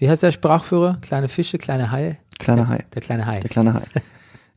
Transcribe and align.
Wie 0.00 0.08
heißt 0.08 0.22
der 0.22 0.32
Sprachführer? 0.32 0.96
Kleine 1.02 1.28
Fische, 1.28 1.58
kleine 1.58 1.90
Haie? 1.90 2.16
Kleiner 2.38 2.68
Hai. 2.68 2.86
Der 2.94 3.02
kleine 3.02 3.26
Hai. 3.26 3.38
Der 3.40 3.50
kleine 3.50 3.74
Hai. 3.74 3.84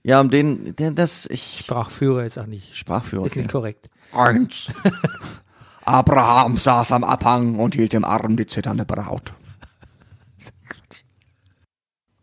Ja, 0.06 0.20
um 0.20 0.30
den, 0.30 0.76
der, 0.76 0.92
das, 0.92 1.28
ich, 1.28 1.62
Sprachführer 1.64 2.26
ist 2.26 2.38
auch 2.38 2.46
nicht, 2.46 2.76
Sprachführer. 2.76 3.26
ist 3.26 3.38
nicht 3.38 3.46
okay. 3.46 3.52
korrekt. 3.54 3.90
Eins. 4.12 4.70
Abraham 5.86 6.58
saß 6.58 6.92
am 6.92 7.06
Abhang 7.06 7.56
und 7.56 7.74
hielt 7.76 7.94
im 7.94 8.04
Arm 8.04 8.36
die 8.36 8.46
zitternde 8.46 8.84
Braut. 8.84 9.34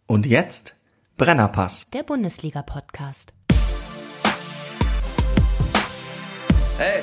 Und 0.06 0.26
jetzt 0.26 0.74
Brennerpass. 1.16 1.84
Der 1.94 2.02
Bundesliga-Podcast. 2.02 3.32
Hey, 6.76 7.00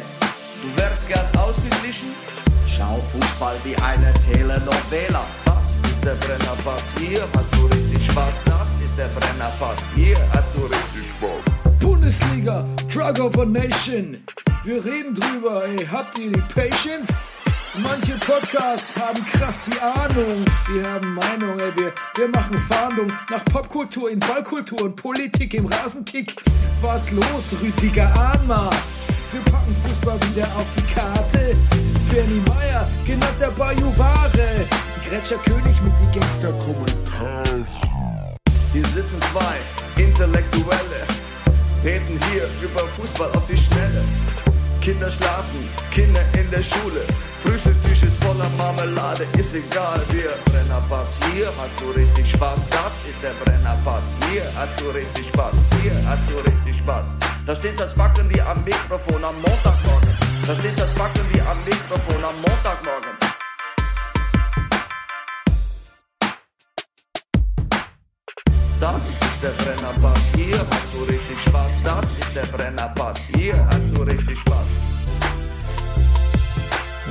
du 0.61 0.79
wärst 0.79 1.07
gern 1.07 1.25
ausgeglichen? 1.39 2.09
Schau 2.67 2.97
Fußball 3.13 3.55
wie 3.63 3.75
eine 3.77 4.13
Telenovela. 4.31 5.25
Der 6.07 6.15
Brennerpass, 6.25 6.83
hier 6.97 7.27
hast 7.35 7.53
du 7.53 7.65
richtig 7.65 8.05
Spaß. 8.05 8.35
Das 8.45 8.67
ist 8.81 8.97
der 8.97 9.07
Brennerpass, 9.07 9.77
hier 9.93 10.15
hast 10.33 10.47
du 10.55 10.61
richtig 10.61 11.11
Spaß. 11.17 11.79
Bundesliga, 11.81 12.63
Drug 12.89 13.19
of 13.19 13.37
a 13.37 13.43
Nation. 13.43 14.23
Wir 14.63 14.85
reden 14.85 15.13
drüber, 15.13 15.65
ey, 15.65 15.85
habt 15.85 16.17
ihr 16.17 16.31
die 16.31 16.41
Patience? 16.55 17.19
Manche 17.73 18.13
Podcasts 18.25 18.95
haben 18.95 19.21
krass 19.25 19.59
die 19.67 19.77
Ahnung. 19.81 20.45
Wir 20.71 20.89
haben 20.89 21.13
Meinung, 21.13 21.59
ey, 21.59 21.73
wir, 21.75 21.91
wir 22.15 22.29
machen 22.29 22.57
Fahndung 22.71 23.11
nach 23.29 23.43
Popkultur 23.43 24.09
in 24.09 24.21
Ballkultur 24.21 24.83
und 24.83 24.95
Politik 24.95 25.55
im 25.55 25.65
Rasenkick. 25.65 26.37
Was 26.79 27.11
los, 27.11 27.53
Rüdiger 27.61 28.07
Ahnma? 28.17 28.69
Wir 29.33 29.41
packen 29.51 29.75
Fußball 29.85 30.17
wieder 30.33 30.45
auf 30.55 30.67
die 30.77 30.93
Karte. 30.93 31.53
Bernie 32.09 32.41
Meyer, 32.47 32.87
genannt 33.05 33.35
der 33.41 33.49
Bajuware. 33.49 34.86
Gretscher 35.09 35.37
König 35.37 35.81
mit 35.83 35.93
die 36.01 36.19
Gangster-Kommentare. 36.19 37.65
Hier 38.73 38.85
sitzen 38.87 39.21
zwei 39.31 39.55
Intellektuelle, 39.95 41.01
reden 41.81 42.19
hier 42.29 42.43
über 42.61 42.81
Fußball 42.97 43.31
auf 43.31 43.47
die 43.47 43.55
Schnelle. 43.55 44.03
Kinder 44.81 45.09
schlafen, 45.09 45.63
Kinder 45.91 46.19
in 46.37 46.51
der 46.51 46.61
Schule. 46.61 47.05
Frühstückstisch 47.41 48.03
ist 48.03 48.21
voller 48.21 48.49
Marmelade, 48.57 49.25
ist 49.37 49.55
egal, 49.55 50.01
wir 50.11 50.35
Brennerpass. 50.51 51.15
Hier 51.31 51.47
hast 51.57 51.79
du 51.79 51.89
richtig 51.91 52.29
Spaß, 52.29 52.59
das 52.69 52.91
ist 53.09 53.23
der 53.23 53.31
Brennerpass. 53.45 54.03
Hier 54.29 54.43
hast 54.57 54.77
du 54.81 54.89
richtig 54.89 55.29
Spaß, 55.29 55.53
hier 55.81 55.95
hast 56.05 56.23
du 56.29 56.37
richtig 56.51 56.79
Spaß. 56.79 57.15
Da 57.45 57.55
steht 57.55 57.79
das 57.79 57.93
Backen 57.93 58.29
wie 58.29 58.41
am 58.41 58.61
Mikrofon 58.65 59.23
am 59.23 59.35
Montagmorgen. 59.35 60.09
Da 60.45 60.53
steht 60.53 60.77
das 60.77 60.93
Backen 60.95 61.23
wie 61.31 61.39
am 61.39 61.57
Mikrofon 61.63 62.25
am 62.25 62.35
Montagmorgen. 62.41 63.26
Das 68.79 69.09
ist 69.09 69.41
der 69.41 69.49
Brennerpass, 69.63 70.19
hier 70.35 70.59
hast 70.59 70.93
du 70.93 70.99
richtig 71.11 71.41
Spaß. 71.47 71.71
Das 71.83 72.05
ist 72.11 72.35
der 72.35 72.45
Brennerpass, 72.45 73.19
hier 73.35 73.65
hast 73.65 73.85
du 73.95 74.03
richtig 74.03 74.37
Spaß. 74.37 74.67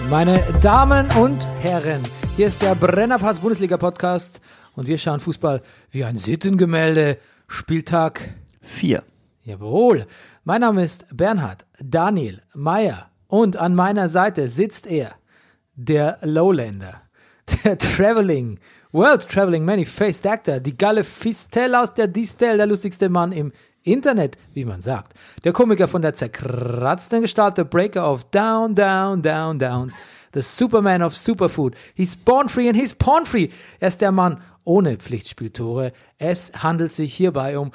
Meine 0.09 0.41
Damen 0.63 1.11
und 1.17 1.45
Herren, 1.61 2.01
hier 2.37 2.47
ist 2.47 2.63
der 2.63 2.77
Brennerpass 2.77 3.41
Bundesliga 3.41 3.79
Podcast 3.79 4.41
und 4.77 4.87
wir 4.87 4.97
schauen 4.97 5.19
Fußball 5.19 5.61
wie 5.91 6.05
ein 6.05 6.17
Sittengemälde. 6.17 7.19
Spieltag 7.49 8.21
Vier. 8.61 9.03
Jawohl. 9.43 10.07
Mein 10.45 10.61
Name 10.61 10.85
ist 10.85 11.05
Bernhard 11.11 11.67
Daniel 11.83 12.43
Meyer 12.55 13.11
und 13.27 13.57
an 13.57 13.75
meiner 13.75 14.09
Seite 14.09 14.49
sitzt 14.49 14.87
er, 14.87 15.17
der 15.75 16.19
Lowlander, 16.23 17.03
der 17.65 17.77
Traveling, 17.77 18.61
World 18.93 19.29
Traveling 19.29 19.65
Many-Faced 19.65 20.27
Actor, 20.27 20.61
die 20.61 20.77
Galle 20.77 21.03
Fistel 21.03 21.75
aus 21.75 21.93
der 21.93 22.07
Distel, 22.07 22.57
der 22.57 22.67
lustigste 22.67 23.09
Mann 23.09 23.33
im 23.33 23.53
Internet, 23.83 24.39
wie 24.55 24.65
man 24.65 24.81
sagt. 24.81 25.15
Der 25.45 25.53
Komiker 25.53 25.89
von 25.89 26.03
der 26.03 26.15
zerkratzten 26.15 27.23
Gestalt, 27.23 27.59
der 27.59 27.65
Breaker 27.65 28.11
of 28.11 28.25
Down, 28.31 28.75
Down, 28.75 29.23
Down, 29.23 29.59
Downs, 29.59 29.97
the 30.35 30.43
Superman 30.43 31.03
of 31.03 31.17
Superfood. 31.17 31.75
He's 31.95 32.17
born 32.17 32.49
free 32.49 32.69
and 32.69 32.77
he's 32.77 32.95
porn 32.95 33.27
free. 33.27 33.49
Er 33.81 33.89
ist 33.89 34.01
der 34.01 34.13
Mann 34.13 34.41
ohne 34.65 34.97
Pflichtspieltore. 34.97 35.93
Es 36.19 36.53
handelt 36.63 36.93
sich 36.93 37.15
hierbei 37.15 37.59
um 37.59 37.73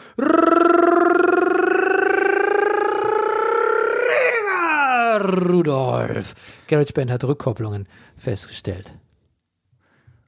Rudolf. 5.19 6.35
GarageBand 6.67 7.11
hat 7.11 7.23
Rückkopplungen 7.23 7.88
festgestellt. 8.17 8.94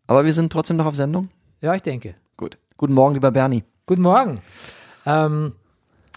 Aber 0.07 0.25
wir 0.25 0.33
sind 0.33 0.51
trotzdem 0.51 0.77
noch 0.77 0.85
auf 0.85 0.95
Sendung? 0.95 1.29
Ja, 1.61 1.73
ich 1.75 1.81
denke. 1.81 2.15
Gut. 2.37 2.57
Guten 2.77 2.93
Morgen, 2.93 3.13
lieber 3.13 3.31
Bernie. 3.31 3.63
Guten 3.85 4.01
Morgen. 4.01 4.41
Ähm, 5.05 5.53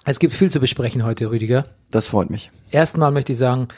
es 0.05 0.19
gibt 0.19 0.33
viel 0.33 0.51
zu 0.51 0.61
besprechen 0.61 1.05
heute, 1.05 1.31
Rüdiger. 1.31 1.65
Das 1.91 2.09
freut 2.09 2.31
mich. 2.31 2.51
Erstmal 2.71 3.11
möchte 3.13 3.33
ich 3.33 3.39
sagen, 3.39 3.69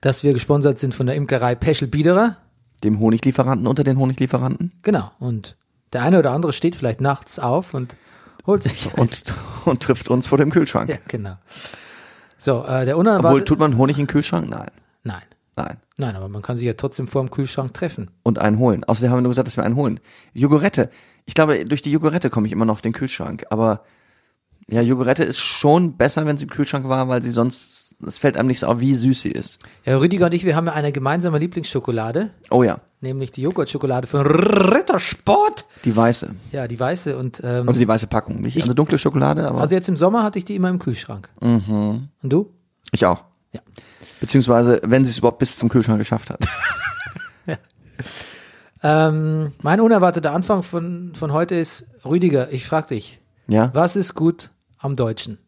dass 0.00 0.24
wir 0.24 0.32
gesponsert 0.32 0.78
sind 0.78 0.94
von 0.94 1.06
der 1.06 1.14
Imkerei 1.16 1.54
Peschel 1.54 1.88
Biederer. 1.88 2.36
Dem 2.84 2.98
Honiglieferanten 3.00 3.66
unter 3.66 3.84
den 3.84 3.98
Honiglieferanten. 3.98 4.72
Genau. 4.82 5.10
Und 5.18 5.56
der 5.92 6.02
eine 6.02 6.18
oder 6.18 6.32
andere 6.32 6.52
steht 6.52 6.76
vielleicht 6.76 7.00
nachts 7.00 7.38
auf 7.38 7.72
und 7.74 7.96
holt 8.46 8.62
sich. 8.64 8.92
Und, 8.96 9.34
und 9.64 9.82
trifft 9.82 10.08
uns 10.08 10.26
vor 10.28 10.38
dem 10.38 10.50
Kühlschrank. 10.50 10.88
Ja, 10.88 10.98
genau. 11.08 11.36
So, 12.38 12.64
äh, 12.64 12.84
der 12.84 12.96
Obwohl, 12.96 13.12
unerwartete. 13.12 13.44
tut 13.44 13.58
man 13.58 13.76
Honig 13.76 13.96
in 13.98 14.02
den 14.04 14.08
Kühlschrank? 14.08 14.48
Nein. 14.48 14.70
Nein. 15.02 15.22
Nein. 15.56 15.78
Nein, 15.96 16.16
aber 16.16 16.28
man 16.28 16.42
kann 16.42 16.56
sich 16.58 16.66
ja 16.66 16.74
trotzdem 16.74 17.08
vor 17.08 17.22
dem 17.22 17.30
Kühlschrank 17.30 17.72
treffen. 17.72 18.10
Und 18.22 18.38
einen 18.38 18.58
holen. 18.58 18.84
Außerdem 18.84 19.10
haben 19.10 19.18
wir 19.18 19.22
nur 19.22 19.30
gesagt, 19.30 19.48
dass 19.48 19.56
wir 19.56 19.64
einen 19.64 19.76
holen. 19.76 20.00
Jogurette. 20.34 20.90
Ich 21.24 21.34
glaube, 21.34 21.64
durch 21.64 21.80
die 21.82 21.90
Jogurette 21.90 22.28
komme 22.30 22.46
ich 22.46 22.52
immer 22.52 22.66
noch 22.66 22.74
auf 22.74 22.82
den 22.82 22.92
Kühlschrank. 22.92 23.44
Aber 23.50 23.82
ja, 24.68 24.82
Jogurette 24.82 25.22
ist 25.24 25.38
schon 25.40 25.96
besser, 25.96 26.26
wenn 26.26 26.36
sie 26.36 26.44
im 26.44 26.50
Kühlschrank 26.50 26.88
war, 26.88 27.08
weil 27.08 27.22
sie 27.22 27.30
sonst, 27.30 27.94
es 28.04 28.18
fällt 28.18 28.36
einem 28.36 28.48
nicht 28.48 28.58
so 28.58 28.66
auf, 28.66 28.80
wie 28.80 28.94
süß 28.94 29.22
sie 29.22 29.30
ist. 29.30 29.60
Ja, 29.84 29.96
Rüdiger 29.96 30.26
und 30.26 30.34
ich, 30.34 30.44
wir 30.44 30.56
haben 30.56 30.66
ja 30.66 30.72
eine 30.72 30.90
gemeinsame 30.92 31.38
Lieblingsschokolade, 31.38 32.30
Oh 32.50 32.64
ja, 32.64 32.80
nämlich 33.00 33.30
die 33.30 33.42
Joghurtschokolade 33.42 34.08
von 34.08 34.26
Rittersport. 34.26 35.66
die 35.84 35.96
weiße. 35.96 36.34
Ja, 36.52 36.66
die 36.66 36.78
weiße 36.80 37.16
und 37.16 37.40
ähm, 37.44 37.68
Also 37.68 37.78
die 37.78 37.86
weiße 37.88 38.08
Packung. 38.08 38.40
Nicht 38.40 38.60
also 38.60 38.72
dunkle 38.74 38.98
Schokolade, 38.98 39.48
aber 39.48 39.60
also 39.60 39.74
jetzt 39.74 39.88
im 39.88 39.96
Sommer 39.96 40.24
hatte 40.24 40.38
ich 40.40 40.44
die 40.44 40.56
immer 40.56 40.68
im 40.68 40.80
Kühlschrank. 40.80 41.28
Und 41.40 42.08
du? 42.24 42.50
ich 42.90 43.06
auch. 43.06 43.24
Ja. 43.56 43.62
Beziehungsweise, 44.20 44.80
wenn 44.84 45.04
sie 45.04 45.10
es 45.10 45.18
überhaupt 45.18 45.38
bis 45.38 45.56
zum 45.56 45.68
Kühlschrank 45.68 45.98
geschafft 45.98 46.30
hat. 46.30 46.40
Ähm, 48.82 49.52
mein 49.62 49.80
unerwarteter 49.80 50.32
Anfang 50.32 50.62
von, 50.62 51.12
von 51.16 51.32
heute 51.32 51.54
ist, 51.54 51.86
Rüdiger, 52.04 52.52
ich 52.52 52.66
frag 52.66 52.88
dich, 52.88 53.18
Ja. 53.48 53.70
was 53.74 53.96
ist 53.96 54.14
gut 54.14 54.50
am 54.78 54.96
Deutschen? 54.96 55.38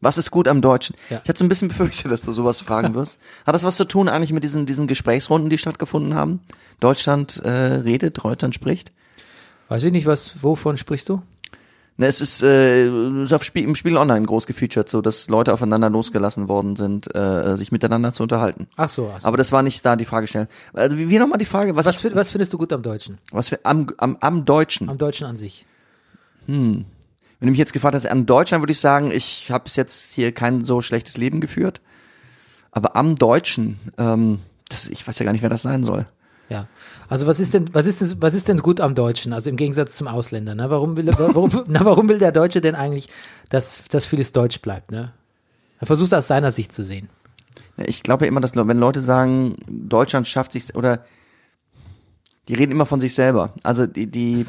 Was 0.00 0.16
ist 0.16 0.30
gut 0.30 0.46
am 0.46 0.62
Deutschen? 0.62 0.94
Ja. 1.10 1.20
Ich 1.22 1.28
hatte 1.28 1.40
so 1.40 1.44
ein 1.44 1.48
bisschen 1.48 1.68
befürchtet, 1.68 2.10
dass 2.12 2.22
du 2.22 2.32
sowas 2.32 2.60
fragen 2.60 2.94
wirst. 2.94 3.20
Hat 3.46 3.54
das 3.54 3.64
was 3.64 3.76
zu 3.76 3.84
tun 3.84 4.08
eigentlich 4.08 4.32
mit 4.32 4.44
diesen, 4.44 4.64
diesen 4.64 4.86
Gesprächsrunden, 4.86 5.50
die 5.50 5.58
stattgefunden 5.58 6.14
haben? 6.14 6.40
Deutschland 6.78 7.42
äh, 7.44 7.50
redet, 7.50 8.22
Deutschland 8.24 8.54
spricht? 8.54 8.92
Weiß 9.68 9.82
ich 9.82 9.90
nicht, 9.92 10.06
was, 10.06 10.42
wovon 10.42 10.78
sprichst 10.78 11.08
du? 11.08 11.20
Ne, 12.00 12.06
es 12.06 12.20
ist, 12.20 12.44
äh, 12.44 12.86
im 12.86 13.74
Spiel 13.74 13.96
online 13.96 14.24
groß 14.24 14.46
gefeatured, 14.46 14.88
so 14.88 15.02
dass 15.02 15.28
Leute 15.28 15.52
aufeinander 15.52 15.90
losgelassen 15.90 16.48
worden 16.48 16.76
sind, 16.76 17.12
äh, 17.12 17.56
sich 17.56 17.72
miteinander 17.72 18.12
zu 18.12 18.22
unterhalten. 18.22 18.68
Ach 18.76 18.88
so, 18.88 19.10
ach 19.12 19.20
so. 19.20 19.26
Aber 19.26 19.36
das 19.36 19.50
war 19.50 19.64
nicht 19.64 19.84
da 19.84 19.96
die 19.96 20.04
Fragestellung. 20.04 20.46
Also 20.74 20.96
wie, 20.96 21.10
wie 21.10 21.18
nochmal 21.18 21.38
die 21.38 21.44
Frage, 21.44 21.74
was, 21.74 21.86
was, 21.86 22.04
ich, 22.04 22.14
was 22.14 22.30
findest 22.30 22.52
du 22.52 22.58
gut 22.58 22.72
am 22.72 22.82
Deutschen? 22.82 23.18
was 23.32 23.50
wir 23.50 23.58
am, 23.64 23.88
am, 23.98 24.16
am 24.20 24.44
Deutschen. 24.44 24.88
Am 24.88 24.96
Deutschen 24.96 25.26
an 25.26 25.36
sich? 25.36 25.66
Wenn 26.46 26.84
du 27.46 27.50
mich 27.50 27.58
jetzt 27.58 27.72
gefragt 27.72 27.96
hast, 27.96 28.06
an 28.06 28.26
Deutschland 28.26 28.62
würde 28.62 28.72
ich 28.72 28.80
sagen, 28.80 29.10
ich 29.10 29.50
habe 29.50 29.64
bis 29.64 29.74
jetzt 29.74 30.12
hier 30.12 30.30
kein 30.30 30.62
so 30.62 30.80
schlechtes 30.80 31.16
Leben 31.16 31.40
geführt. 31.40 31.80
Aber 32.70 32.94
am 32.94 33.16
Deutschen, 33.16 33.80
ähm, 33.98 34.38
das, 34.68 34.88
ich 34.88 35.04
weiß 35.04 35.18
ja 35.18 35.24
gar 35.24 35.32
nicht, 35.32 35.42
wer 35.42 35.50
das 35.50 35.62
sein 35.62 35.82
soll. 35.82 36.06
Ja. 36.48 36.66
Also 37.08 37.26
was 37.26 37.40
ist 37.40 37.52
denn, 37.54 37.72
was 37.74 37.86
ist 37.86 38.00
denn, 38.00 38.14
was 38.20 38.34
ist 38.34 38.48
denn 38.48 38.58
gut 38.58 38.80
am 38.80 38.94
Deutschen? 38.94 39.32
Also 39.32 39.50
im 39.50 39.56
Gegensatz 39.56 39.96
zum 39.96 40.08
Ausländer. 40.08 40.54
Ne? 40.54 40.70
Warum 40.70 40.96
will, 40.96 41.06
warum, 41.16 41.50
na, 41.66 41.84
warum 41.84 42.08
will 42.08 42.18
der 42.18 42.32
Deutsche 42.32 42.60
denn 42.60 42.74
eigentlich, 42.74 43.08
dass, 43.50 43.82
dass 43.90 44.06
vieles 44.06 44.32
Deutsch 44.32 44.60
bleibt? 44.60 44.90
Ne? 44.90 45.12
Er 45.80 45.86
versucht 45.86 46.08
es 46.08 46.12
aus 46.14 46.26
seiner 46.28 46.50
Sicht 46.50 46.72
zu 46.72 46.82
sehen. 46.82 47.08
Ich 47.76 48.02
glaube 48.02 48.24
ja 48.24 48.28
immer, 48.28 48.40
dass 48.40 48.56
wenn 48.56 48.78
Leute 48.78 49.00
sagen, 49.00 49.56
Deutschland 49.68 50.26
schafft 50.26 50.52
sich 50.52 50.74
oder 50.74 51.04
die 52.48 52.54
reden 52.54 52.72
immer 52.72 52.86
von 52.86 52.98
sich 52.98 53.14
selber. 53.14 53.52
Also 53.62 53.86
die, 53.86 54.06
die 54.10 54.46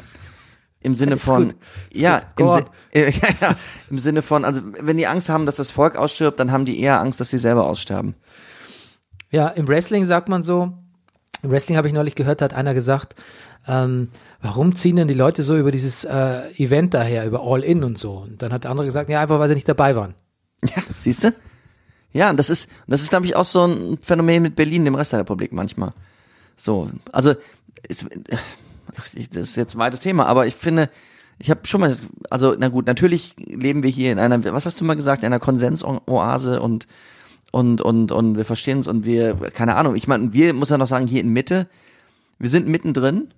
im 0.80 0.94
Sinne 0.94 1.18
von 1.18 1.52
ja, 1.92 2.22
im, 2.38 2.48
Si- 2.48 2.64
äh, 2.92 3.10
ja, 3.22 3.28
ja, 3.40 3.56
im 3.90 3.98
Sinne 3.98 4.22
von, 4.22 4.44
also 4.44 4.62
wenn 4.64 4.96
die 4.96 5.06
Angst 5.06 5.28
haben, 5.28 5.44
dass 5.46 5.56
das 5.56 5.70
Volk 5.70 5.96
ausstirbt, 5.96 6.40
dann 6.40 6.50
haben 6.50 6.64
die 6.64 6.80
eher 6.80 6.98
Angst, 7.00 7.20
dass 7.20 7.30
sie 7.30 7.38
selber 7.38 7.64
aussterben. 7.66 8.14
Ja, 9.30 9.48
im 9.48 9.68
Wrestling 9.68 10.06
sagt 10.06 10.28
man 10.28 10.42
so, 10.42 10.72
im 11.42 11.50
Wrestling 11.50 11.76
habe 11.76 11.88
ich 11.88 11.94
neulich 11.94 12.14
gehört, 12.14 12.42
hat 12.42 12.54
einer 12.54 12.74
gesagt, 12.74 13.14
ähm, 13.66 14.08
warum 14.42 14.74
ziehen 14.74 14.96
denn 14.96 15.08
die 15.08 15.14
Leute 15.14 15.42
so 15.42 15.56
über 15.56 15.70
dieses 15.70 16.04
äh, 16.04 16.50
Event 16.56 16.94
daher, 16.94 17.26
über 17.26 17.42
All 17.42 17.62
In 17.62 17.84
und 17.84 17.98
so? 17.98 18.12
Und 18.18 18.42
dann 18.42 18.52
hat 18.52 18.64
der 18.64 18.70
andere 18.70 18.86
gesagt, 18.86 19.10
ja, 19.10 19.20
einfach 19.20 19.38
weil 19.38 19.48
sie 19.48 19.54
nicht 19.54 19.68
dabei 19.68 19.96
waren. 19.96 20.14
Ja, 20.62 20.82
siehst 20.94 21.24
du? 21.24 21.32
Ja, 22.12 22.32
das 22.32 22.50
ist, 22.50 22.68
das 22.86 23.02
ist, 23.02 23.10
glaube 23.10 23.26
ich, 23.26 23.36
auch 23.36 23.44
so 23.44 23.64
ein 23.64 23.98
Phänomen 24.00 24.42
mit 24.42 24.56
Berlin, 24.56 24.84
dem 24.84 24.94
Rest 24.94 25.12
der 25.12 25.20
Republik 25.20 25.52
manchmal. 25.52 25.92
So, 26.56 26.90
also, 27.12 27.34
ich, 27.88 29.30
das 29.30 29.48
ist 29.48 29.56
jetzt 29.56 29.74
ein 29.74 29.78
weites 29.78 30.00
Thema, 30.00 30.26
aber 30.26 30.46
ich 30.46 30.54
finde, 30.54 30.90
ich 31.38 31.50
habe 31.50 31.66
schon 31.66 31.80
mal, 31.80 31.96
also 32.28 32.54
na 32.58 32.68
gut, 32.68 32.86
natürlich 32.86 33.34
leben 33.38 33.82
wir 33.82 33.90
hier 33.90 34.12
in 34.12 34.18
einer, 34.18 34.44
was 34.52 34.66
hast 34.66 34.80
du 34.80 34.84
mal 34.84 34.94
gesagt, 34.94 35.22
in 35.22 35.26
einer 35.26 35.40
Konsensoase 35.40 36.60
und 36.60 36.86
und 37.50 37.80
und 37.80 38.12
und 38.12 38.36
wir 38.36 38.44
verstehen 38.44 38.78
uns 38.78 38.88
und 38.88 39.04
wir, 39.04 39.34
keine 39.50 39.76
Ahnung, 39.76 39.96
ich 39.96 40.08
meine, 40.08 40.32
wir 40.32 40.52
muss 40.54 40.70
ja 40.70 40.78
noch 40.78 40.86
sagen, 40.86 41.06
hier 41.06 41.20
in 41.20 41.28
Mitte, 41.28 41.68
wir 42.38 42.48
sind 42.48 42.68
mittendrin, 42.68 43.28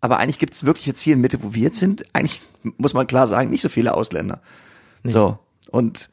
aber 0.00 0.18
eigentlich 0.18 0.38
gibt 0.38 0.54
es 0.54 0.64
wirklich 0.64 0.86
jetzt 0.86 1.00
hier 1.00 1.14
in 1.14 1.20
Mitte, 1.20 1.42
wo 1.42 1.54
wir 1.54 1.62
jetzt 1.62 1.78
sind, 1.78 2.04
eigentlich 2.14 2.42
muss 2.78 2.94
man 2.94 3.06
klar 3.06 3.26
sagen, 3.26 3.50
nicht 3.50 3.62
so 3.62 3.68
viele 3.68 3.94
Ausländer. 3.94 4.40
So 5.04 5.38
und 5.70 6.10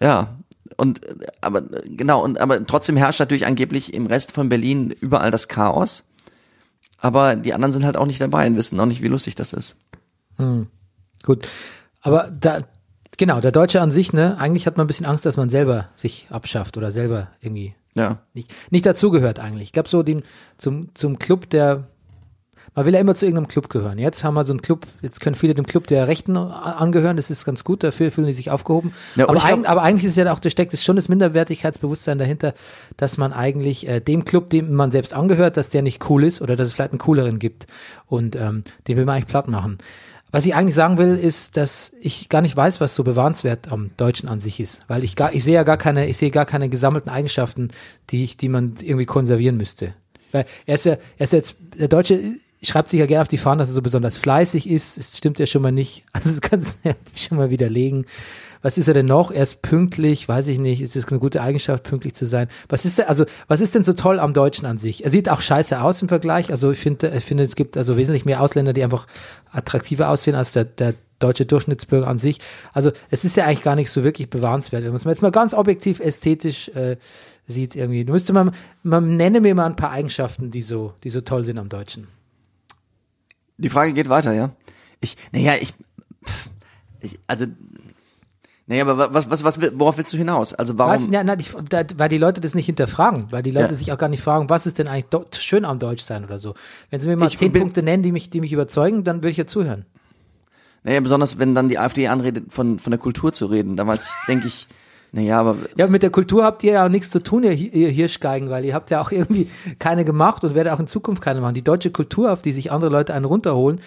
ja 0.00 0.36
und 0.76 1.00
aber 1.40 1.62
genau 1.84 2.22
und 2.22 2.38
aber 2.38 2.66
trotzdem 2.66 2.96
herrscht 2.96 3.20
natürlich 3.20 3.46
angeblich 3.46 3.92
im 3.92 4.06
Rest 4.06 4.32
von 4.32 4.48
Berlin 4.48 4.90
überall 4.90 5.30
das 5.30 5.48
Chaos. 5.48 6.04
Aber 6.98 7.34
die 7.36 7.54
anderen 7.54 7.72
sind 7.72 7.84
halt 7.84 7.96
auch 7.96 8.06
nicht 8.06 8.20
dabei 8.20 8.46
und 8.46 8.56
wissen 8.56 8.78
auch 8.78 8.86
nicht, 8.86 9.02
wie 9.02 9.08
lustig 9.08 9.34
das 9.34 9.54
ist. 9.54 9.76
Gut. 11.22 11.48
Aber 12.02 12.30
da, 12.30 12.60
genau, 13.20 13.40
der 13.40 13.52
Deutsche 13.52 13.80
an 13.80 13.90
sich, 13.92 14.12
ne, 14.12 14.36
eigentlich 14.40 14.66
hat 14.66 14.76
man 14.76 14.84
ein 14.84 14.88
bisschen 14.88 15.06
Angst, 15.06 15.24
dass 15.26 15.36
man 15.36 15.50
selber 15.50 15.88
sich 15.94 16.26
abschafft 16.30 16.76
oder 16.76 16.90
selber 16.90 17.28
irgendwie 17.40 17.74
Ja. 17.94 18.18
nicht, 18.34 18.52
nicht 18.70 18.86
dazugehört 18.86 19.38
eigentlich. 19.38 19.64
Ich 19.68 19.72
glaube 19.72 19.88
so 19.88 20.02
den, 20.02 20.22
zum, 20.56 20.88
zum 20.94 21.18
Club 21.18 21.48
der, 21.50 21.84
man 22.74 22.86
will 22.86 22.94
ja 22.94 23.00
immer 23.00 23.14
zu 23.16 23.26
irgendeinem 23.26 23.48
Club 23.48 23.68
gehören. 23.68 23.98
Jetzt 23.98 24.22
haben 24.24 24.34
wir 24.34 24.44
so 24.44 24.52
einen 24.52 24.62
Club, 24.62 24.86
jetzt 25.02 25.20
können 25.20 25.34
viele 25.34 25.54
dem 25.54 25.66
Club 25.66 25.86
der 25.88 26.06
Rechten 26.08 26.36
angehören, 26.36 27.16
das 27.16 27.28
ist 27.30 27.44
ganz 27.44 27.62
gut, 27.64 27.82
dafür 27.82 28.10
fühlen 28.10 28.28
die 28.28 28.32
sich 28.32 28.50
aufgehoben. 28.50 28.92
Ja, 29.16 29.24
aber, 29.28 29.34
glaub- 29.34 29.46
eigentlich, 29.52 29.68
aber 29.68 29.82
eigentlich 29.82 30.04
ist 30.04 30.16
ja 30.16 30.32
auch, 30.32 30.38
da 30.38 30.48
steckt 30.50 30.72
es 30.72 30.82
schon 30.84 30.96
das 30.96 31.08
Minderwertigkeitsbewusstsein 31.08 32.18
dahinter, 32.18 32.54
dass 32.96 33.18
man 33.18 33.32
eigentlich 33.32 33.86
äh, 33.88 34.00
dem 34.00 34.24
Club, 34.24 34.50
dem 34.50 34.72
man 34.72 34.90
selbst 34.92 35.12
angehört, 35.14 35.56
dass 35.56 35.68
der 35.68 35.82
nicht 35.82 36.08
cool 36.08 36.24
ist 36.24 36.40
oder 36.40 36.56
dass 36.56 36.68
es 36.68 36.74
vielleicht 36.74 36.92
einen 36.92 37.00
cooleren 37.00 37.38
gibt. 37.38 37.66
Und 38.06 38.34
ähm, 38.36 38.62
den 38.88 38.96
will 38.96 39.04
man 39.04 39.16
eigentlich 39.16 39.26
platt 39.28 39.48
machen. 39.48 39.78
Was 40.32 40.46
ich 40.46 40.54
eigentlich 40.54 40.74
sagen 40.74 40.96
will, 40.98 41.16
ist, 41.16 41.56
dass 41.56 41.92
ich 42.00 42.28
gar 42.28 42.40
nicht 42.40 42.56
weiß, 42.56 42.80
was 42.80 42.94
so 42.94 43.02
bewahrenswert 43.02 43.72
am 43.72 43.90
Deutschen 43.96 44.28
an 44.28 44.40
sich 44.40 44.60
ist, 44.60 44.80
weil 44.86 45.02
ich 45.02 45.16
gar, 45.16 45.32
ich 45.34 45.42
sehe 45.42 45.54
ja 45.54 45.64
gar 45.64 45.76
keine, 45.76 46.06
ich 46.06 46.16
sehe 46.16 46.30
gar 46.30 46.46
keine 46.46 46.68
gesammelten 46.68 47.10
Eigenschaften, 47.10 47.68
die 48.10 48.24
ich, 48.24 48.36
die 48.36 48.48
man 48.48 48.74
irgendwie 48.80 49.06
konservieren 49.06 49.56
müsste. 49.56 49.94
Weil 50.32 50.44
er 50.66 50.74
ist 50.76 50.86
ja, 50.86 50.92
er 51.18 51.24
ist 51.24 51.32
jetzt, 51.32 51.56
der 51.76 51.88
Deutsche 51.88 52.20
schreibt 52.62 52.88
sich 52.88 53.00
ja 53.00 53.06
gerne 53.06 53.22
auf 53.22 53.28
die 53.28 53.38
Fahnen, 53.38 53.58
dass 53.58 53.70
er 53.70 53.74
so 53.74 53.82
besonders 53.82 54.18
fleißig 54.18 54.68
ist. 54.68 54.98
Das 54.98 55.16
stimmt 55.16 55.38
ja 55.38 55.46
schon 55.46 55.62
mal 55.62 55.72
nicht. 55.72 56.04
Also 56.12 56.30
das 56.30 56.40
kannst 56.40 56.78
du 56.82 56.90
ja 56.90 56.94
schon 57.14 57.38
mal 57.38 57.50
widerlegen. 57.50 58.04
Was 58.62 58.76
ist 58.76 58.88
er 58.88 58.94
denn 58.94 59.06
noch? 59.06 59.30
Er 59.30 59.42
ist 59.42 59.62
pünktlich, 59.62 60.28
weiß 60.28 60.48
ich 60.48 60.58
nicht. 60.58 60.82
Ist 60.82 60.94
das 60.94 61.08
eine 61.08 61.18
gute 61.18 61.40
Eigenschaft, 61.42 61.84
pünktlich 61.84 62.14
zu 62.14 62.26
sein? 62.26 62.48
Was 62.68 62.84
ist 62.84 62.98
denn, 62.98 63.06
also, 63.06 63.24
was 63.48 63.60
ist 63.60 63.74
denn 63.74 63.84
so 63.84 63.94
toll 63.94 64.18
am 64.18 64.34
Deutschen 64.34 64.66
an 64.66 64.78
sich? 64.78 65.04
Er 65.04 65.10
sieht 65.10 65.28
auch 65.28 65.40
scheiße 65.40 65.80
aus 65.80 66.02
im 66.02 66.08
Vergleich. 66.08 66.50
Also 66.50 66.70
ich 66.70 66.78
finde, 66.78 67.08
ich 67.16 67.24
finde, 67.24 67.44
es 67.44 67.54
gibt 67.54 67.76
also 67.76 67.96
wesentlich 67.96 68.24
mehr 68.24 68.42
Ausländer, 68.42 68.72
die 68.72 68.84
einfach 68.84 69.06
attraktiver 69.50 70.10
aussehen 70.10 70.34
als 70.34 70.52
der, 70.52 70.64
der 70.64 70.94
deutsche 71.20 71.46
Durchschnittsbürger 71.46 72.06
an 72.06 72.18
sich. 72.18 72.38
Also 72.72 72.92
es 73.10 73.24
ist 73.24 73.36
ja 73.36 73.46
eigentlich 73.46 73.62
gar 73.62 73.76
nicht 73.76 73.90
so 73.90 74.04
wirklich 74.04 74.28
bewahrenswert, 74.28 74.82
wenn 74.82 74.90
man 74.90 74.96
es 74.96 75.04
mal 75.04 75.12
jetzt 75.12 75.22
mal 75.22 75.30
ganz 75.30 75.54
objektiv 75.54 76.00
ästhetisch 76.00 76.68
äh, 76.70 76.96
sieht 77.46 77.76
irgendwie. 77.76 78.04
Du 78.04 78.12
müsste 78.12 78.32
man, 78.32 78.52
man 78.82 79.16
nenne 79.16 79.40
mir 79.40 79.54
mal 79.54 79.66
ein 79.66 79.76
paar 79.76 79.90
Eigenschaften, 79.90 80.50
die 80.50 80.62
so, 80.62 80.94
die 81.04 81.10
so 81.10 81.20
toll 81.20 81.44
sind 81.44 81.58
am 81.58 81.68
Deutschen. 81.68 82.08
Die 83.58 83.68
Frage 83.68 83.92
geht 83.92 84.08
weiter, 84.08 84.32
ja. 84.32 84.50
Ich, 85.00 85.16
naja, 85.32 85.54
ich, 85.60 85.74
ich 87.00 87.18
also, 87.26 87.46
naja, 88.70 88.86
aber 88.86 89.12
was, 89.12 89.28
was, 89.28 89.42
was, 89.42 89.58
worauf 89.80 89.96
willst 89.98 90.12
du 90.12 90.16
hinaus? 90.16 90.54
Also 90.54 90.78
warum? 90.78 90.92
Was? 90.94 91.08
Ja, 91.10 91.24
na, 91.24 91.36
ich, 91.36 91.50
da, 91.68 91.82
weil 91.96 92.08
die 92.08 92.18
Leute 92.18 92.40
das 92.40 92.54
nicht 92.54 92.66
hinterfragen, 92.66 93.26
weil 93.32 93.42
die 93.42 93.50
Leute 93.50 93.72
Ja. 93.72 93.74
sich 93.74 93.90
auch 93.90 93.98
gar 93.98 94.08
nicht 94.08 94.22
fragen, 94.22 94.48
was 94.48 94.64
ist 94.64 94.78
denn 94.78 94.86
eigentlich 94.86 95.06
schön 95.42 95.64
am 95.64 95.80
Deutschsein 95.80 96.24
oder 96.24 96.38
so. 96.38 96.54
Wenn 96.88 97.00
sie 97.00 97.08
mir 97.08 97.16
mal 97.16 97.26
Ich 97.26 97.36
zehn 97.36 97.52
Punkte 97.52 97.82
nennen, 97.82 98.04
die 98.04 98.12
mich, 98.12 98.30
die 98.30 98.40
mich 98.40 98.52
überzeugen, 98.52 99.02
dann 99.02 99.16
würde 99.16 99.30
ich 99.30 99.38
ja 99.38 99.46
zuhören. 99.48 99.86
Naja, 100.84 101.00
besonders 101.00 101.40
wenn 101.40 101.52
dann 101.56 101.68
die 101.68 101.80
AfD 101.80 102.06
anredet, 102.06 102.52
von, 102.52 102.78
von 102.78 102.92
der 102.92 103.00
Kultur 103.00 103.32
zu 103.32 103.46
reden, 103.46 103.74
da 103.76 103.84
weiß, 103.88 104.08
denke 104.28 104.46
ich, 104.46 104.68
naja, 105.12 105.40
aber 105.40 105.56
Ja, 105.76 105.88
mit 105.88 106.02
der 106.02 106.10
Kultur 106.10 106.44
habt 106.44 106.62
ihr 106.62 106.72
ja 106.72 106.86
auch 106.86 106.88
nichts 106.88 107.10
zu 107.10 107.20
tun, 107.20 107.42
ihr, 107.42 107.52
ihr 107.52 107.88
Hirschgeigen, 107.88 108.48
weil 108.48 108.64
ihr 108.64 108.74
habt 108.74 108.90
ja 108.90 109.00
auch 109.00 109.10
irgendwie 109.10 109.48
keine 109.78 110.04
gemacht 110.04 110.44
und 110.44 110.54
werdet 110.54 110.72
auch 110.72 110.80
in 110.80 110.86
Zukunft 110.86 111.22
keine 111.22 111.40
machen. 111.40 111.54
Die 111.54 111.64
deutsche 111.64 111.90
Kultur, 111.90 112.32
auf 112.32 112.42
die 112.42 112.52
sich 112.52 112.70
andere 112.70 112.90
Leute 112.90 113.12
einen 113.14 113.24
runterholen, 113.24 113.80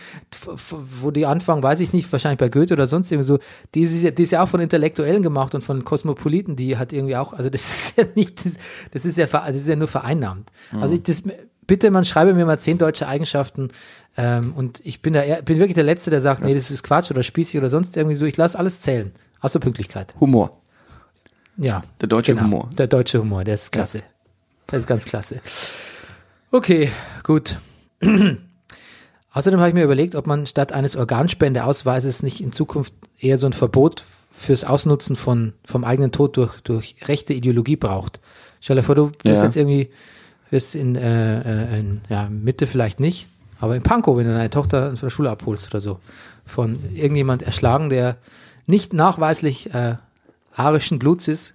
wo 1.02 1.12
die 1.12 1.26
anfangen, 1.26 1.64
weiß 1.64 1.80
ich 1.80 1.94
nicht, 1.94 2.12
wahrscheinlich 2.12 2.40
bei 2.40 2.50
Goethe 2.50 2.74
oder 2.74 2.88
sonst 2.88 3.12
irgendwie 3.12 3.28
so, 3.28 3.40
die 3.74 3.82
ist, 3.82 4.04
ja, 4.04 4.12
die 4.12 4.24
ist 4.24 4.32
ja 4.32 4.44
auch 4.44 4.50
von 4.50 4.60
Intellektuellen 4.60 5.24
gemacht 5.24 5.56
und 5.56 5.64
von 5.64 5.86
Kosmopoliten, 5.86 6.56
die 6.56 6.78
hat 6.78 6.92
irgendwie 6.92 7.16
auch, 7.16 7.34
also 7.34 7.50
das 7.50 7.62
ist 7.72 7.98
ja 7.98 8.04
nicht, 8.16 8.42
das 8.92 9.06
ist 9.06 9.18
ja, 9.18 9.26
das 9.26 9.56
ist 9.56 9.68
ja 9.68 9.76
nur 9.76 9.88
vereinnahmt. 9.88 10.52
Also 10.80 10.96
ich, 10.96 11.04
das, 11.04 11.24
bitte, 11.68 11.92
man 11.92 12.06
schreibe 12.06 12.34
mir 12.34 12.46
mal 12.46 12.60
zehn 12.60 12.78
deutsche 12.78 13.08
Eigenschaften 13.08 13.70
ähm, 14.18 14.54
und 14.56 14.82
ich 14.84 15.02
bin 15.02 15.14
da 15.14 15.22
bin 15.44 15.60
wirklich 15.60 15.76
der 15.76 15.84
Letzte, 15.84 16.10
der 16.10 16.22
sagt, 16.22 16.44
nee, 16.44 16.54
das 16.54 16.70
ist 16.70 16.84
Quatsch 16.84 17.12
oder 17.12 17.24
spießig 17.24 17.58
oder 17.58 17.70
sonst 17.70 17.96
irgendwie 17.98 18.16
so, 18.16 18.26
ich 18.26 18.38
lasse 18.38 18.60
alles 18.60 18.82
zählen, 18.82 19.14
außer 19.40 19.60
Pünktlichkeit. 19.60 20.14
Humor. 20.20 20.58
Ja. 21.58 21.84
Der 22.02 22.08
deutsche 22.08 22.34
Genau, 22.34 22.46
Humor. 22.46 22.70
Der 22.78 22.88
deutsche 22.88 23.20
Humor, 23.20 23.44
der 23.44 23.56
ist 23.56 23.72
klasse. 23.72 24.04
Der 24.72 24.80
ist 24.80 24.88
ganz 24.88 25.06
klasse. 25.06 25.40
Okay, 26.52 26.90
gut. 27.24 27.58
Außerdem 29.34 29.60
habe 29.60 29.70
ich 29.70 29.76
mir 29.76 29.84
überlegt, 29.84 30.16
ob 30.16 30.28
man 30.28 30.46
statt 30.46 30.72
eines 30.72 30.96
Organspendeausweises 30.96 32.22
nicht 32.22 32.42
in 32.42 32.52
Zukunft 32.52 32.94
eher 33.20 33.38
so 33.38 33.48
ein 33.48 33.54
Verbot 33.54 34.06
fürs 34.32 34.64
Ausnutzen 34.64 35.16
von, 35.16 35.54
vom 35.66 35.84
eigenen 35.84 36.12
Tod 36.12 36.38
durch, 36.38 36.62
durch 36.62 36.96
rechte 37.06 37.34
Ideologie 37.34 37.76
braucht. 37.76 38.20
Stell 38.62 38.76
dir 38.76 38.84
vor, 38.84 38.96
du 38.96 39.06
wirst 39.08 39.24
Ja. 39.24 39.44
jetzt 39.44 39.56
irgendwie, 39.56 39.90
wirst 40.52 40.76
in, 40.76 40.96
äh, 40.96 41.40
äh, 41.76 41.80
in 41.80 42.02
ja, 42.10 42.30
Mitte 42.30 42.68
vielleicht 42.68 43.00
nicht, 43.00 43.28
aber 43.60 43.76
in 43.76 43.82
Pankow, 43.84 44.18
wenn 44.18 44.28
du 44.28 44.34
deine 44.34 44.50
Tochter 44.50 44.90
von 44.92 45.00
der 45.08 45.10
Schule 45.10 45.30
abholst 45.32 45.68
oder 45.70 45.82
so, 45.82 46.00
von 46.46 46.80
irgendjemand 46.94 47.42
erschlagen, 47.42 47.90
der 47.90 48.18
nicht 48.68 48.94
nachweislich 48.94 49.74
äh, 49.74 49.96
arischen 50.56 51.00
Bluts 51.00 51.28
ist, 51.28 51.54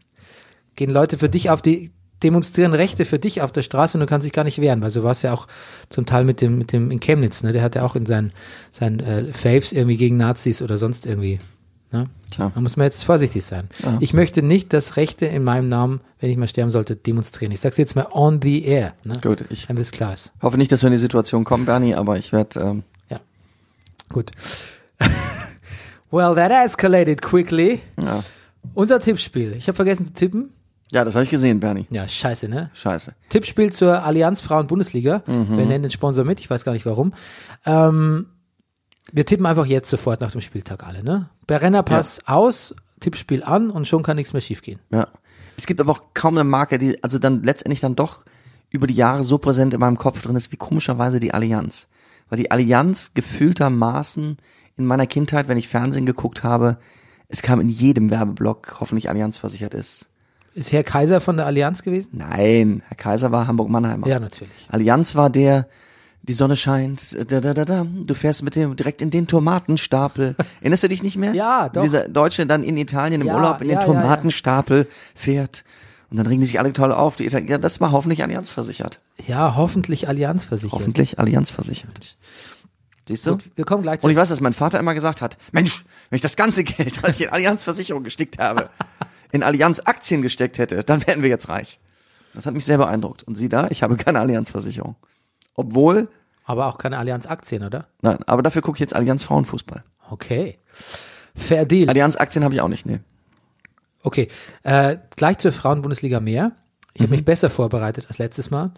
gehen 0.76 0.90
Leute 0.90 1.18
für 1.18 1.28
dich 1.28 1.50
auf 1.50 1.62
die, 1.62 1.90
demonstrieren 2.22 2.74
Rechte 2.74 3.04
für 3.04 3.18
dich 3.18 3.42
auf 3.42 3.52
der 3.52 3.62
Straße 3.62 3.96
und 3.96 4.00
du 4.00 4.06
kannst 4.06 4.24
dich 4.26 4.32
gar 4.32 4.44
nicht 4.44 4.60
wehren, 4.60 4.80
weil 4.82 4.90
so 4.90 5.02
war 5.04 5.12
es 5.12 5.22
ja 5.22 5.32
auch 5.32 5.46
zum 5.88 6.04
Teil 6.06 6.24
mit 6.24 6.40
dem, 6.40 6.58
mit 6.58 6.72
dem 6.72 6.90
in 6.90 6.98
Chemnitz, 7.00 7.42
ne? 7.42 7.52
Der 7.52 7.62
hat 7.62 7.76
ja 7.76 7.82
auch 7.84 7.94
in 7.94 8.06
seinen, 8.06 8.32
seinen 8.72 9.00
äh, 9.00 9.32
Faves 9.32 9.72
irgendwie 9.72 9.96
gegen 9.96 10.16
Nazis 10.16 10.60
oder 10.62 10.78
sonst 10.78 11.06
irgendwie. 11.06 11.38
Ne? 11.90 12.04
Tja. 12.30 12.52
Da 12.54 12.60
muss 12.60 12.76
man 12.76 12.84
jetzt 12.84 13.02
vorsichtig 13.02 13.44
sein. 13.46 13.70
Ich 14.00 14.12
möchte 14.12 14.42
nicht, 14.42 14.74
dass 14.74 14.96
Rechte 14.98 15.24
in 15.24 15.42
meinem 15.42 15.70
Namen, 15.70 16.02
wenn 16.20 16.28
ich 16.28 16.36
mal 16.36 16.46
sterben 16.46 16.70
sollte, 16.70 16.96
demonstrieren. 16.96 17.50
Ich 17.52 17.60
sag's 17.60 17.78
jetzt 17.78 17.96
mal 17.96 18.06
on 18.12 18.42
the 18.42 18.62
air, 18.64 18.92
ne? 19.04 19.14
Gut, 19.22 19.44
ich 19.48 19.68
Damit 19.68 19.82
es 19.84 19.90
klar 19.90 20.12
ist. 20.12 20.30
hoffe 20.42 20.58
nicht, 20.58 20.70
dass 20.70 20.82
wir 20.82 20.88
in 20.88 20.92
die 20.92 20.98
Situation 20.98 21.44
kommen, 21.44 21.64
Bernie, 21.64 21.94
aber 21.94 22.18
ich 22.18 22.32
werde, 22.32 22.60
ähm, 22.60 22.82
Ja. 23.08 23.20
Gut. 24.10 24.32
well, 26.11 26.34
that 26.34 26.50
escalated 26.50 27.23
quickly. 27.23 27.80
ja. 27.99 28.23
Unser 28.75 29.00
Tippspiel. 29.00 29.54
Ich 29.56 29.68
habe 29.68 29.76
vergessen 29.76 30.06
zu 30.06 30.12
tippen. 30.12 30.52
Ja, 30.90 31.04
das 31.04 31.14
habe 31.14 31.25
ich 31.25 31.30
gesehen, 31.30 31.60
Bernie. 31.60 31.87
Ja, 31.90 32.08
scheiße, 32.08 32.48
ne? 32.48 32.70
Scheiße. 32.72 33.14
Tippspiel 33.28 33.72
zur 33.72 34.02
Allianz 34.02 34.40
Frauen 34.40 34.66
Bundesliga. 34.66 35.22
Mhm. 35.26 35.56
Wir 35.56 35.66
nennen 35.66 35.82
den 35.82 35.90
Sponsor 35.90 36.25
mit, 36.25 36.40
ich 36.40 36.48
weiß 36.48 36.64
gar 36.64 36.72
nicht 36.72 36.87
warum. 36.87 37.12
Ähm, 37.66 38.26
wir 39.12 39.26
tippen 39.26 39.46
einfach 39.46 39.66
jetzt 39.66 39.90
sofort 39.90 40.20
nach 40.20 40.30
dem 40.30 40.40
Spieltag 40.40 40.87
alle, 40.87 41.02
ne? 41.02 41.28
Brennerpass 41.46 42.20
aus, 42.26 42.75
Tippspiel 43.00 43.42
an 43.42 43.70
und 43.70 43.87
schon 43.87 44.02
kann 44.02 44.16
nichts 44.16 44.32
mehr 44.32 44.40
schiefgehen. 44.40 44.80
Ja. 44.90 45.08
Es 45.56 45.66
gibt 45.66 45.80
aber 45.80 45.90
auch 45.90 46.02
kaum 46.14 46.37
eine 46.37 46.44
Marke, 46.44 46.78
die 46.78 47.02
also 47.02 47.18
dann 47.18 47.42
letztendlich 47.42 47.80
dann 47.80 47.96
doch 47.96 48.25
über 48.70 48.87
die 48.87 48.94
Jahre 48.94 49.25
so 49.25 49.38
präsent 49.38 49.75
in 49.75 49.80
meinem 49.80 49.98
Kopf 49.98 50.22
drin 50.22 50.37
ist, 50.37 50.52
wie 50.52 50.56
komischerweise 50.56 51.20
die 51.20 51.34
Allianz. 51.34 51.88
Weil 52.28 52.38
die 52.38 52.50
Allianz 52.50 53.12
gefühltermaßen 53.14 54.37
in 54.76 54.87
meiner 54.87 55.06
Kindheit, 55.06 55.48
wenn 55.48 55.58
ich 55.58 55.68
Fernsehen 55.68 56.06
geguckt 56.06 56.44
habe, 56.44 56.78
es 57.28 57.42
kam 57.42 57.61
in 57.61 57.68
jedem 57.68 58.11
Werbeblock, 58.11 58.76
hoffentlich 58.80 59.08
Allianz 59.08 59.38
versichert 59.38 59.75
ist. 59.75 60.08
Ist 60.54 60.73
Herr 60.73 60.82
Kaiser 60.82 61.20
von 61.20 61.37
der 61.37 61.47
Allianz 61.47 61.82
gewesen? 61.82 62.11
Nein, 62.14 62.82
Herr 62.88 62.97
Kaiser 62.97 63.30
war 63.30 63.47
Hamburg-Mannheimer. 63.47 64.08
Ja, 64.08 64.18
natürlich. 64.18 64.52
Allianz 64.68 65.14
war 65.14 65.30
der, 65.30 65.68
die 66.23 66.32
Sonne 66.32 66.56
scheint, 66.56 67.16
da, 67.30 67.40
da, 67.40 67.54
da, 67.54 67.64
da, 67.64 67.87
du 67.87 68.14
fährst 68.14 68.42
mit 68.42 68.56
dem 68.56 68.75
direkt 68.75 69.02
in 69.02 69.11
den 69.11 69.26
Tomatenstapel. 69.26 70.35
Erinnerst 70.61 70.82
du 70.82 70.88
dich 70.88 71.02
nicht 71.02 71.16
mehr? 71.16 71.35
Ja, 71.35 71.68
doch. 71.68 71.82
Dieser 71.82 72.08
Deutsche 72.08 72.47
dann 72.47 72.64
in 72.64 72.76
Italien 72.76 73.20
im 73.20 73.26
Ja, 73.26 73.37
Urlaub 73.37 73.61
in 73.61 73.68
ja, 73.68 73.78
den 73.78 73.88
ja, 73.88 73.94
ja. 73.94 74.00
Tomatenstapel 74.00 74.88
fährt. 75.14 75.64
Und 76.11 76.16
dann 76.16 76.26
regen 76.26 76.40
die 76.40 76.47
sich 76.47 76.58
alle 76.58 76.73
toll 76.73 76.90
auf. 76.92 77.16
Die 77.16 77.26
Italiener, 77.26 77.50
ja, 77.50 77.58
das 77.58 77.80
war 77.82 77.92
hoffentlich 77.92 78.23
Allianz 78.23 78.50
versichert. 78.50 78.99
Ja, 79.26 79.56
hoffentlich 79.56 80.08
Allianz 80.08 80.47
versichert. 80.47 80.73
Hoffentlich 80.73 81.18
Allianz 81.18 81.50
versichert. 81.50 82.16
Siehst 83.08 83.26
du? 83.26 83.32
Gut, 83.32 83.44
wir 83.56 83.64
kommen 83.64 83.82
gleich 83.82 84.00
zu. 84.00 84.06
Und 84.06 84.10
ich 84.12 84.16
weiß, 84.16 84.28
dass 84.28 84.40
mein 84.40 84.54
Vater 84.54 84.78
immer 84.78 84.94
gesagt 84.94 85.20
hat, 85.22 85.36
Mensch, 85.52 85.84
wenn 86.10 86.16
ich 86.16 86.22
das 86.22 86.36
ganze 86.36 86.62
Geld, 86.64 87.02
was 87.02 87.16
ich 87.16 87.26
in 87.26 87.32
Allianz 87.32 87.64
Versicherung 87.64 88.04
gestickt 88.04 88.38
habe, 88.38 88.68
in 89.32 89.42
Allianz 89.42 89.80
Aktien 89.80 90.22
gesteckt 90.22 90.58
hätte, 90.58 90.84
dann 90.84 91.06
wären 91.06 91.22
wir 91.22 91.28
jetzt 91.28 91.48
reich. 91.48 91.80
Das 92.34 92.46
hat 92.46 92.54
mich 92.54 92.64
sehr 92.64 92.78
beeindruckt. 92.78 93.22
Und 93.24 93.34
sieh 93.34 93.48
da, 93.48 93.66
ich 93.70 93.82
habe 93.82 93.96
keine 93.96 94.20
Allianz 94.20 94.50
Versicherung. 94.50 94.96
Obwohl, 95.54 96.08
Aber 96.44 96.66
auch 96.66 96.78
keine 96.78 96.98
Allianz 96.98 97.26
Aktien, 97.26 97.64
oder? 97.64 97.88
nein, 98.02 98.18
aber 98.26 98.42
dafür 98.42 98.62
gucke 98.62 98.76
ich 98.76 98.80
jetzt 98.80 98.94
Allianz 98.94 99.24
Frauenfußball. 99.24 99.82
Okay. 100.10 100.58
Fair 101.34 101.66
Deal. 101.66 101.88
Allianz 101.88 102.16
Aktien 102.16 102.44
habe 102.44 102.54
ich 102.54 102.60
auch 102.60 102.68
nicht, 102.68 102.86
nee. 102.86 103.00
Okay, 104.02 104.28
äh, 104.62 104.96
gleich 105.16 105.38
zur 105.38 105.52
Frauenbundesliga 105.52 106.20
mehr. 106.20 106.52
Ich 106.94 107.02
habe 107.02 107.10
mich 107.10 107.24
besser 107.24 107.50
vorbereitet 107.50 108.06
als 108.08 108.18
letztes 108.18 108.50
Mal. 108.50 108.70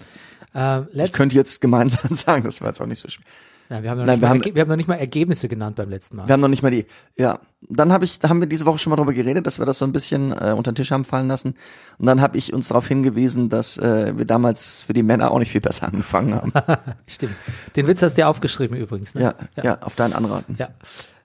Äh, 0.55 0.81
Ich 0.81 0.95
letzt, 0.95 1.15
könnte 1.15 1.37
jetzt 1.37 1.61
gemeinsam 1.61 2.15
sagen, 2.15 2.43
das 2.45 2.61
war 2.61 2.69
jetzt 2.69 2.81
auch 2.81 2.87
nicht 2.87 3.01
so 3.01 3.09
schwer. 3.09 3.25
Nein, 3.71 3.83
wir 3.85 3.91
haben, 3.91 3.99
noch 3.99 4.05
Nein, 4.07 4.15
nicht 4.19 4.21
wir 4.23 4.29
mal 4.29 4.35
haben- 4.35 4.55
wir 4.57 4.61
haben 4.63 4.69
noch 4.69 4.77
nicht 4.77 4.89
mal 4.89 4.97
Ergebnisse 4.97 5.47
genannt 5.49 5.77
beim 5.77 5.89
letzten 5.89 6.17
Mal. 6.17 6.27
Wir 6.29 6.33
haben 6.33 6.41
noch 6.41 6.49
nicht 6.49 6.63
mal 6.63 6.71
die, 6.73 6.85
ja. 7.17 7.39
Dann 7.69 7.93
habe 7.93 8.05
ich, 8.05 8.19
da 8.19 8.29
haben 8.29 8.41
wir 8.41 8.49
diese 8.49 8.67
Woche 8.67 8.79
schon 8.79 8.91
mal 8.91 8.97
drüber 8.97 9.13
geredet, 9.13 9.47
dass 9.47 9.59
wir 9.61 9.65
das 9.67 9.79
so 9.79 9.85
ein 9.85 9.93
bisschen 9.93 10.33
äh, 10.33 10.53
unter 10.57 10.73
den 10.73 10.75
Tisch 10.75 10.91
haben 10.91 11.05
fallen 11.05 11.29
lassen. 11.29 11.55
Und 11.99 12.07
dann 12.07 12.21
habe 12.21 12.37
ich 12.37 12.53
uns 12.53 12.69
darauf 12.69 12.87
hingewiesen, 12.89 13.49
dass 13.49 13.79
äh, 13.79 14.19
wir 14.19 14.25
damals 14.25 14.83
für 14.83 14.93
die 14.93 15.03
Männer 15.05 15.31
auch 15.31 15.39
nicht 15.39 15.53
viel 15.53 15.61
besser 15.61 15.87
angefangen 15.93 16.35
haben. 16.35 16.53
Stimmt. 17.07 17.33
Den 17.77 17.87
Witz 17.87 18.03
hast 18.03 18.15
du 18.15 18.23
ja 18.23 18.29
aufgeschrieben 18.29 18.77
übrigens. 18.77 19.15
Ne? 19.15 19.23
ja, 19.23 19.63
ja, 19.63 19.79
auf 19.83 19.95
deinen 19.95 20.13
Anraten. 20.15 20.57
Ja. 20.59 20.69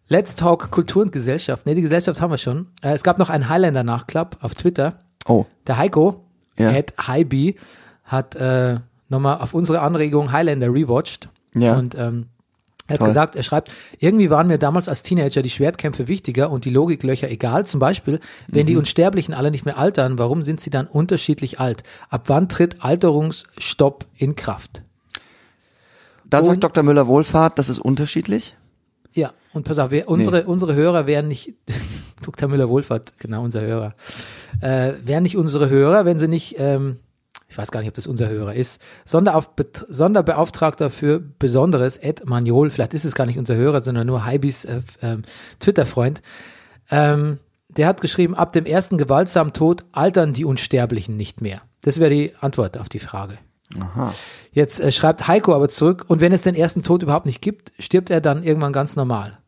Let's 0.07 0.35
Talk 0.35 0.69
Kultur 0.69 1.01
und 1.01 1.11
Gesellschaft. 1.11 1.65
Ne, 1.65 1.73
die 1.73 1.81
Gesellschaft 1.81 2.21
haben 2.21 2.29
wir 2.29 2.37
schon. 2.37 2.67
Äh, 2.83 2.93
es 2.93 3.01
gab 3.03 3.17
noch 3.17 3.31
einen 3.31 3.49
Highlander-Nachklapp 3.49 4.37
auf 4.41 4.53
Twitter. 4.53 4.99
Oh, 5.27 5.45
Der 5.65 5.77
Heiko, 5.79 6.23
Ja. 6.59 6.69
at 6.69 6.93
Highby, 7.07 7.55
hat 8.03 8.35
äh, 8.35 8.77
nochmal 9.09 9.39
auf 9.39 9.55
unsere 9.55 9.81
Anregung 9.81 10.31
Highlander 10.31 10.67
rewatcht. 10.71 11.29
Ja. 11.55 11.75
Und 11.75 11.95
ähm, 11.95 12.27
er 12.87 12.93
hat 12.93 12.99
Toll. 12.99 13.07
gesagt, 13.07 13.35
er 13.35 13.43
schreibt, 13.43 13.71
irgendwie 13.99 14.29
waren 14.29 14.47
mir 14.47 14.57
damals 14.59 14.87
als 14.87 15.01
Teenager 15.01 15.41
die 15.41 15.49
Schwertkämpfe 15.49 16.07
wichtiger 16.07 16.51
und 16.51 16.65
die 16.65 16.69
Logiklöcher 16.69 17.29
egal. 17.31 17.65
Zum 17.65 17.79
Beispiel, 17.79 18.19
wenn 18.47 18.63
Mhm. 18.63 18.67
die 18.67 18.75
Unsterblichen 18.77 19.33
alle 19.33 19.49
nicht 19.51 19.65
mehr 19.65 19.77
altern, 19.77 20.19
warum 20.19 20.43
sind 20.43 20.61
sie 20.61 20.69
dann 20.69 20.85
unterschiedlich 20.85 21.59
alt? 21.59 21.83
Ab 22.09 22.23
wann 22.27 22.47
tritt 22.49 22.83
Alterungsstopp 22.83 24.05
in 24.17 24.35
Kraft? 24.35 24.81
da 26.27 26.41
sagt 26.41 26.63
Dr. 26.63 26.83
Müller-Wohlfahrt, 26.83 27.57
das 27.59 27.69
ist 27.69 27.79
unterschiedlich. 27.79 28.55
Ja, 29.13 29.31
und 29.53 29.63
pass 29.63 29.77
auf, 29.79 29.91
wir, 29.91 30.09
unsere, 30.09 30.43
unsere 30.45 30.73
Hörer 30.75 31.05
wären 31.07 31.27
nicht, 31.27 31.53
Dr. 32.25 32.49
Müller-Wohlfahrt, 32.49 33.13
genau, 33.19 33.43
unser 33.43 33.61
Hörer, 33.61 33.93
äh, 34.59 34.93
wären 35.03 35.23
nicht 35.23 35.37
unsere 35.37 35.69
Hörer, 35.69 36.03
wenn 36.05 36.19
sie 36.19 36.27
nicht, 36.27 36.55
ähm, 36.59 36.97
ich 37.47 37.57
weiß 37.57 37.71
gar 37.71 37.79
nicht, 37.79 37.89
ob 37.89 37.95
das 37.95 38.07
unser 38.07 38.29
Hörer 38.29 38.53
ist, 38.55 38.81
Sonderbeauftragter 39.05 40.89
für 40.89 41.19
Besonderes, 41.19 41.97
Ed 41.97 42.25
Maniol, 42.25 42.69
vielleicht 42.69 42.93
ist 42.93 43.05
es 43.05 43.15
gar 43.15 43.25
nicht 43.25 43.37
unser 43.37 43.55
Hörer, 43.55 43.81
sondern 43.83 44.07
nur 44.07 44.25
Haibis 44.25 44.65
äh, 44.65 44.81
ähm, 45.01 45.21
Twitter-Freund, 45.59 46.21
ähm, 46.91 47.39
der 47.69 47.87
hat 47.87 48.01
geschrieben, 48.01 48.35
ab 48.35 48.53
dem 48.53 48.65
ersten 48.65 48.97
gewaltsamen 48.97 49.53
Tod 49.53 49.85
altern 49.91 50.33
die 50.33 50.45
Unsterblichen 50.45 51.17
nicht 51.17 51.41
mehr. 51.41 51.61
Das 51.81 51.99
wäre 51.99 52.09
die 52.09 52.33
Antwort 52.39 52.77
auf 52.77 52.89
die 52.89 52.99
Frage. 52.99 53.37
Aha. 53.79 54.13
Jetzt 54.51 54.79
äh, 54.79 54.91
schreibt 54.91 55.27
Heiko 55.27 55.53
aber 55.53 55.69
zurück, 55.69 56.05
und 56.07 56.21
wenn 56.21 56.31
es 56.31 56.41
den 56.41 56.55
ersten 56.55 56.83
Tod 56.83 57.03
überhaupt 57.03 57.25
nicht 57.25 57.41
gibt, 57.41 57.73
stirbt 57.79 58.09
er 58.09 58.21
dann 58.21 58.43
irgendwann 58.43 58.73
ganz 58.73 58.95
normal. 58.95 59.39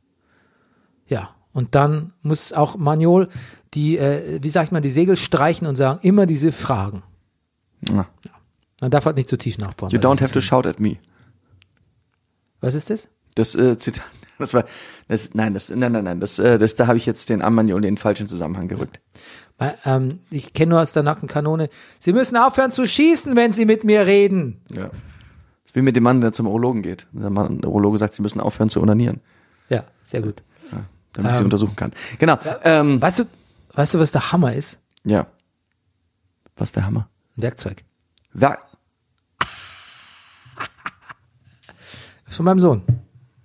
Ja, 1.07 1.29
und 1.53 1.75
dann 1.75 2.13
muss 2.21 2.53
auch 2.53 2.77
Maniol 2.77 3.29
die, 3.73 3.97
äh, 3.97 4.39
wie 4.41 4.49
sagt 4.49 4.71
man, 4.71 4.83
die 4.83 4.89
Segel 4.89 5.15
streichen 5.15 5.67
und 5.67 5.75
sagen, 5.75 5.99
immer 6.01 6.25
diese 6.25 6.51
Fragen. 6.51 7.03
Na, 7.81 8.07
Man 8.81 8.91
darf 8.91 9.05
halt 9.05 9.17
nicht 9.17 9.29
zu 9.29 9.37
tief 9.37 9.57
nachbauen. 9.57 9.91
You 9.91 9.99
don't 9.99 10.21
have 10.21 10.33
to 10.33 10.41
shout 10.41 10.65
at 10.65 10.79
me. 10.79 10.97
Was 12.61 12.73
ist 12.73 12.89
das? 12.89 13.07
Das 13.35 13.53
äh, 13.55 13.77
Zitat, 13.77 14.05
das 14.39 14.53
war, 14.53 14.65
das, 15.07 15.33
nein, 15.35 15.53
das, 15.53 15.69
nein, 15.69 15.91
nein, 15.91 16.03
nein, 16.03 16.19
das, 16.19 16.39
äh, 16.39 16.57
das, 16.57 16.75
da 16.75 16.87
habe 16.87 16.97
ich 16.97 17.05
jetzt 17.05 17.29
den 17.29 17.41
Armaniol 17.41 17.77
in 17.85 17.93
den 17.93 17.97
falschen 17.97 18.27
Zusammenhang 18.27 18.67
gerückt. 18.67 18.99
Weil, 19.59 19.77
Ähm, 19.85 20.19
ich 20.29 20.53
kenne 20.53 20.71
nur 20.71 20.81
aus 20.81 20.93
der 20.93 21.03
Nackenkanone, 21.03 21.69
Sie 21.99 22.13
müssen 22.13 22.35
aufhören 22.37 22.71
zu 22.71 22.85
schießen, 22.87 23.35
wenn 23.35 23.51
Sie 23.53 23.65
mit 23.65 23.83
mir 23.83 24.05
reden. 24.07 24.61
Ja. 24.73 24.85
Das 24.89 25.71
ist 25.71 25.75
wie 25.75 25.81
mit 25.81 25.95
dem 25.95 26.03
Mann, 26.03 26.21
der 26.21 26.31
zum 26.31 26.47
Urologen 26.47 26.81
geht. 26.81 27.07
Der, 27.11 27.29
Mann, 27.29 27.59
der 27.61 27.69
Urologe 27.69 27.97
sagt, 27.97 28.13
sie 28.13 28.21
müssen 28.21 28.39
aufhören 28.39 28.69
zu 28.69 28.81
onanieren, 28.81 29.19
Ja, 29.69 29.83
sehr 30.03 30.21
gut. 30.21 30.41
damit 31.13 31.31
ich 31.31 31.37
sie 31.37 31.41
Ähm. 31.41 31.45
untersuchen 31.47 31.75
kann. 31.75 31.91
Genau. 32.19 32.37
Ähm, 32.63 33.01
Weißt 33.01 33.19
du, 33.19 33.25
weißt 33.73 33.93
du, 33.95 33.99
was 33.99 34.11
der 34.11 34.31
Hammer 34.31 34.53
ist? 34.55 34.77
ja. 35.03 35.27
Was 36.55 36.71
der 36.71 36.85
Hammer? 36.87 37.07
Ein 37.37 37.43
Werkzeug. 37.43 37.83
Wer 38.33 38.57
Von 42.27 42.45
meinem 42.45 42.59
Sohn. 42.59 42.81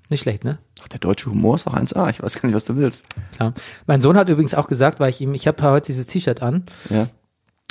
Nicht 0.08 0.22
schlecht, 0.22 0.44
ne? 0.44 0.58
Ach, 0.82 0.88
der 0.88 0.98
deutsche 0.98 1.30
Humor 1.30 1.54
ist 1.54 1.66
doch 1.66 1.74
1A. 1.74 2.10
Ich 2.10 2.22
weiß 2.22 2.40
gar 2.40 2.46
nicht, 2.48 2.56
was 2.56 2.64
du 2.64 2.76
willst. 2.76 3.06
Klar. 3.34 3.52
Mein 3.86 4.00
Sohn 4.02 4.16
hat 4.16 4.28
übrigens 4.28 4.54
auch 4.54 4.66
gesagt, 4.68 5.00
weil 5.00 5.10
ich 5.10 5.20
ihm, 5.20 5.34
ich 5.34 5.46
habe 5.46 5.62
heute 5.62 5.86
dieses 5.86 6.06
T-Shirt 6.06 6.42
an. 6.42 6.66
Ja. 6.90 7.08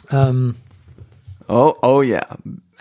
Ähm, 0.10 0.56
Oh, 1.48 1.74
oh 1.82 2.02
yeah. 2.02 2.26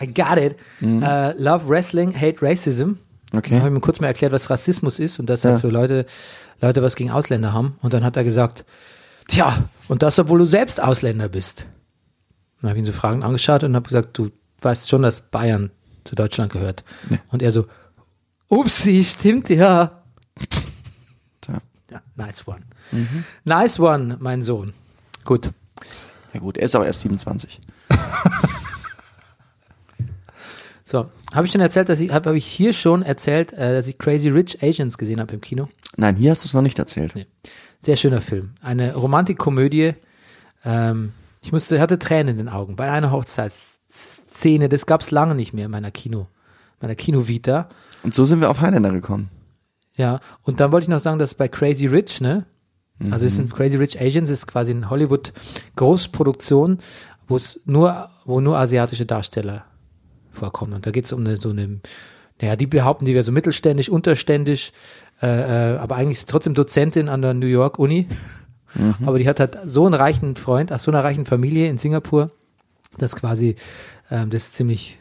I 0.01 0.07
got 0.07 0.37
it. 0.37 0.55
Äh, 0.81 1.33
love 1.33 1.67
Wrestling, 1.67 2.15
Hate 2.15 2.37
Racism. 2.41 2.93
Okay. 3.33 3.49
Dann 3.53 3.59
habe 3.63 3.69
ich 3.69 3.75
ihm 3.75 3.81
kurz 3.81 3.99
mal 3.99 4.07
erklärt, 4.07 4.31
was 4.31 4.49
Rassismus 4.49 4.97
ist 4.97 5.19
und 5.19 5.29
dass 5.29 5.43
halt 5.43 5.55
Ja. 5.55 5.57
so 5.57 5.69
Leute, 5.69 6.05
Leute 6.61 6.81
was 6.81 6.95
gegen 6.95 7.11
Ausländer 7.11 7.51
haben. 7.51 7.77
Und 7.81 7.93
dann 7.93 8.05
hat 8.05 8.15
er 8.15 8.23
gesagt, 8.23 8.63
tja, 9.27 9.65
und 9.89 10.03
das, 10.03 10.17
obwohl 10.19 10.39
du 10.39 10.45
selbst 10.45 10.81
Ausländer 10.81 11.27
bist. 11.27 11.65
Dann 12.61 12.69
habe 12.69 12.79
ich 12.79 12.83
ihn 12.83 12.85
so 12.85 12.91
Fragen 12.91 13.23
angeschaut 13.23 13.63
und 13.63 13.75
habe 13.75 13.87
gesagt, 13.87 14.17
du 14.17 14.31
weißt 14.61 14.89
schon, 14.89 15.01
dass 15.01 15.21
Bayern 15.21 15.71
zu 16.03 16.15
Deutschland 16.15 16.51
gehört. 16.51 16.83
Und 17.29 17.41
er 17.41 17.51
so, 17.51 17.65
upsie, 18.47 19.03
stimmt 19.03 19.49
ja. 19.49 20.03
Tja. 21.41 21.61
Ja, 21.89 22.01
nice 22.15 22.47
one. 22.47 22.61
Nice 23.43 23.79
one, 23.79 24.17
mein 24.19 24.43
Sohn. 24.43 24.73
Gut. 25.25 25.49
Ja 26.33 26.39
gut, 26.39 26.57
er 26.57 26.65
ist 26.65 26.75
aber 26.75 26.85
erst 26.85 27.01
27. 27.01 27.59
So, 30.91 31.09
habe 31.33 31.45
ich 31.45 31.53
schon 31.53 31.61
erzählt, 31.61 31.87
dass 31.87 32.01
ich, 32.01 32.11
habe 32.11 32.29
hab 32.29 32.35
ich 32.35 32.45
hier 32.45 32.73
schon 32.73 33.01
erzählt, 33.01 33.53
äh, 33.53 33.75
dass 33.75 33.87
ich 33.87 33.97
Crazy 33.97 34.27
Rich 34.27 34.61
Asians 34.61 34.97
gesehen 34.97 35.21
habe 35.21 35.33
im 35.33 35.39
Kino? 35.39 35.69
Nein, 35.95 36.17
hier 36.17 36.31
hast 36.31 36.43
du 36.43 36.47
es 36.47 36.53
noch 36.53 36.61
nicht 36.61 36.77
erzählt. 36.79 37.15
Nee. 37.15 37.27
Sehr 37.79 37.95
schöner 37.95 38.19
Film. 38.19 38.51
Eine 38.61 38.93
Romantikkomödie. 38.95 39.93
Ähm, 40.65 41.13
ich 41.43 41.51
musste, 41.51 41.79
hatte 41.79 41.99
Tränen 41.99 42.39
in 42.39 42.45
den 42.45 42.49
Augen 42.49 42.75
bei 42.75 42.89
einer 42.89 43.11
Hochzeitsszene. 43.11 44.69
Das 44.69 44.85
gab's 44.85 45.11
lange 45.11 45.35
nicht 45.35 45.53
mehr 45.53 45.65
in 45.65 45.71
meiner 45.71 45.91
Kino, 45.91 46.27
meiner 46.79 46.95
Kino-Vita. 46.95 47.69
Und 48.03 48.13
so 48.13 48.25
sind 48.25 48.41
wir 48.41 48.49
auf 48.49 48.61
Highlander 48.61 48.91
gekommen. 48.91 49.29
Ja, 49.95 50.19
und 50.43 50.59
dann 50.59 50.71
wollte 50.71 50.85
ich 50.85 50.89
noch 50.89 50.99
sagen, 50.99 51.19
dass 51.19 51.33
bei 51.33 51.47
Crazy 51.47 51.87
Rich, 51.87 52.21
ne? 52.21 52.45
Also 53.09 53.25
es 53.25 53.35
sind 53.35 53.51
Crazy 53.51 53.77
Rich 53.77 53.99
Asians 53.99 54.29
ist 54.29 54.45
quasi 54.45 54.71
eine 54.71 54.89
Hollywood 54.91 55.33
Großproduktion, 55.75 56.77
wo 57.27 57.35
es 57.35 57.59
nur, 57.65 58.09
wo 58.25 58.41
nur 58.41 58.57
asiatische 58.57 59.07
Darsteller 59.07 59.65
vorkommen. 60.31 60.73
Und 60.73 60.85
da 60.85 60.91
geht 60.91 61.05
es 61.05 61.11
um 61.11 61.21
eine, 61.21 61.37
so 61.37 61.49
eine, 61.49 61.79
naja, 62.39 62.55
die 62.55 62.67
behaupten, 62.67 63.05
die 63.05 63.13
wäre 63.13 63.23
so 63.23 63.31
mittelständisch, 63.31 63.89
unterständisch, 63.89 64.71
äh, 65.21 65.73
äh, 65.73 65.77
aber 65.77 65.95
eigentlich 65.95 66.17
ist 66.17 66.19
sie 66.21 66.31
trotzdem 66.31 66.53
Dozentin 66.53 67.09
an 67.09 67.21
der 67.21 67.33
New 67.33 67.47
York 67.47 67.79
Uni. 67.79 68.07
Aber 69.05 69.19
die 69.19 69.27
hat 69.27 69.39
halt 69.39 69.57
so 69.65 69.85
einen 69.85 69.93
reichen 69.93 70.35
Freund, 70.35 70.71
aus 70.71 70.83
so 70.83 70.91
einer 70.91 71.03
reichen 71.03 71.25
Familie 71.25 71.67
in 71.69 71.77
Singapur, 71.77 72.31
dass 72.97 73.15
quasi 73.15 73.55
ähm, 74.09 74.29
das 74.29 74.51
ziemlich 74.51 74.97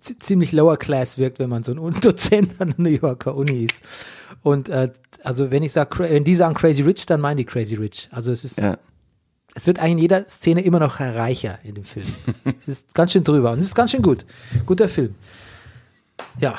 ziemlich 0.00 0.52
lower 0.52 0.76
class 0.76 1.18
wirkt, 1.18 1.38
wenn 1.38 1.48
man 1.48 1.62
so 1.62 1.72
ein 1.72 2.00
Dozent 2.00 2.60
an 2.60 2.70
der 2.76 2.80
New 2.80 2.90
Yorker 2.90 3.34
Uni 3.36 3.64
ist. 3.64 3.80
Und 4.42 4.68
äh, 4.68 4.90
also 5.22 5.50
wenn 5.50 5.62
ich 5.62 5.72
sage, 5.72 5.98
wenn 6.00 6.24
die 6.24 6.34
sagen 6.34 6.54
Crazy 6.54 6.82
Rich, 6.82 7.06
dann 7.06 7.20
meinen 7.20 7.36
die 7.38 7.44
Crazy 7.44 7.74
Rich. 7.76 8.08
Also 8.10 8.32
es 8.32 8.44
ist, 8.44 8.58
Ja. 8.58 8.76
es 9.54 9.66
wird 9.66 9.78
eigentlich 9.78 9.92
in 9.92 9.98
jeder 9.98 10.28
Szene 10.28 10.62
immer 10.62 10.78
noch 10.80 10.98
reicher 11.00 11.58
in 11.62 11.74
dem 11.76 11.84
Film. 11.84 12.06
es 12.60 12.68
ist 12.68 12.94
ganz 12.94 13.12
schön 13.12 13.24
drüber 13.24 13.52
und 13.52 13.60
es 13.60 13.66
ist 13.66 13.74
ganz 13.74 13.92
schön 13.92 14.02
gut. 14.02 14.26
Guter 14.66 14.88
Film. 14.88 15.14
Ja, 16.40 16.56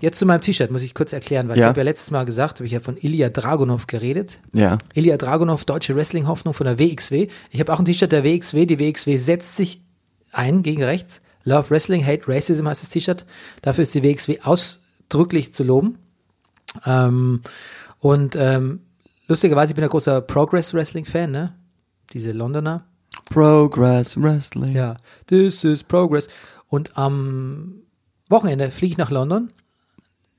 jetzt 0.00 0.18
zu 0.18 0.26
meinem 0.26 0.40
T-Shirt 0.40 0.70
muss 0.70 0.82
ich 0.82 0.94
kurz 0.94 1.12
erklären, 1.12 1.48
weil 1.48 1.56
ich 1.56 1.60
Ja. 1.62 1.68
habe 1.68 1.80
ja 1.80 1.84
letztes 1.84 2.10
Mal 2.10 2.24
gesagt, 2.24 2.58
habe 2.58 2.66
ich 2.66 2.72
ja 2.72 2.80
von 2.80 2.96
Ilya 2.96 3.28
Dragunov 3.28 3.86
geredet. 3.86 4.38
Ja. 4.52 4.78
Ilya 4.94 5.16
Dragunov, 5.16 5.64
deutsche 5.64 5.96
Wrestling-Hoffnung 5.96 6.54
von 6.54 6.66
der 6.66 6.78
WXW. 6.78 7.28
Ich 7.50 7.60
habe 7.60 7.72
auch 7.72 7.78
ein 7.78 7.84
T-Shirt 7.84 8.12
der 8.12 8.24
WXW. 8.24 8.66
Die 8.66 8.78
WXW 8.78 9.16
setzt 9.16 9.56
sich 9.56 9.80
ein 10.32 10.62
gegen 10.62 10.82
rechts. 10.82 11.20
Love 11.44 11.70
Wrestling, 11.70 12.04
Hate 12.04 12.22
Racism 12.28 12.66
heißt 12.68 12.82
das 12.82 12.90
T-Shirt. 12.90 13.26
Dafür 13.62 13.82
ist 13.82 13.94
die 13.94 14.02
WXW 14.02 14.40
ausdrücklich 14.42 15.52
zu 15.54 15.62
loben. 15.64 15.98
Ähm, 16.84 17.42
und 18.00 18.36
ähm, 18.36 18.80
lustigerweise, 19.28 19.70
ich 19.70 19.74
bin 19.76 19.84
ein 19.84 19.90
großer 19.90 20.20
Progress 20.20 20.74
Wrestling-Fan, 20.74 21.30
ne? 21.30 21.54
Diese 22.12 22.32
Londoner. 22.32 22.84
Progress 23.30 24.16
Wrestling. 24.20 24.74
Ja, 24.74 24.96
this 25.26 25.64
is 25.64 25.82
Progress. 25.84 26.28
Und 26.68 26.96
am 26.98 27.82
Wochenende 28.28 28.70
fliege 28.70 28.92
ich 28.92 28.98
nach 28.98 29.10
London 29.10 29.48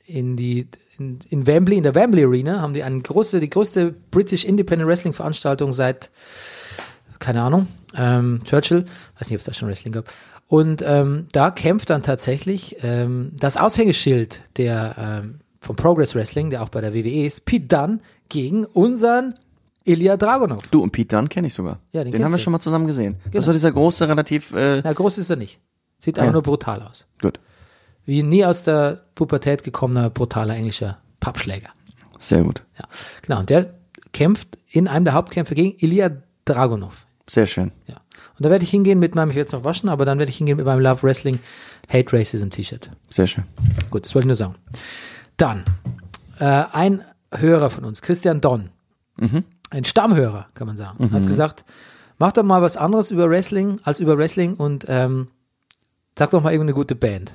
in 0.06 0.36
die 0.36 0.68
in, 0.98 1.20
in 1.30 1.46
Wembley, 1.46 1.78
in 1.78 1.84
der 1.84 1.94
Wembley 1.96 2.24
Arena, 2.26 2.62
haben 2.62 2.74
die 2.74 2.82
eine 2.84 3.00
große, 3.02 3.40
die 3.40 3.50
größte 3.50 3.94
British 4.10 4.46
Independent 4.46 4.88
Wrestling 4.90 5.14
Veranstaltung 5.14 5.72
seit, 5.74 6.10
keine 7.20 7.44
Ahnung, 7.44 7.68
ähm, 7.96 8.42
Churchill, 8.46 8.86
weiß 9.20 9.30
nicht, 9.30 9.36
ob 9.36 9.40
es 9.40 9.46
da 9.46 9.54
schon 9.54 9.70
Wrestling 9.70 9.94
gab. 9.94 10.06
Und 10.48 10.82
ähm, 10.86 11.28
da 11.34 11.52
kämpft 11.52 11.90
dann 11.92 12.02
tatsächlich 12.04 12.78
ähm, 12.82 13.32
das 13.40 13.58
Aushängeschild 13.58 14.42
der 14.58 14.96
ähm, 14.98 15.40
vom 15.60 15.76
Progress 15.76 16.16
Wrestling, 16.16 16.50
der 16.50 16.64
auch 16.64 16.70
bei 16.70 16.82
der 16.82 16.94
WWE 16.94 17.26
ist, 17.26 17.46
Pete 17.46 17.68
Dunne 17.68 18.00
gegen 18.30 18.66
unseren 18.66 19.34
Ilya 19.84 20.18
Dragunov. 20.18 20.68
Du 20.72 20.82
und 20.82 20.92
Pete 20.92 21.16
Dunne 21.16 21.28
kenne 21.28 21.48
ich 21.48 21.54
sogar. 21.54 21.80
Ja, 21.92 22.04
den 22.04 22.12
den 22.14 22.24
haben 22.24 22.32
wir 22.32 22.40
schon 22.40 22.54
mal 22.54 22.60
zusammen 22.60 22.88
gesehen. 22.88 23.18
Genau. 23.26 23.36
Das 23.36 23.46
war 23.46 23.54
dieser 23.54 23.72
große, 23.72 24.08
relativ, 24.08 24.52
äh, 24.54 24.82
Na, 24.84 24.94
groß 24.94 25.18
ist 25.20 25.30
er 25.30 25.36
nicht. 25.36 25.60
Sieht 26.00 26.18
einfach 26.18 26.30
Ja. 26.30 26.34
nur 26.34 26.42
brutal 26.44 26.82
aus. 26.82 27.06
gut. 27.22 27.40
Wie 28.08 28.24
nie 28.24 28.46
aus 28.46 28.64
der 28.64 29.04
Pubertät 29.16 29.64
gekommener, 29.64 30.10
brutaler 30.10 30.56
englischer 30.56 30.98
Pappschläger. 31.20 31.70
Sehr 32.18 32.42
gut. 32.42 32.64
Ja, 32.80 32.86
genau. 33.22 33.40
Und 33.42 33.50
der 33.50 33.74
kämpft 34.14 34.58
in 34.70 34.88
einem 34.88 35.04
der 35.06 35.14
Hauptkämpfe 35.14 35.54
gegen 35.54 35.78
Ilya 35.78 36.12
Dragunov. 36.46 37.06
Sehr 37.30 37.46
schön. 37.46 37.74
Ja. 37.86 37.98
Und 38.38 38.46
da 38.46 38.50
werde 38.50 38.64
ich 38.64 38.70
hingehen 38.72 39.00
mit 39.00 39.14
meinem, 39.14 39.32
ich 39.32 39.36
werde 39.36 39.48
es 39.48 39.52
noch 39.52 39.66
waschen, 39.66 39.90
aber 39.90 40.06
dann 40.06 40.20
werde 40.20 40.30
ich 40.30 40.38
hingehen 40.38 40.56
mit 40.56 40.66
meinem 40.66 40.80
Love 40.80 41.04
Wrestling 41.04 41.40
Hate 41.90 42.14
Racism 42.14 42.50
T-Shirt. 42.50 42.90
Sehr 43.10 43.28
schön. 43.28 43.44
Gut, 43.90 44.06
das 44.06 44.16
wollte 44.16 44.26
ich 44.26 44.28
nur 44.28 44.36
sagen. 44.38 44.56
Dann 45.36 45.66
äh, 46.40 46.64
ein 46.72 47.04
Hörer 47.34 47.70
von 47.70 47.84
uns, 47.84 48.02
Christian 48.02 48.40
Donn, 48.40 48.70
ein 49.70 49.84
Stammhörer, 49.84 50.48
kann 50.54 50.68
man 50.68 50.78
sagen, 50.78 51.12
hat 51.12 51.28
gesagt, 51.28 51.66
mach 52.20 52.32
doch 52.32 52.44
mal 52.44 52.62
was 52.62 52.78
anderes 52.78 53.12
über 53.12 53.30
Wrestling 53.30 53.82
als 53.84 54.00
über 54.00 54.18
Wrestling 54.18 54.54
und 54.56 54.86
ähm, 54.88 55.28
sag 56.18 56.32
doch 56.32 56.42
mal 56.42 56.54
irgendeine 56.54 56.76
gute 56.76 56.96
Band. 56.96 57.34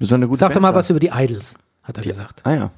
So 0.00 0.14
eine 0.14 0.28
gute 0.28 0.38
Sag 0.40 0.48
doch 0.50 0.54
Band 0.54 0.62
mal 0.62 0.68
sein. 0.68 0.74
was 0.76 0.90
über 0.90 1.00
die 1.00 1.10
Idols, 1.12 1.54
hat 1.82 1.96
er 1.96 2.02
gesagt. 2.02 2.40
Ah 2.44 2.54
ja. 2.54 2.70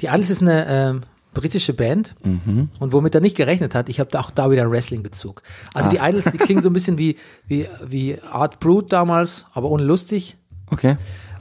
Die 0.00 0.06
Idols 0.06 0.30
ist 0.30 0.42
eine 0.42 0.66
ähm, 0.68 1.02
britische 1.32 1.72
Band 1.74 2.14
und 2.22 2.92
womit 2.92 3.14
er 3.14 3.20
nicht 3.20 3.36
gerechnet 3.36 3.74
hat, 3.74 3.88
ich 3.88 3.98
habe 4.00 4.10
da 4.10 4.20
auch 4.20 4.30
da 4.30 4.50
wieder 4.50 4.62
einen 4.62 4.70
Wrestling-Bezug. 4.70 5.42
Also 5.74 5.90
die 5.90 5.96
Idols, 5.96 6.24
die 6.30 6.38
klingen 6.38 6.62
so 6.62 6.70
ein 6.70 6.72
bisschen 6.72 6.96
wie, 6.98 7.16
wie, 7.46 7.66
wie 7.86 8.20
Art 8.22 8.60
Brute 8.60 8.88
damals, 8.88 9.44
aber 9.52 9.68
ohne 9.70 9.82
lustig 9.84 10.36
Okay. 10.70 10.96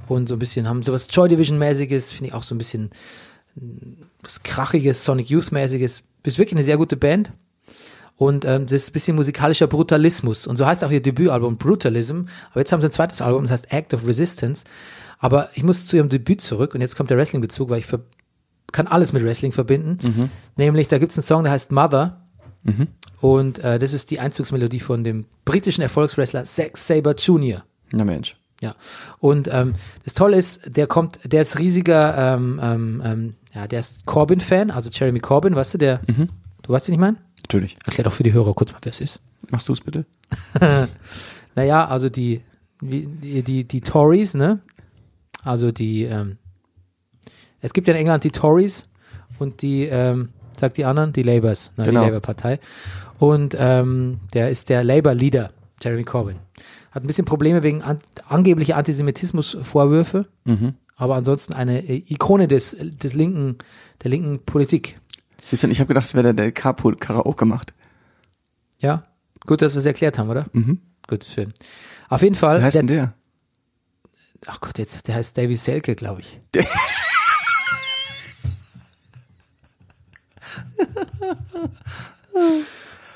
und 0.08 0.28
so 0.28 0.36
ein 0.36 0.40
bisschen 0.40 0.68
haben 0.68 0.82
sowas 0.84 1.08
Joy 1.12 1.30
Division-mäßiges, 1.30 2.12
finde 2.12 2.28
ich 2.30 2.34
auch 2.34 2.44
so 2.44 2.56
ein 2.56 2.58
bisschen 2.58 2.90
was 4.24 4.42
krachiges, 4.44 5.06
Sonic 5.06 5.30
Youth-mäßiges. 5.30 6.04
Ist 6.25 6.38
wirklich 6.40 6.56
eine 6.56 6.63
sehr 6.63 6.78
gute 6.78 6.98
Band. 6.98 7.32
Und 8.15 8.46
ähm, 8.46 8.63
das 8.63 8.74
ist 8.74 8.89
ein 8.89 8.93
bisschen 8.93 9.15
musikalischer 9.15 9.67
Brutalismus. 9.67 10.48
Und 10.48 10.58
so 10.58 10.65
heißt 10.65 10.84
auch 10.84 10.91
ihr 10.91 11.01
Debütalbum 11.01 11.58
Brutalism. 11.58 12.22
Aber 12.51 12.60
jetzt 12.60 12.72
haben 12.72 12.82
sie 12.82 12.88
ein 12.88 12.91
zweites 12.91 13.22
Album, 13.22 13.43
das 13.43 13.51
heißt 13.51 13.72
Act 13.72 13.93
of 13.93 14.05
Resistance. 14.05 14.65
Aber 15.20 15.50
ich 15.55 15.63
muss 15.63 15.88
zu 15.88 15.98
ihrem 15.98 16.10
Debüt 16.10 16.41
zurück 16.41 16.75
und 16.75 16.82
jetzt 16.82 16.96
kommt 16.96 17.10
der 17.10 17.17
Wrestling-Bezug, 17.17 17.70
weil 17.70 17.79
ich 17.79 17.88
kann 18.72 18.88
alles 18.88 19.13
mit 19.13 19.24
Wrestling 19.24 19.51
verbinden. 19.51 19.98
Nämlich, 20.58 20.88
da 20.89 20.98
gibt 20.98 21.12
es 21.12 21.17
einen 21.17 21.24
Song, 21.24 21.43
der 21.43 21.53
heißt 21.53 21.72
Mother. 21.72 22.22
Und 23.22 23.60
äh, 23.60 23.79
das 23.79 23.93
ist 23.93 24.12
die 24.12 24.20
Einzugsmelodie 24.20 24.79
von 24.79 25.03
dem 25.03 25.25
britischen 25.46 25.82
Erfolgswrestler 25.82 26.46
Zack 26.46 26.77
Saber 26.77 27.15
Jr. 27.15 27.63
Na 27.93 28.03
Mensch. 28.03 28.36
Ja. 28.62 28.75
Und 29.20 29.50
ähm, 29.51 29.74
das 30.03 30.13
Tolle 30.13 30.38
ist, 30.38 30.62
der 30.65 30.88
kommt, 30.88 31.20
der 31.25 31.41
ist 31.41 31.60
riesiger, 31.60 32.36
ähm, 32.36 32.60
ähm, 32.63 33.01
ähm, 33.05 33.36
ja, 33.53 33.67
der 33.67 33.82
ist 33.82 34.05
Corbin-Fan, 34.05 34.72
also 34.72 34.89
Jeremy 34.89 35.20
Corbin, 35.20 35.55
weißt 35.55 35.74
du, 35.74 35.77
der, 35.77 36.00
du 36.63 36.74
weißt, 36.74 36.88
den 36.88 36.93
ich 36.93 37.00
meine? 37.00 37.17
Natürlich. 37.43 37.77
Erklär 37.85 38.05
doch 38.05 38.13
für 38.13 38.23
die 38.23 38.33
Hörer 38.33 38.53
kurz 38.53 38.71
mal, 38.71 38.79
wer 38.81 38.91
es 38.91 39.01
ist. 39.01 39.19
Machst 39.50 39.67
du 39.69 39.73
es 39.73 39.81
bitte? 39.81 40.05
Naja, 41.55 41.85
also 41.85 42.09
die, 42.09 42.41
die, 42.81 43.43
die, 43.43 43.63
die 43.63 43.81
Tories, 43.81 44.33
ne? 44.33 44.59
Also 45.43 45.71
die, 45.71 46.03
ähm, 46.03 46.38
es 47.62 47.73
gibt 47.73 47.88
ja 47.88 47.93
in 47.93 48.00
England 48.00 48.23
die 48.23 48.31
Tories 48.31 48.85
und 49.38 49.62
die, 49.62 49.83
ähm, 49.83 50.29
sagt 50.59 50.77
die 50.77 50.85
anderen, 50.85 51.13
die 51.13 51.21
Labours, 51.21 51.71
ne, 51.77 51.85
Genau. 51.85 52.00
die 52.01 52.05
Labour-Partei. 52.07 52.59
Und 53.19 53.55
ähm, 53.59 54.19
der 54.33 54.50
ist 54.50 54.69
der 54.69 54.83
Labour-Leader, 54.83 55.51
Jeremy 55.81 56.03
Corbyn. 56.03 56.38
Hat 56.91 57.03
ein 57.03 57.07
bisschen 57.07 57.25
Probleme 57.25 57.62
wegen 57.62 57.83
an, 57.83 58.00
angeblicher 58.27 58.75
Antisemitismusvorwürfe, 58.77 60.25
aber 60.95 61.15
ansonsten 61.15 61.53
eine 61.53 61.88
äh, 61.88 62.03
Ikone 62.07 62.47
des, 62.47 62.75
des 62.79 63.13
linken, 63.13 63.57
der 64.03 64.09
linken 64.09 64.39
Politik. 64.45 65.00
Siehst 65.45 65.63
du, 65.63 65.67
ich 65.67 65.79
habe 65.79 65.88
gedacht, 65.88 66.05
es 66.05 66.13
wäre 66.13 66.23
der, 66.23 66.33
der 66.33 66.51
Carpool 66.51 66.95
Karaoke 66.95 67.45
macht. 67.45 67.73
Ja, 68.79 69.03
gut, 69.45 69.62
dass 69.62 69.73
wir 69.73 69.79
es 69.79 69.85
erklärt 69.85 70.17
haben, 70.17 70.29
oder? 70.29 70.45
Mhm. 70.53 70.81
Gut, 71.07 71.25
schön. 71.25 71.53
Auf 72.09 72.21
jeden 72.21 72.35
Fall. 72.35 72.59
Wie 72.59 72.63
heißt 72.63 72.77
denn 72.77 72.88
der? 72.88 73.13
Ach 74.45 74.59
Gott, 74.59 74.77
jetzt, 74.77 75.07
der 75.07 75.15
heißt 75.15 75.38
Davy 75.38 75.55
Selke, 75.55 75.95
glaube 75.95 76.21
ich. 76.21 76.41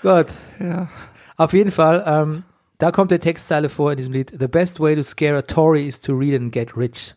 Gott. 0.01 0.27
Ja. 0.59 0.89
Auf 1.35 1.53
jeden 1.53 1.71
Fall, 1.71 2.03
ähm, 2.05 2.43
da 2.77 2.91
kommt 2.91 3.11
der 3.11 3.19
Textzeile 3.19 3.69
vor 3.69 3.91
in 3.91 3.97
diesem 3.97 4.13
Lied. 4.13 4.33
The 4.39 4.47
best 4.47 4.79
way 4.79 4.95
to 4.95 5.03
scare 5.03 5.37
a 5.37 5.41
Tory 5.41 5.85
is 5.85 5.99
to 6.01 6.13
read 6.13 6.39
and 6.39 6.51
get 6.51 6.77
rich. 6.77 7.15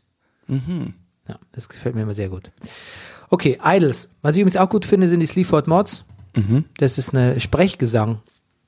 Ja, 1.28 1.38
das 1.52 1.68
gefällt 1.68 1.94
mir 1.94 2.02
immer 2.02 2.14
sehr 2.14 2.28
gut. 2.28 2.50
Okay, 3.30 3.58
Idols. 3.64 4.08
Was 4.22 4.34
ich 4.34 4.40
übrigens 4.40 4.56
auch 4.58 4.68
gut 4.68 4.84
finde, 4.84 5.08
sind 5.08 5.20
die 5.20 5.26
Sleaford 5.26 5.68
Mods. 5.68 6.04
Das 6.78 6.98
ist 6.98 7.14
eine 7.14 7.40
Sprechgesang, 7.40 8.18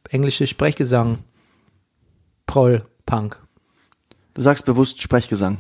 englische 0.09 0.47
Sprechgesang, 0.47 1.19
Proll, 2.47 2.85
Punk. 3.05 3.39
Du 4.35 4.43
sagst 4.43 4.65
bewusst 4.65 5.01
Sprechgesang. 5.03 5.59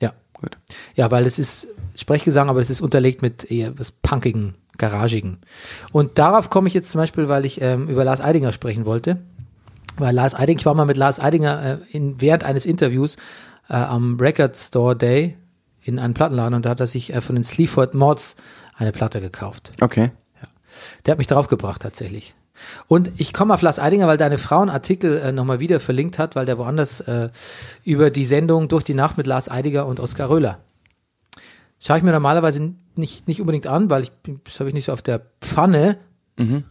Ja. 0.00 0.14
Gut. 0.34 0.56
Ja, 0.94 1.10
weil 1.10 1.26
es 1.26 1.38
ist 1.38 1.66
Sprechgesang, 1.96 2.48
aber 2.48 2.60
es 2.60 2.70
ist 2.70 2.80
unterlegt 2.80 3.22
mit 3.22 3.50
eher 3.50 3.78
was 3.78 3.90
punkigen, 3.90 4.54
garagigen. 4.78 5.38
Und 5.92 6.18
darauf 6.18 6.48
komme 6.48 6.68
ich 6.68 6.74
jetzt 6.74 6.90
zum 6.90 7.00
Beispiel, 7.00 7.28
weil 7.28 7.44
ich 7.44 7.60
ähm, 7.60 7.88
über 7.88 8.04
Lars 8.04 8.20
Eidinger 8.20 8.52
sprechen 8.52 8.86
wollte. 8.86 9.18
Weil 9.98 10.14
Lars 10.14 10.34
Eidinger, 10.34 10.60
ich 10.60 10.66
war 10.66 10.74
mal 10.74 10.86
mit 10.86 10.96
Lars 10.96 11.20
Eidinger 11.20 11.80
äh, 11.82 11.96
in, 11.96 12.20
während 12.20 12.44
eines 12.44 12.66
Interviews 12.66 13.16
äh, 13.68 13.74
am 13.74 14.16
Record 14.18 14.56
Store 14.56 14.96
Day 14.96 15.36
in 15.82 15.98
einem 15.98 16.14
Plattenladen 16.14 16.54
und 16.54 16.64
da 16.64 16.70
hat 16.70 16.80
er 16.80 16.86
sich 16.86 17.12
äh, 17.12 17.20
von 17.20 17.34
den 17.34 17.44
Sleaford 17.44 17.94
Mods 17.94 18.36
eine 18.76 18.92
Platte 18.92 19.20
gekauft. 19.20 19.72
Okay. 19.80 20.12
Der 21.04 21.12
hat 21.12 21.18
mich 21.18 21.26
draufgebracht 21.26 21.82
tatsächlich. 21.82 22.34
Und 22.86 23.10
ich 23.20 23.32
komme 23.32 23.52
auf 23.54 23.62
Lars 23.62 23.78
Eidinger, 23.78 24.06
weil 24.06 24.16
deine 24.18 24.38
Frau 24.38 24.60
einen 24.60 24.70
Artikel 24.70 25.18
äh, 25.18 25.32
nochmal 25.32 25.58
wieder 25.60 25.80
verlinkt 25.80 26.18
hat, 26.18 26.36
weil 26.36 26.46
der 26.46 26.58
woanders 26.58 27.00
äh, 27.00 27.30
über 27.84 28.10
die 28.10 28.24
Sendung 28.24 28.68
durch 28.68 28.84
die 28.84 28.94
Nacht 28.94 29.16
mit 29.18 29.26
Lars 29.26 29.50
Eidinger 29.50 29.86
und 29.86 30.00
Oskar 30.00 30.28
Röhler. 30.30 30.58
Schaue 31.80 31.98
ich 31.98 32.02
mir 32.04 32.12
normalerweise 32.12 32.74
nicht, 32.94 33.26
nicht 33.26 33.40
unbedingt 33.40 33.66
an, 33.66 33.90
weil 33.90 34.04
ich 34.04 34.12
bin- 34.12 34.40
das 34.44 34.60
habe 34.60 34.68
ich 34.68 34.74
nicht 34.74 34.84
so 34.84 34.92
auf 34.92 35.02
der 35.02 35.22
Pfanne. 35.40 35.98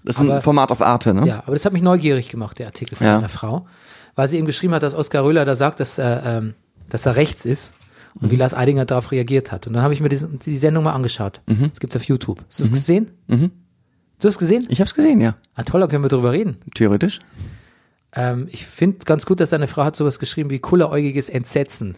Das 0.04 0.16
ist 0.16 0.22
ein 0.22 0.32
Aber- 0.32 0.42
Format 0.42 0.72
auf 0.72 0.82
Arte, 0.82 1.14
ne? 1.14 1.26
Ja, 1.28 1.44
aber 1.46 1.54
das 1.54 1.66
hat 1.66 1.74
mich 1.74 1.82
neugierig 1.82 2.30
gemacht, 2.30 2.60
der 2.60 2.68
Artikel 2.68 2.96
von 2.96 3.06
Ja. 3.08 3.16
deiner 3.16 3.30
Frau, 3.30 3.68
weil 4.16 4.28
sie 4.28 4.38
eben 4.38 4.48
geschrieben 4.48 4.74
hat, 4.74 4.84
dass 4.84 4.94
Oskar 4.96 5.24
Röhler 5.24 5.46
da 5.46 5.56
sagt, 5.56 5.80
dass 5.80 5.98
er, 5.98 6.24
ähm, 6.26 6.54
dass 6.90 7.06
er 7.06 7.16
rechts 7.16 7.46
ist 7.46 7.74
und 8.16 8.24
Mhm. 8.24 8.32
wie 8.32 8.36
Lars 8.36 8.54
Eidinger 8.54 8.86
darauf 8.86 9.12
reagiert 9.12 9.52
hat. 9.52 9.68
Und 9.68 9.74
dann 9.74 9.84
habe 9.84 9.94
ich 9.94 10.02
mir 10.02 10.10
diesen, 10.10 10.40
die 10.40 10.58
Sendung 10.58 10.84
mal 10.84 10.94
angeschaut. 10.94 11.42
Mhm. 11.48 11.70
Das 11.72 11.80
gibt's 11.80 11.96
auf 11.96 12.04
YouTube. 12.04 12.44
Hast 12.48 12.60
du 12.60 12.64
es 12.64 12.72
gesehen? 12.72 13.12
Du 13.28 14.28
hast 14.28 14.36
es 14.36 14.38
gesehen? 14.38 14.66
Ich 14.70 14.80
hab's 14.82 14.94
gesehen, 14.94 15.22
ja. 15.22 15.36
Ah, 15.56 15.64
toll, 15.64 15.82
da 15.82 15.88
können 15.88 16.04
wir 16.04 16.10
drüber 16.10 16.32
reden. 16.32 16.58
Theoretisch. 16.76 17.20
Ähm, 18.14 18.48
ich 18.52 18.66
finde 18.66 19.00
ganz 19.06 19.26
gut, 19.26 19.40
dass 19.40 19.52
deine 19.52 19.68
Frau 19.68 19.84
hat 19.84 19.96
sowas 19.96 20.20
geschrieben 20.20 20.50
wie 20.50 20.60
kulleräugiges 20.60 21.30
Entsetzen. 21.30 21.96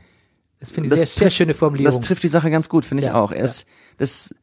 Das 0.59 0.71
finde 0.71 0.87
ich 0.87 0.91
Das 0.91 0.99
sehr, 0.99 1.07
sehr 1.07 1.29
schöne 1.31 1.53
Formulierung. 1.53 1.93
Das 1.97 2.05
trifft 2.05 2.23
die 2.23 2.27
Sache 2.29 2.49
ganz 2.51 2.69
gut, 2.69 2.85
finde 2.85 3.01
ich 3.01 3.07
Ja, 3.07 3.15
auch. 3.15 3.31
Er 3.31 3.43
ist, 3.43 3.67
das, 3.97 4.33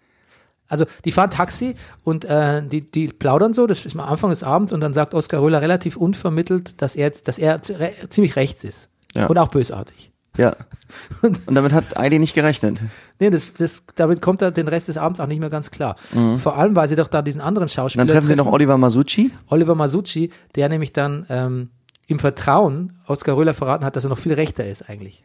also 0.68 0.84
die 1.04 1.12
fahren 1.12 1.30
Taxi 1.30 1.76
und 2.04 2.24
äh, 2.26 2.62
die, 2.66 2.82
die 2.90 3.06
plaudern 3.08 3.54
so, 3.54 3.66
das 3.66 3.86
ist 3.86 3.94
am 3.94 4.00
Anfang 4.00 4.30
des 4.30 4.42
Abends 4.42 4.72
und 4.72 4.80
dann 4.80 4.92
sagt 4.92 5.14
Oskar 5.14 5.40
Röhler 5.40 5.62
relativ 5.62 5.96
unvermittelt, 5.96 6.82
dass 6.82 6.96
er, 6.96 7.06
jetzt- 7.06 7.28
dass 7.28 7.38
er 7.38 7.62
ziemlich 7.62 8.36
rechts 8.36 8.64
ist. 8.64 8.88
Ja. 9.14 9.26
Und 9.26 9.38
auch 9.38 9.48
bösartig. 9.48 10.10
Ja. 10.36 10.54
Und 11.22 11.38
damit 11.54 11.72
hat 11.72 11.96
Heidi 11.96 12.18
nicht 12.18 12.34
gerechnet. 12.34 12.80
Nee, 13.18 13.30
das, 13.30 13.52
das, 13.54 13.82
damit 13.94 14.20
kommt 14.22 14.42
er 14.42 14.50
den 14.50 14.68
Rest 14.68 14.88
des 14.88 14.96
Abends 14.96 15.20
auch 15.20 15.26
nicht 15.26 15.40
mehr 15.40 15.50
ganz 15.50 15.70
klar. 15.70 15.96
Vor 16.38 16.56
allem, 16.56 16.74
weil 16.76 16.88
sie 16.88 16.96
doch 16.96 17.08
da 17.08 17.22
diesen 17.22 17.40
anderen 17.40 17.68
Schauspieler 17.68 18.04
Mhm. 18.04 18.08
Dann 18.08 18.14
treffen 18.16 18.28
sie 18.28 18.36
noch 18.36 18.46
Oliver 18.46 18.78
Masucci. 18.78 19.30
Oliver 19.48 19.74
Masucci, 19.74 20.30
der 20.54 20.68
nämlich 20.68 20.92
dann 20.92 21.26
ähm, 21.28 21.70
im 22.06 22.18
Vertrauen 22.18 22.94
Oskar 23.06 23.36
Röhler 23.36 23.54
verraten 23.54 23.84
hat, 23.84 23.96
dass 23.96 24.04
er 24.04 24.10
noch 24.10 24.18
viel 24.18 24.32
rechter 24.34 24.66
ist 24.66 24.88
eigentlich. 24.88 25.22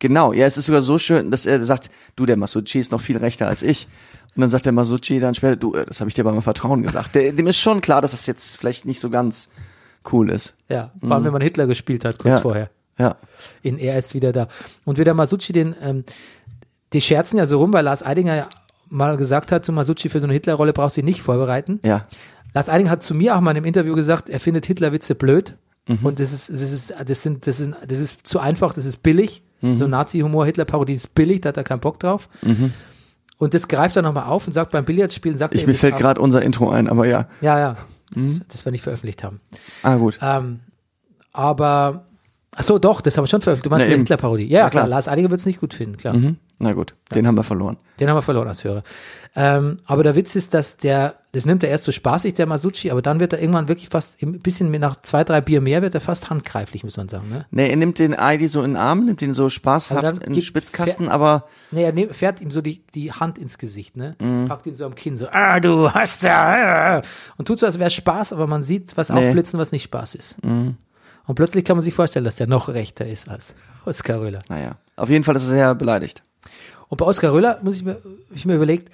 Genau, 0.00 0.32
ja, 0.32 0.46
es 0.46 0.56
ist 0.56 0.66
sogar 0.66 0.82
so 0.82 0.96
schön, 0.98 1.30
dass 1.32 1.44
er 1.44 1.64
sagt, 1.64 1.90
du, 2.14 2.24
der 2.24 2.36
Masucci 2.36 2.78
ist 2.78 2.92
noch 2.92 3.00
viel 3.00 3.16
rechter 3.16 3.48
als 3.48 3.62
ich. 3.64 3.88
Und 4.36 4.42
dann 4.42 4.50
sagt 4.50 4.64
der 4.66 4.72
Masucci 4.72 5.18
dann 5.18 5.34
später, 5.34 5.56
du, 5.56 5.74
äh, 5.74 5.84
das 5.84 5.98
habe 6.00 6.08
ich 6.08 6.14
dir 6.14 6.22
beim 6.22 6.40
Vertrauen 6.42 6.82
gesagt. 6.82 7.16
Der, 7.16 7.32
dem 7.32 7.46
ist 7.48 7.58
schon 7.58 7.80
klar, 7.80 8.00
dass 8.00 8.12
das 8.12 8.26
jetzt 8.26 8.56
vielleicht 8.56 8.84
nicht 8.84 9.00
so 9.00 9.10
ganz 9.10 9.48
cool 10.12 10.30
ist. 10.30 10.54
Ja, 10.68 10.92
vor 11.00 11.12
allem, 11.12 11.24
wenn 11.24 11.32
man 11.32 11.42
Hitler 11.42 11.66
gespielt 11.66 12.04
hat, 12.04 12.18
kurz 12.18 12.36
Ja. 12.36 12.40
vorher. 12.40 12.70
Ja. 12.98 13.16
in 13.62 13.78
Er 13.78 13.98
ist 13.98 14.14
wieder 14.14 14.32
da. 14.32 14.48
Und 14.84 14.98
wie 14.98 15.04
der 15.04 15.14
Masucci 15.14 15.52
den, 15.52 15.74
ähm, 15.82 16.04
die 16.92 17.00
scherzen 17.00 17.38
ja 17.38 17.46
so 17.46 17.58
rum, 17.58 17.72
weil 17.72 17.84
Lars 17.84 18.04
Eidinger 18.04 18.34
ja 18.34 18.48
mal 18.88 19.16
gesagt 19.16 19.52
hat 19.52 19.64
zu 19.64 19.72
Masucci, 19.72 20.08
für 20.08 20.20
so 20.20 20.26
eine 20.26 20.32
Hitlerrolle 20.32 20.72
brauchst 20.72 20.96
du 20.96 21.00
dich 21.00 21.04
nicht 21.06 21.22
vorbereiten. 21.22 21.78
Ja. 21.84 22.06
Lars 22.54 22.68
Eidinger 22.68 22.90
hat 22.90 23.02
zu 23.02 23.14
mir 23.14 23.36
auch 23.36 23.40
mal 23.40 23.50
in 23.52 23.58
einem 23.58 23.66
Interview 23.66 23.94
gesagt, 23.94 24.28
er 24.28 24.40
findet 24.40 24.66
Hitlerwitze 24.66 25.14
blöd. 25.14 25.54
Mhm. 25.86 25.98
Und 26.02 26.20
das 26.20 26.32
ist, 26.32 26.48
das 26.50 26.60
ist, 26.60 26.94
das 27.06 27.22
sind, 27.22 27.46
das 27.46 27.60
ist, 27.60 27.72
das 27.86 27.98
ist 27.98 28.26
zu 28.26 28.40
einfach, 28.40 28.74
das 28.74 28.84
ist 28.86 29.02
billig. 29.02 29.42
Mhm. 29.60 29.78
So 29.78 29.86
Nazi-Humor, 29.86 30.46
Hitler-Parodie 30.46 30.94
ist 30.94 31.14
billig, 31.14 31.42
da 31.42 31.50
hat 31.50 31.56
er 31.56 31.64
keinen 31.64 31.80
Bock 31.80 32.00
drauf. 32.00 32.28
Und 33.38 33.54
das 33.54 33.68
greift 33.68 33.94
er 33.96 34.02
nochmal 34.02 34.24
auf 34.26 34.46
und 34.46 34.52
sagt 34.52 34.72
beim 34.72 34.84
Billardspielen, 34.84 35.36
sagt 35.38 35.52
Mhm. 35.52 35.56
Ich, 35.58 35.62
er 35.64 35.66
mir 35.68 35.72
das 35.74 35.80
fällt 35.80 35.96
gerade 35.96 36.20
unser 36.20 36.42
Intro 36.42 36.70
ein, 36.70 36.88
aber 36.88 37.06
ja. 37.06 37.28
Ja, 37.40 37.58
ja. 37.58 37.76
Das, 38.14 38.22
Mhm. 38.24 38.40
das 38.48 38.64
wir 38.64 38.72
nicht 38.72 38.82
veröffentlicht 38.82 39.22
haben. 39.22 39.40
Ah, 39.82 39.96
gut. 39.96 40.18
Ähm, 40.22 40.60
aber, 41.32 42.06
ach 42.58 42.62
so, 42.64 42.78
doch, 42.78 43.00
das 43.00 43.16
haben 43.16 43.24
wir 43.24 43.28
schon 43.28 43.40
veröffentlicht. 43.40 43.66
Du 43.66 43.70
meinst 43.70 43.88
Na 43.88 43.94
die. 43.94 44.00
Hitler-Parodie. 44.00 44.46
Ja, 44.48 44.64
Na 44.64 44.70
klar. 44.70 44.82
klar. 44.82 44.88
Lars 44.88 45.08
Eidinger 45.08 45.30
wird 45.30 45.40
es 45.40 45.46
nicht 45.46 45.60
gut 45.60 45.72
finden, 45.72 45.96
klar. 45.96 46.14
Mhm. 46.14 46.36
Na 46.60 46.72
gut, 46.72 46.96
den 47.14 47.24
haben 47.28 47.36
wir 47.36 47.44
verloren. 47.44 47.76
Den 48.00 48.08
haben 48.08 48.16
wir 48.16 48.22
verloren 48.22 48.48
als 48.48 48.64
Hörer. 48.64 48.82
Ähm, 49.36 49.76
aber 49.86 50.02
der 50.02 50.16
Witz 50.16 50.34
ist, 50.34 50.54
dass 50.54 50.76
der, 50.76 51.14
das 51.30 51.46
nimmt 51.46 51.62
er 51.62 51.70
erst 51.70 51.84
so 51.84 51.92
spaßig, 51.92 52.34
der 52.34 52.46
Masucci, 52.46 52.90
aber 52.90 53.00
dann 53.00 53.20
wird 53.20 53.32
er 53.32 53.40
irgendwann 53.40 53.68
wirklich 53.68 53.88
fast, 53.90 54.20
ein 54.20 54.40
bisschen 54.40 54.68
mehr- 54.68 54.80
nach 54.80 55.00
zwei, 55.02 55.22
drei 55.22 55.40
Bier 55.40 55.60
mehr, 55.60 55.82
wird 55.82 55.94
er 55.94 56.00
fast 56.00 56.30
handgreiflich, 56.30 56.82
muss 56.82 56.96
man 56.96 57.08
sagen. 57.08 57.28
Ne? 57.28 57.46
Nee, 57.52 57.70
er 57.70 57.76
nimmt 57.76 58.00
den 58.00 58.16
Heidi 58.16 58.48
so 58.48 58.64
in 58.64 58.72
den 58.72 58.76
Arm, 58.76 59.04
nimmt 59.04 59.22
ihn 59.22 59.34
so 59.34 59.48
spaßhaft 59.48 60.04
Also 60.04 60.20
in 60.22 60.32
den 60.32 60.42
Spitzkasten, 60.42 61.08
aber 61.08 61.44
Nee, 61.70 61.84
er 61.84 61.92
nehm- 61.92 62.10
fährt 62.10 62.40
ihm 62.40 62.50
so 62.50 62.60
die, 62.60 62.82
die 62.92 63.12
Hand 63.12 63.38
ins 63.38 63.58
Gesicht, 63.58 63.96
ne? 63.96 64.16
Mhm. 64.20 64.48
Packt 64.48 64.66
ihn 64.66 64.74
so 64.74 64.84
am 64.84 64.96
Kinn, 64.96 65.16
so, 65.16 65.28
ah, 65.30 65.60
du 65.60 65.88
hast 65.92 66.24
ja, 66.24 66.96
ah. 66.98 67.02
und 67.36 67.46
tut 67.46 67.60
so, 67.60 67.66
als 67.66 67.78
wäre 67.78 67.90
Spaß, 67.90 68.32
aber 68.32 68.48
man 68.48 68.64
sieht 68.64 68.96
was 68.96 69.10
Nee. 69.10 69.20
Mhm. 69.20 69.28
aufblitzen, 69.28 69.60
was 69.60 69.70
nicht 69.70 69.84
Spaß 69.84 70.16
ist. 70.16 70.34
Und 71.28 71.36
plötzlich 71.36 71.64
kann 71.64 71.76
man 71.76 71.84
sich 71.84 71.94
vorstellen, 71.94 72.24
dass 72.24 72.34
der 72.36 72.48
noch 72.48 72.68
rechter 72.70 73.06
ist 73.06 73.28
als 73.28 73.54
Oskar 73.84 74.20
Röhler. 74.20 74.40
naja. 74.48 74.76
Auf 74.96 75.08
jeden 75.10 75.22
Fall 75.22 75.36
ist 75.36 75.44
er 75.44 75.50
sehr 75.50 75.74
beleidigt. 75.76 76.22
Und 76.88 76.96
bei 76.98 77.06
Oskar 77.06 77.32
Röller 77.32 77.60
muss 77.62 77.76
ich 77.76 77.84
mir, 77.84 78.00
ich 78.34 78.44
mir 78.46 78.56
überlegt, 78.56 78.90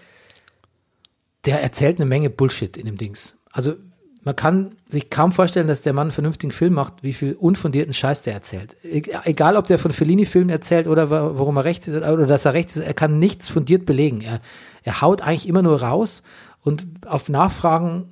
der 1.47 1.63
erzählt 1.63 1.97
eine 1.99 2.07
Menge 2.07 2.31
Bullshit 2.31 2.77
in 2.77 2.87
dem 2.87 2.97
Dings. 2.99 3.37
Also 3.53 3.75
man 4.23 4.35
kann 4.37 4.71
sich 4.89 5.11
kaum 5.11 5.33
vorstellen, 5.33 5.69
dass 5.69 5.83
der 5.83 5.93
Mann 5.93 6.05
einen 6.09 6.13
vernünftigen 6.13 6.51
Film 6.51 6.73
macht, 6.75 6.95
wie 7.03 7.13
viel 7.13 7.35
unfundierten 7.35 7.93
Scheiß 7.93 8.23
der 8.23 8.33
erzählt. 8.35 8.75
E- 8.83 9.03
Egal, 9.25 9.57
ob 9.57 9.67
der 9.67 9.79
von 9.79 9.93
Fellini-Filmen 9.93 10.49
erzählt 10.51 10.87
oder 10.87 11.11
wa- 11.11 11.33
worum 11.35 11.57
er 11.59 11.65
recht 11.65 11.87
ist 11.87 11.95
oder 11.97 12.27
dass 12.27 12.45
er 12.47 12.55
recht 12.55 12.71
ist, 12.71 12.79
er 12.79 12.95
kann 12.95 13.19
nichts 13.19 13.49
fundiert 13.51 13.85
belegen. 13.85 14.23
Er, 14.23 14.41
er 14.83 15.03
haut 15.03 15.21
eigentlich 15.23 15.47
immer 15.49 15.63
nur 15.63 15.81
raus 15.83 16.23
und 16.63 16.85
auf 17.07 17.29
Nachfragen 17.29 18.09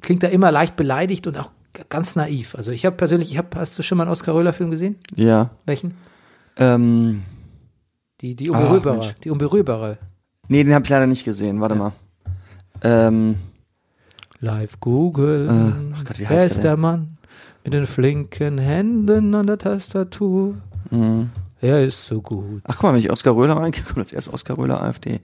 klingt 0.00 0.22
er 0.22 0.30
immer 0.30 0.52
leicht 0.52 0.76
beleidigt 0.76 1.26
und 1.26 1.36
auch 1.36 1.50
ganz 1.88 2.16
naiv. 2.16 2.54
Also 2.54 2.70
ich 2.72 2.84
habe 2.86 2.96
persönlich, 2.96 3.30
ich 3.30 3.38
habe, 3.38 3.48
hast 3.58 3.78
du 3.78 3.82
schon 3.82 3.98
mal 3.98 4.04
einen 4.04 4.12
Oskar 4.12 4.34
Röhler-Film 4.34 4.70
gesehen? 4.70 4.96
Ja. 5.14 5.50
Welchen? 5.66 5.94
Ähm, 6.56 7.22
Die, 8.20 8.34
die 8.36 8.50
Unberührbare. 8.50 8.98
Mensch. 8.98 9.14
die 9.24 9.30
Unberührbare. 9.30 9.98
nee, 10.48 10.64
den 10.64 10.74
habe 10.74 10.84
ich 10.84 10.90
leider 10.90 11.06
nicht 11.06 11.24
gesehen. 11.24 11.60
Warte 11.60 11.74
mal. 11.74 11.92
Ähm, 12.82 13.36
Live 14.40 14.78
Google. 14.80 15.46
Äh, 15.48 15.94
ach 15.96 16.04
Gott, 16.04 16.18
wie 16.18 16.22
Wer 16.22 16.28
heißt 16.30 16.46
ist 16.46 16.56
der 16.56 16.62
der 16.62 16.72
denn? 16.72 16.80
Mann 16.80 17.14
mit 17.64 17.74
den 17.74 17.86
flinken 17.86 18.58
Händen 18.58 19.34
an 19.34 19.46
der 19.46 19.58
Tastatur? 19.58 20.54
mh. 20.90 21.26
Er 21.60 21.84
ist 21.84 22.06
so 22.06 22.22
gut. 22.22 22.62
Ach 22.64 22.76
guck 22.76 22.84
mal, 22.84 22.92
wenn 22.92 23.00
ich 23.00 23.10
Oskar 23.10 23.34
Röhler 23.34 23.56
rein, 23.56 23.72
kommt 23.72 23.98
als 23.98 24.12
erstes 24.12 24.32
Oskar 24.32 24.56
Röhler 24.58 24.80
AfD. 24.80 25.20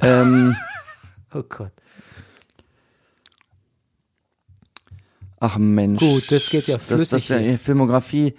Ähm, 0.00 0.56
Oh 1.34 1.42
Gott. 1.42 1.72
Ach 5.46 5.58
Mensch. 5.58 6.00
Gut, 6.00 6.30
das 6.30 6.48
geht 6.50 6.66
ja 6.66 6.76
Das, 6.76 6.86
das 6.86 6.98
flüssig 7.00 7.16
ist 7.16 7.28
ja 7.30 7.38
die 7.38 7.56
Filmografie. 7.56 8.34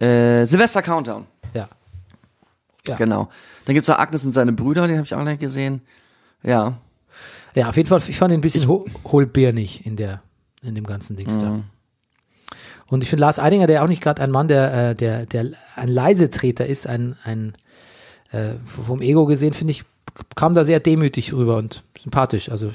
Äh, 0.00 0.44
Silvester 0.44 0.82
Countdown. 0.82 1.26
Ja. 1.54 1.68
Ja. 2.86 2.96
Genau. 2.96 3.28
Dann 3.64 3.74
gibt's 3.74 3.88
noch 3.88 3.98
Agnes 3.98 4.24
und 4.24 4.32
seine 4.32 4.52
Brüder, 4.52 4.86
den 4.86 4.96
habe 4.96 5.04
ich 5.06 5.14
auch 5.14 5.24
nicht 5.24 5.40
gesehen. 5.40 5.82
Ja. 6.42 6.78
Ja, 7.54 7.68
auf 7.68 7.76
jeden 7.76 7.88
Fall, 7.88 8.00
ich 8.06 8.16
fand 8.18 8.32
ihn 8.32 8.38
ein 8.38 8.40
bisschen 8.40 8.66
ho 8.68 8.86
hohlbirnig 9.04 9.84
in 9.86 9.96
der, 9.96 10.22
in 10.62 10.74
dem 10.74 10.84
ganzen 10.86 11.16
Dings 11.16 11.34
Mhm. 11.34 11.40
da. 11.40 11.60
Und 12.86 13.02
ich 13.02 13.10
finde 13.10 13.20
Lars 13.22 13.38
Eidinger, 13.38 13.66
der 13.66 13.82
auch 13.84 13.88
nicht 13.88 14.02
gerade 14.02 14.22
ein 14.22 14.30
Mann, 14.30 14.48
der, 14.48 14.90
äh, 14.90 14.94
der, 14.94 15.26
der 15.26 15.50
ein 15.76 15.88
Leisetreter 15.88 16.66
ist, 16.66 16.86
ein, 16.86 17.16
ein 17.24 17.54
äh, 18.30 18.52
vom 18.64 19.02
Ego 19.02 19.26
gesehen, 19.26 19.52
finde 19.52 19.72
ich, 19.72 19.84
kam 20.36 20.54
da 20.54 20.64
sehr 20.64 20.80
demütig 20.80 21.32
rüber 21.34 21.56
und 21.58 21.82
sympathisch. 21.98 22.48
Also 22.50 22.70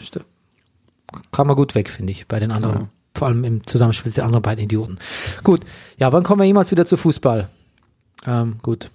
kam 1.32 1.50
er 1.50 1.56
gut 1.56 1.74
weg, 1.76 1.90
finde 1.90 2.12
ich, 2.12 2.28
bei 2.28 2.40
den 2.40 2.52
anderen. 2.52 2.82
Ja. 2.82 2.90
Vor 3.16 3.28
allem 3.28 3.44
im 3.44 3.66
Zusammenspiel 3.68 4.10
mit 4.10 4.18
den 4.18 4.24
anderen 4.24 4.42
beiden 4.42 4.64
Idioten. 4.64 4.98
Gut, 5.44 5.62
ja, 5.98 6.12
wann 6.12 6.24
kommen 6.24 6.42
wir 6.42 6.46
jemals 6.46 6.72
wieder 6.72 6.86
zu 6.86 6.98
Fußball? 6.98 7.48
Ähm, 8.26 8.58
gut. 8.62 8.90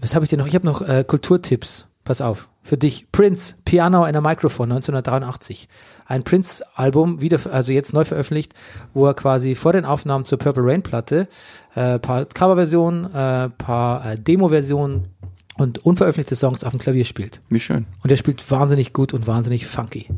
Was 0.00 0.14
habe 0.14 0.24
ich 0.24 0.30
denn 0.30 0.38
noch? 0.38 0.46
Ich 0.46 0.54
habe 0.54 0.66
noch 0.66 0.80
äh, 0.82 1.04
Kulturtipps. 1.06 1.86
Pass 2.04 2.20
auf, 2.20 2.48
für 2.62 2.76
dich. 2.76 3.12
Prince, 3.12 3.54
Piano 3.64 4.04
in 4.06 4.16
a 4.16 4.20
Microphone, 4.20 4.72
1983. 4.72 5.68
Ein 6.06 6.24
Prince-Album, 6.24 7.20
wieder, 7.20 7.38
also 7.52 7.70
jetzt 7.70 7.92
neu 7.92 8.04
veröffentlicht, 8.04 8.54
wo 8.92 9.06
er 9.06 9.14
quasi 9.14 9.54
vor 9.54 9.72
den 9.72 9.84
Aufnahmen 9.84 10.24
zur 10.24 10.38
Purple 10.38 10.64
Rain-Platte 10.64 11.28
äh, 11.76 12.00
paar 12.00 12.24
Coverversionen, 12.24 13.04
äh, 13.14 13.50
paar 13.50 14.04
äh, 14.04 14.18
Demo-Versionen 14.18 15.08
und 15.58 15.84
unveröffentlichte 15.84 16.34
Songs 16.34 16.64
auf 16.64 16.72
dem 16.72 16.80
Klavier 16.80 17.04
spielt. 17.04 17.40
Wie 17.48 17.60
schön. 17.60 17.86
Und 18.02 18.10
er 18.10 18.16
spielt 18.16 18.50
wahnsinnig 18.50 18.92
gut 18.92 19.14
und 19.14 19.28
wahnsinnig 19.28 19.66
funky. 19.66 20.08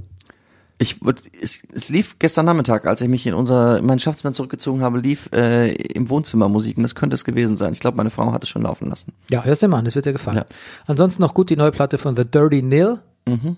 Ich, 0.85 1.01
es, 1.41 1.63
es 1.75 1.89
lief 1.89 2.19
gestern 2.19 2.45
Nachmittag, 2.47 2.87
als 2.87 3.01
ich 3.01 3.09
mich 3.09 3.27
in 3.27 3.35
unser, 3.35 3.79
in 3.79 3.87
mein 3.87 3.99
Schaftsmann 3.99 4.35
zurückgezogen 4.35 4.83
habe, 4.83 5.01
lief 5.01 5.31
äh, 5.33 5.73
im 5.73 6.11
Wohnzimmer 6.11 6.49
Musik 6.49 6.77
und 6.77 6.83
das 6.83 6.95
könnte 6.95 7.15
es 7.15 7.25
gewesen 7.25 7.57
sein. 7.57 7.73
Ich 7.73 7.81
glaube, 7.81 7.97
meine 7.97 8.11
Frau 8.11 8.33
hat 8.33 8.43
es 8.43 8.49
schon 8.51 8.63
laufen 8.63 8.89
lassen. 8.89 9.13
Ja, 9.31 9.43
hörst 9.45 9.63
du 9.63 9.69
mal 9.69 9.79
an, 9.79 9.85
das 9.87 9.95
wird 9.95 10.05
dir 10.07 10.13
gefallen. 10.13 10.37
Ja. 10.39 10.45
Ansonsten 10.87 11.23
noch 11.23 11.33
gut 11.35 11.49
die 11.51 11.57
neue 11.57 11.71
Platte 11.71 11.97
von 11.99 12.15
The 12.15 12.25
Dirty 12.25 12.63
Nil 12.63 13.01
Mhm. 13.27 13.57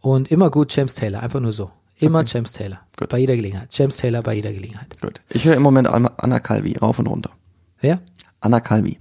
und 0.00 0.30
immer 0.30 0.50
gut 0.50 0.74
James 0.74 0.94
Taylor, 0.94 1.20
einfach 1.22 1.40
nur 1.40 1.52
so. 1.52 1.70
Immer 1.98 2.24
James 2.26 2.52
Taylor. 2.52 2.80
Gut. 2.96 3.10
Bei 3.10 3.18
jeder 3.18 3.36
Gelegenheit. 3.36 3.68
James 3.76 3.96
Taylor 3.98 4.22
bei 4.22 4.34
jeder 4.34 4.52
Gelegenheit. 4.52 4.98
Gut. 5.00 5.20
Ich 5.28 5.44
höre 5.44 5.54
im 5.54 5.62
Moment 5.62 5.86
Anna 5.86 6.10
Anna 6.16 6.40
Calvi 6.40 6.76
rauf 6.78 6.98
und 6.98 7.06
runter. 7.06 7.30
Wer? 7.80 8.00
Anna 8.40 8.58
Calvi. 8.60 8.98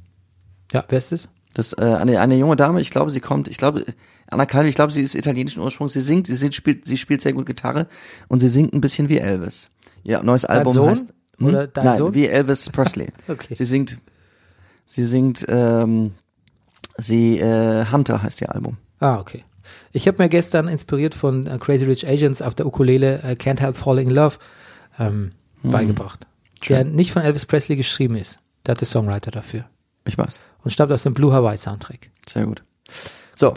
Ja, 0.73 0.84
wer 0.89 0.97
ist 0.99 1.12
das? 1.12 1.29
Das 1.53 1.73
äh, 1.73 1.81
eine 1.83 2.19
eine 2.21 2.35
junge 2.35 2.55
Dame, 2.55 2.79
ich 2.79 2.91
glaube, 2.91 3.11
sie 3.11 3.19
kommt, 3.19 3.47
ich 3.49 3.57
glaube 3.57 3.85
Anna 4.27 4.45
Calvi, 4.45 4.69
ich 4.69 4.75
glaube, 4.75 4.93
sie 4.93 5.01
ist 5.01 5.15
italienischen 5.15 5.61
Ursprungs. 5.61 5.93
Sie 5.93 5.99
singt, 5.99 6.27
sie 6.27 6.35
singt, 6.35 6.55
spielt, 6.55 6.85
sie 6.85 6.97
spielt 6.97 7.21
sehr 7.21 7.33
gut 7.33 7.45
Gitarre 7.45 7.87
und 8.29 8.39
sie 8.39 8.47
singt 8.47 8.73
ein 8.73 8.79
bisschen 8.81 9.09
wie 9.09 9.17
Elvis. 9.17 9.69
Ja, 10.03 10.23
neues 10.23 10.45
Album 10.45 10.73
Sohn? 10.73 10.89
heißt 10.89 11.13
hm? 11.39 11.47
Oder 11.47 11.67
dein 11.67 11.85
Nein, 11.85 11.97
Sohn? 11.97 12.13
wie 12.13 12.27
Elvis 12.27 12.69
Presley. 12.69 13.07
Okay. 13.27 13.53
Sie 13.55 13.65
singt, 13.65 13.97
sie 14.85 15.05
singt, 15.05 15.45
ähm, 15.49 16.13
sie 16.97 17.39
äh, 17.39 17.85
Hunter 17.91 18.23
heißt 18.23 18.41
ihr 18.41 18.53
Album. 18.55 18.77
Ah, 18.99 19.19
okay. 19.19 19.43
Ich 19.91 20.07
habe 20.07 20.21
mir 20.23 20.29
gestern 20.29 20.67
inspiriert 20.67 21.15
von 21.15 21.47
äh, 21.47 21.57
Crazy 21.59 21.83
Rich 21.85 22.07
Asians 22.07 22.41
auf 22.41 22.55
der 22.55 22.65
Ukulele 22.65 23.21
äh, 23.23 23.31
Can't 23.33 23.59
Help 23.59 23.75
Falling 23.77 24.09
in 24.09 24.15
Love 24.15 24.37
ähm, 24.99 25.31
Hm. 25.63 25.71
beigebracht. 25.71 26.25
Der 26.69 26.83
nicht 26.83 27.11
von 27.11 27.21
Elvis 27.23 27.45
Presley 27.45 27.75
geschrieben 27.75 28.15
ist. 28.15 28.39
Der 28.65 28.73
hatte 28.75 28.85
Songwriter 28.85 29.31
dafür. 29.31 29.65
Ich 30.05 30.17
weiß. 30.17 30.39
Und 30.63 30.71
stammt 30.71 30.91
aus 30.91 31.04
dem 31.04 31.13
Blue 31.13 31.34
Hawaii 31.34 31.58
Soundtrack. 31.58 32.10
Sehr 32.28 32.45
gut. 32.45 32.63
So, 33.34 33.54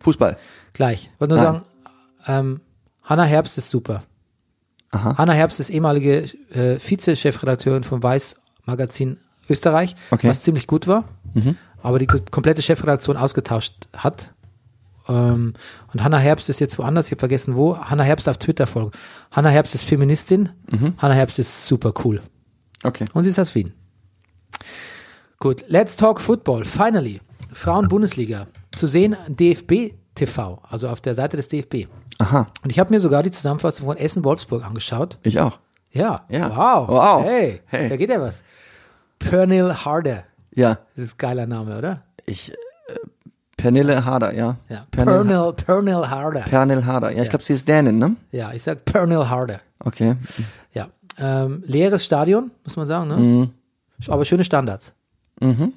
Fußball. 0.00 0.36
Gleich. 0.72 1.10
Wollte 1.18 1.34
nur 1.34 1.42
Nein. 1.42 1.52
sagen, 1.54 1.64
ähm, 2.26 2.60
Hannah 3.02 3.24
Herbst 3.24 3.58
ist 3.58 3.70
super. 3.70 4.02
Aha. 4.90 5.16
Hannah 5.18 5.32
Herbst 5.32 5.58
ist 5.60 5.70
ehemalige 5.70 6.24
äh, 6.54 6.78
Vize-Chefredakteurin 6.78 7.82
vom 7.82 8.02
Weiß 8.02 8.36
Magazin 8.64 9.18
Österreich, 9.48 9.94
Okay. 10.10 10.28
was 10.28 10.42
ziemlich 10.42 10.66
gut 10.66 10.86
war, 10.88 11.04
aber 11.82 11.98
die 12.00 12.06
ko- 12.06 12.18
komplette 12.30 12.62
Chefredaktion 12.62 13.16
ausgetauscht 13.16 13.88
hat. 13.96 14.32
Ähm, 15.08 15.54
und 15.92 16.02
Hannah 16.02 16.18
Herbst 16.18 16.48
ist 16.48 16.58
jetzt 16.60 16.78
woanders, 16.78 17.06
ich 17.06 17.12
habe 17.12 17.20
vergessen 17.20 17.54
wo. 17.54 17.76
Hannah 17.78 18.02
Herbst 18.02 18.28
auf 18.28 18.38
Twitter 18.38 18.66
folgen. 18.66 18.90
Hannah 19.30 19.50
Herbst 19.50 19.74
ist 19.76 19.84
Feministin. 19.84 20.48
Hannah 20.98 21.14
Herbst 21.14 21.38
ist 21.38 21.66
super 21.68 21.92
cool. 22.04 22.22
Okay. 22.82 23.04
Und 23.12 23.22
sie 23.24 23.30
ist 23.30 23.38
aus 23.38 23.54
Wien. 23.54 23.72
Gut, 25.38 25.64
let's 25.68 25.96
talk 25.96 26.20
Football. 26.20 26.64
Finally. 26.64 27.20
Frauen-Bundesliga. 27.52 28.46
Zu 28.74 28.86
sehen 28.86 29.16
DFB 29.28 29.94
TV, 30.14 30.62
also 30.68 30.88
auf 30.88 31.00
der 31.00 31.14
Seite 31.14 31.36
des 31.36 31.48
DFB. 31.48 31.88
Aha. 32.18 32.46
Und 32.64 32.70
ich 32.70 32.78
habe 32.78 32.92
mir 32.92 33.00
sogar 33.00 33.22
die 33.22 33.30
Zusammenfassung 33.30 33.86
von 33.86 33.96
Essen-Wolfsburg 33.96 34.64
angeschaut. 34.64 35.18
Ich 35.22 35.38
auch. 35.38 35.58
Ja. 35.90 36.24
Ja. 36.28 36.50
Wow. 36.50 36.88
Wow. 36.88 37.24
Hey. 37.24 37.60
Hey. 37.66 37.88
Da 37.88 37.96
geht 37.96 38.10
ja 38.10 38.20
was. 38.20 38.42
Pernil 39.18 39.72
Harder. 39.84 40.24
Ja. 40.54 40.78
Das 40.96 41.06
ist 41.06 41.14
ein 41.14 41.18
geiler 41.18 41.46
Name, 41.46 41.76
oder? 41.78 42.02
Ich 42.24 42.52
äh, 42.52 42.54
Pernille 43.56 44.04
Harder, 44.04 44.34
ja. 44.34 44.56
Ja. 44.68 44.86
Pernille, 44.90 45.24
Pernil, 45.24 45.52
Pernil 45.52 46.10
Harder. 46.10 46.40
Pernille 46.40 46.86
Harder. 46.86 47.10
Ja, 47.12 47.22
ich 47.22 47.28
glaube, 47.28 47.44
sie 47.44 47.54
ist 47.54 47.68
Dänin, 47.68 47.98
ne? 47.98 48.16
ja, 48.32 48.52
ich 48.52 48.62
sag 48.62 48.84
Pernil 48.84 49.28
Harder. 49.28 49.60
Okay. 49.80 50.16
Ja. 50.72 50.88
Ähm, 51.18 51.62
leeres 51.66 52.04
Stadion, 52.04 52.50
muss 52.64 52.76
man 52.76 52.86
sagen, 52.86 53.08
ne? 53.08 53.16
Mhm. 53.16 53.50
Aber 54.08 54.24
schöne 54.24 54.44
Standards. 54.44 54.92
Mhm. 55.40 55.72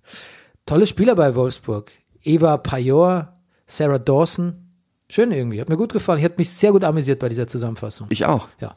Tolle 0.66 0.86
Spieler 0.86 1.14
bei 1.14 1.34
Wolfsburg. 1.34 1.90
Eva 2.22 2.56
Pajor, 2.58 3.32
Sarah 3.66 3.98
Dawson. 3.98 4.66
Schön 5.08 5.32
irgendwie. 5.32 5.60
Hat 5.60 5.68
mir 5.68 5.76
gut 5.76 5.92
gefallen. 5.92 6.18
Ich 6.20 6.24
hat 6.24 6.38
mich 6.38 6.50
sehr 6.50 6.70
gut 6.72 6.84
amüsiert 6.84 7.18
bei 7.18 7.28
dieser 7.28 7.46
Zusammenfassung. 7.48 8.06
Ich 8.10 8.24
auch. 8.26 8.46
Ja. 8.60 8.76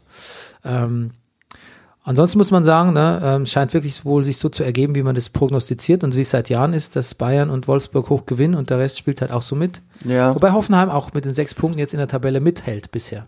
Ähm, 0.64 1.12
ansonsten 2.04 2.40
muss 2.40 2.50
man 2.50 2.64
sagen, 2.64 2.94
ne, 2.94 3.22
ähm, 3.24 3.46
scheint 3.46 3.74
wirklich 3.76 4.04
wohl 4.06 4.24
sich 4.24 4.38
so 4.38 4.50
zu 4.50 4.64
ergeben, 4.64 4.96
wie 4.96 5.04
man 5.04 5.14
das 5.14 5.30
prognostiziert 5.30 6.04
und 6.04 6.16
wie 6.16 6.22
es 6.22 6.32
seit 6.32 6.50
Jahren 6.50 6.74
ist, 6.74 6.96
dass 6.96 7.14
Bayern 7.14 7.52
und 7.52 7.68
Wolfsburg 7.68 8.10
hoch 8.10 8.26
gewinnen 8.26 8.56
und 8.56 8.72
der 8.72 8.80
Rest 8.80 8.98
spielt 8.98 9.22
halt 9.22 9.32
auch 9.32 9.44
so 9.44 9.56
mit. 9.56 9.82
Ja, 10.06 10.34
Wobei 10.34 10.54
Hoffenheim 10.54 10.90
auch 10.90 11.14
mit 11.14 11.26
den 11.26 11.36
sechs 11.36 11.54
Punkten 11.54 11.78
jetzt 11.80 11.94
in 11.94 12.00
der 12.00 12.08
Tabelle 12.08 12.40
mithält 12.40 12.90
bisher. 12.92 13.28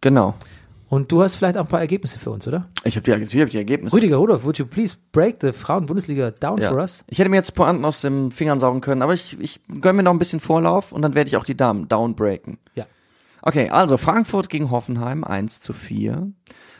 genau. 0.00 0.34
Und 0.90 1.12
du 1.12 1.22
hast 1.22 1.36
vielleicht 1.36 1.56
auch 1.56 1.62
ein 1.62 1.68
paar 1.68 1.80
Ergebnisse 1.80 2.18
für 2.18 2.32
uns, 2.32 2.48
oder? 2.48 2.68
Ich 2.82 2.96
habe 2.96 3.04
die, 3.04 3.12
ich 3.12 3.40
hab 3.40 3.50
die 3.50 3.58
Ergebnisse. 3.58 3.96
Rüdiger 3.96 4.16
Rudolph, 4.16 4.42
would 4.42 4.58
you 4.58 4.66
please 4.66 4.96
break 5.12 5.36
the 5.40 5.52
Frauen-Bundesliga 5.52 6.32
down 6.32 6.58
ja. 6.58 6.68
for 6.68 6.78
us? 6.78 7.04
Ich 7.06 7.20
hätte 7.20 7.30
mir 7.30 7.36
jetzt 7.36 7.54
Pointen 7.54 7.84
aus 7.84 8.00
den 8.00 8.32
Fingern 8.32 8.58
saugen 8.58 8.80
können, 8.80 9.00
aber 9.00 9.14
ich, 9.14 9.38
ich 9.38 9.60
gönn 9.80 9.94
mir 9.94 10.02
noch 10.02 10.10
ein 10.10 10.18
bisschen 10.18 10.40
Vorlauf 10.40 10.90
und 10.90 11.02
dann 11.02 11.14
werde 11.14 11.28
ich 11.28 11.36
auch 11.36 11.44
die 11.44 11.56
Damen 11.56 11.88
downbreaken. 11.88 12.58
Ja. 12.74 12.86
Okay, 13.40 13.70
also 13.70 13.98
Frankfurt 13.98 14.48
gegen 14.48 14.72
Hoffenheim 14.72 15.22
1 15.22 15.60
zu 15.60 15.72
4. 15.72 16.32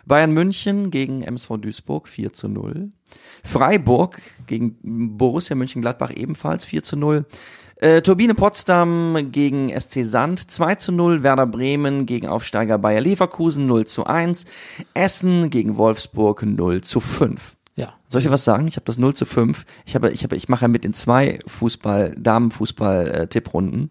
Bayern 0.07 0.33
München 0.33 0.91
gegen 0.91 1.23
MSV 1.23 1.59
Duisburg 1.59 2.09
4 2.09 2.33
zu 2.33 2.49
0. 2.49 2.91
Freiburg 3.45 4.21
gegen 4.49 5.17
Borussia 5.17 5.55
Mönchengladbach 5.55 6.11
ebenfalls 6.11 6.65
4 6.65 6.83
zu 6.83 6.97
0. 6.97 7.27
Äh, 7.81 8.03
Turbine 8.03 8.35
Potsdam 8.35 9.33
gegen 9.33 9.71
SC 9.71 10.05
Sand 10.05 10.51
2 10.51 10.75
zu 10.75 10.93
0. 10.93 11.23
Werder 11.23 11.47
Bremen 11.47 12.05
gegen 12.05 12.29
Aufsteiger 12.29 12.77
Bayer 12.77 13.01
Leverkusen 13.01 13.67
0 13.67 13.87
zu 13.87 14.05
1. 14.05 14.45
Essen 14.93 15.49
gegen 15.49 15.79
Wolfsburg 15.79 16.43
0 16.43 16.83
zu 16.83 17.01
5. 17.01 17.57
Ja. 17.77 17.95
Soll 18.11 18.19
ich 18.19 18.27
dir 18.27 18.33
was 18.33 18.45
sagen? 18.45 18.69
Ich 18.69 18.77
habe 18.77 18.85
das 18.85 18.99
0 18.99 19.15
zu 19.15 19.25
5. 19.25 19.65
Ich 19.87 19.95
habe, 19.95 20.11
ich 20.11 20.25
habe, 20.25 20.37
ich 20.37 20.51
mache 20.51 20.67
ja 20.67 20.69
mit 20.69 20.85
in 20.85 20.93
zwei 20.93 21.41
Fußball, 21.47 22.15
Damenfußball-Tipprunden. 22.19 23.91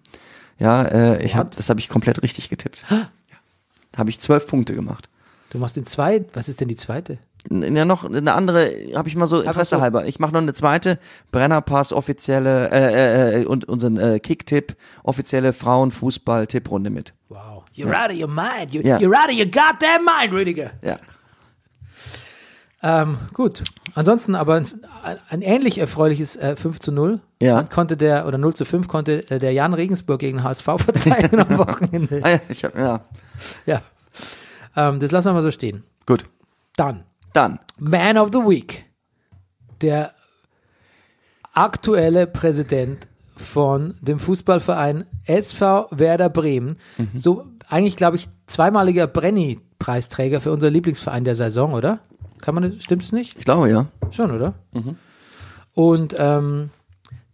Ja, 0.60 0.84
äh, 0.84 1.23
ich 1.25 1.36
habe, 1.36 1.49
das 1.56 1.71
habe 1.71 1.80
ich 1.80 1.89
komplett 1.89 2.21
richtig 2.21 2.49
getippt. 2.49 2.86
Da 2.89 3.97
habe 3.97 4.12
ich 4.12 4.19
zwölf 4.19 4.45
Punkte 4.45 4.75
gemacht. 4.75 5.10
Du 5.49 5.58
machst 5.58 5.78
in 5.78 5.88
zwei, 5.88 6.23
was 6.34 6.47
ist 6.47 6.62
denn 6.62 6.67
die 6.67 6.75
zweite? 6.75 7.17
Ja, 7.49 7.86
noch 7.86 8.04
eine 8.04 8.34
andere, 8.34 8.69
habe 8.95 9.08
ich 9.08 9.15
mal 9.15 9.28
so 9.28 9.39
Interesse 9.39 9.78
so. 9.78 9.82
halber. 9.82 10.06
Ich 10.06 10.19
mache 10.19 10.34
noch 10.34 10.41
eine 10.41 10.54
zweite 10.54 10.99
Brennerpass 11.32 11.93
offizielle 11.93 12.69
äh, 12.69 13.38
äh, 13.38 13.41
äh, 13.41 13.45
und 13.45 13.65
unseren 13.65 13.97
äh, 13.97 14.19
Kicktipp 14.19 14.75
offizielle 15.04 15.54
Frauenfußball-Tipprunde 15.54 16.89
mit. 16.89 17.13
Wow. 17.30 17.63
You're 17.75 17.93
out 17.93 18.12
of 18.12 18.19
your 18.19 18.28
mind. 18.28 18.73
You, 18.73 18.82
Ja. 18.82 18.97
You're 18.97 19.15
out 19.15 19.30
of 19.30 19.38
your 19.38 19.45
goddamn 19.45 20.04
mind, 20.04 20.34
Rüdiger. 20.34 20.71
Ja. 20.84 20.99
Ähm, 22.82 23.17
gut. 23.34 23.63
Ansonsten 23.95 24.36
aber 24.36 24.56
ein, 24.56 24.67
ein 25.30 25.41
ähnlich 25.41 25.80
erfreuliches 25.80 26.36
äh, 26.36 26.56
5 26.56 26.80
zu 26.80 26.91
0. 26.91 27.19
Ja. 27.41 27.63
Konnte 27.63 27.97
der, 27.97 28.28
oder 28.28 28.38
0 28.38 28.54
zu 28.54 28.65
5 28.65 28.88
konnte 28.88 29.30
äh, 29.30 29.39
der 29.39 29.54
Jan 29.54 29.73
Regensburg 29.73 30.19
gegen 30.19 30.43
HSV 30.43 30.63
verzeichnen 30.78 31.41
am 31.41 31.58
Wochenende. 31.58 32.21
Ah, 32.23 32.30
ja, 32.32 32.39
ich 32.49 32.63
hab, 32.63 32.78
ja. 32.78 33.02
Ja. 33.65 33.82
Ähm, 34.75 34.99
das 34.99 35.12
lassen 35.12 35.30
wir 35.30 35.34
mal 35.34 35.43
so 35.43 35.52
stehen. 35.52 35.84
Gut. 36.06 36.25
Dann. 36.75 37.04
Dann. 37.39 37.58
Man 37.78 38.17
of 38.17 38.32
the 38.34 38.39
Week. 38.39 38.84
Der 39.80 40.12
aktuelle 41.54 42.28
Präsident 42.28 43.08
von 43.38 43.95
dem 44.02 44.19
Fußballverein 44.19 45.06
SV 45.25 45.88
Werder 45.91 46.30
Bremen. 46.30 46.75
So 47.15 47.45
eigentlich, 47.69 47.95
glaube 47.95 48.17
ich, 48.17 48.28
zweimaliger 48.47 49.08
Brenny-Preisträger 49.08 50.41
für 50.41 50.52
unser 50.52 50.69
Lieblingsverein 50.69 51.23
der 51.23 51.36
Saison, 51.38 51.73
oder? 51.73 51.99
Kann 52.41 52.56
man, 52.56 52.63
das- 52.73 52.84
stimmt's 52.84 53.13
nicht? 53.13 53.38
Ich 53.39 53.45
glaube, 53.45 53.69
ja. 53.69 53.86
Schon, 54.12 54.32
oder? 54.32 54.56
Und 55.73 56.13
ähm, 56.19 56.71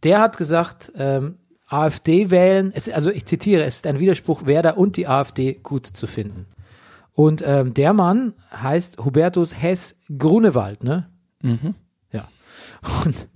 der 0.04 0.20
hat 0.20 0.38
gesagt, 0.38 0.92
ähm, 0.98 1.40
AfD 1.68 2.30
wählen, 2.30 2.72
es, 2.76 2.88
also 2.90 3.10
ich 3.10 3.26
zitiere, 3.26 3.64
es 3.64 3.78
ist 3.78 3.88
ein 3.88 4.00
Widerspruch, 4.00 4.46
Werder 4.46 4.78
und 4.78 4.98
die 4.98 5.08
AfD 5.08 5.54
gut 5.64 5.88
zu 5.88 6.06
finden. 6.06 6.46
Und 7.16 7.42
ähm, 7.46 7.74
der 7.74 7.94
Mann 7.94 8.34
heißt 8.52 9.04
Hubertus 9.04 9.60
Hess 9.60 9.96
Grunewald, 10.18 10.84
ne? 10.84 11.10
Ja. 12.12 12.28
Und 13.06 13.28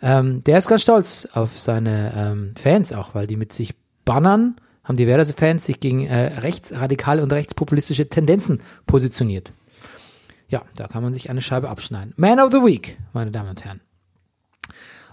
ähm, 0.00 0.44
der 0.44 0.58
ist 0.58 0.68
ganz 0.68 0.82
stolz 0.82 1.28
auf 1.32 1.58
seine 1.58 2.12
ähm, 2.16 2.54
Fans 2.56 2.92
auch, 2.92 3.14
weil 3.14 3.26
die 3.26 3.36
mit 3.36 3.52
sich 3.52 3.74
bannern, 4.04 4.56
haben 4.84 4.96
die 4.96 5.06
Werder-Fans 5.06 5.64
sich 5.66 5.80
gegen 5.80 6.06
äh, 6.06 6.38
rechtsradikale 6.38 7.22
und 7.22 7.32
rechtspopulistische 7.32 8.08
Tendenzen 8.08 8.62
positioniert. 8.86 9.52
Ja, 10.48 10.62
da 10.76 10.86
kann 10.86 11.02
man 11.02 11.12
sich 11.12 11.30
eine 11.30 11.42
Scheibe 11.42 11.68
abschneiden. 11.68 12.14
Man 12.16 12.40
of 12.40 12.50
the 12.52 12.58
Week, 12.58 12.98
meine 13.12 13.30
Damen 13.30 13.50
und 13.50 13.64
Herren. 13.64 13.80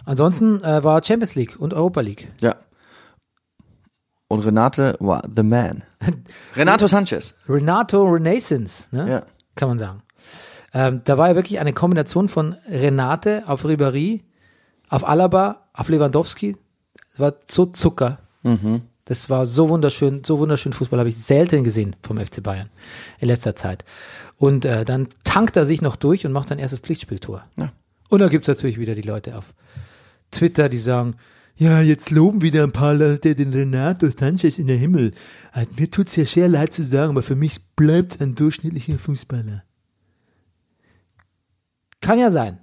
Ansonsten 0.05 0.63
äh, 0.63 0.83
war 0.83 1.03
Champions 1.03 1.35
League 1.35 1.59
und 1.59 1.73
Europa 1.73 2.01
League. 2.01 2.31
Ja. 2.41 2.55
Und 4.27 4.45
Renate 4.45 4.97
war 4.99 5.23
the 5.33 5.43
man. 5.43 5.83
Renato 6.55 6.87
Sanchez. 6.87 7.35
Renato 7.47 8.03
Renaissance, 8.03 8.87
ne? 8.91 9.09
Ja. 9.09 9.21
kann 9.55 9.69
man 9.69 9.79
sagen. 9.79 10.03
Ähm, 10.73 11.01
da 11.05 11.17
war 11.17 11.29
ja 11.29 11.35
wirklich 11.35 11.59
eine 11.59 11.73
Kombination 11.73 12.27
von 12.27 12.55
Renate 12.69 13.43
auf 13.47 13.63
Ribéry, 13.63 14.21
auf 14.89 15.07
Alaba, 15.07 15.67
auf 15.73 15.89
Lewandowski. 15.89 16.57
Das 17.11 17.19
war 17.19 17.33
so 17.47 17.65
Zucker. 17.67 18.19
Das 19.05 19.29
war 19.29 19.45
so 19.45 19.69
wunderschön, 19.69 20.23
so 20.25 20.39
wunderschön 20.39 20.73
Fußball 20.73 20.99
habe 20.99 21.09
ich 21.09 21.17
selten 21.17 21.63
gesehen 21.63 21.95
vom 22.01 22.17
FC 22.17 22.43
Bayern 22.43 22.69
in 23.19 23.29
letzter 23.29 23.55
Zeit. 23.55 23.85
Und 24.35 24.65
äh, 24.65 24.83
dann 24.83 25.07
tankt 25.23 25.55
er 25.55 25.65
sich 25.65 25.81
noch 25.81 25.95
durch 25.95 26.25
und 26.25 26.33
macht 26.33 26.49
sein 26.49 26.59
erstes 26.59 26.79
Pflichtspieltor. 26.79 27.43
Ja. 27.55 27.71
Und 28.09 28.19
da 28.19 28.27
gibt's 28.27 28.47
natürlich 28.47 28.77
wieder 28.79 28.95
die 28.95 29.01
Leute 29.01 29.37
auf 29.37 29.53
Twitter, 30.31 30.67
die 30.67 30.77
sagen, 30.77 31.15
ja, 31.57 31.81
jetzt 31.81 32.11
loben 32.11 32.41
wieder 32.41 32.63
ein 32.63 32.71
paar 32.71 32.93
Leute 32.93 33.35
den 33.35 33.51
Renato 33.53 34.07
Sanchez 34.09 34.57
in 34.59 34.67
der 34.67 34.77
Himmel. 34.77 35.11
Halt, 35.53 35.79
Mir 35.79 35.89
tut's 35.89 36.15
ja 36.15 36.25
sehr 36.25 36.47
leid 36.47 36.73
zu 36.73 36.83
sagen, 36.83 37.11
aber 37.11 37.23
für 37.23 37.35
mich 37.35 37.59
bleibt's 37.75 38.19
ein 38.21 38.35
durchschnittlicher 38.35 38.97
Fußballer. 38.99 39.63
Kann 42.01 42.19
ja 42.19 42.31
sein. 42.31 42.59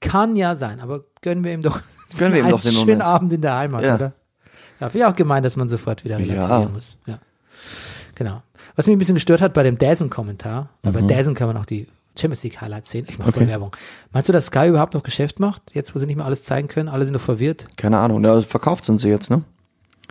Kann 0.00 0.36
ja 0.36 0.56
sein, 0.56 0.80
aber 0.80 1.04
gönnen 1.22 1.44
wir 1.44 1.52
ihm 1.52 1.62
doch 1.62 1.80
Gönnen 2.16 2.32
wir 2.34 2.40
ihm 2.40 2.44
einen 2.46 2.52
doch 2.52 2.62
den 2.62 2.72
schönen 2.72 2.86
Moment. 2.86 3.02
Abend 3.02 3.32
in 3.32 3.40
der 3.42 3.54
Heimat, 3.56 3.84
Ja. 3.84 3.94
oder? 3.96 4.12
Ja, 4.80 4.88
finde 4.88 5.06
ich 5.06 5.12
auch 5.12 5.16
gemein, 5.16 5.42
dass 5.42 5.56
man 5.56 5.68
sofort 5.68 6.04
wieder 6.04 6.18
relativieren 6.18 6.62
Ja. 6.62 6.68
muss. 6.68 6.96
Ja. 7.06 7.18
Genau. 8.14 8.42
Was 8.76 8.86
mich 8.86 8.94
ein 8.94 8.98
bisschen 8.98 9.16
gestört 9.16 9.40
hat 9.42 9.52
bei 9.54 9.62
dem 9.64 9.76
Dazen-Kommentar, 9.76 10.70
weil 10.82 10.92
bei 10.92 11.02
Dazen 11.02 11.34
kann 11.34 11.48
man 11.48 11.56
auch 11.56 11.66
die 11.66 11.88
Champions 12.20 12.42
League 12.42 12.60
Highlights 12.60 12.90
sehen. 12.90 13.06
Ich 13.08 13.18
mache 13.18 13.32
voll. 13.32 13.42
Okay. 13.42 13.50
Werbung. 13.50 13.76
Meinst 14.12 14.28
du, 14.28 14.32
dass 14.32 14.46
Sky 14.46 14.68
überhaupt 14.68 14.94
noch 14.94 15.02
Geschäft 15.02 15.40
macht? 15.40 15.62
Jetzt, 15.72 15.94
wo 15.94 15.98
sie 15.98 16.06
nicht 16.06 16.16
mehr 16.16 16.26
alles 16.26 16.42
zeigen 16.42 16.68
können, 16.68 16.88
alle 16.88 17.04
sind 17.04 17.14
noch 17.14 17.20
verwirrt. 17.20 17.66
Keine 17.76 17.98
Ahnung. 17.98 18.24
Ja, 18.24 18.40
verkauft 18.40 18.84
sind 18.84 18.98
sie 18.98 19.08
jetzt, 19.08 19.30
ne? 19.30 19.42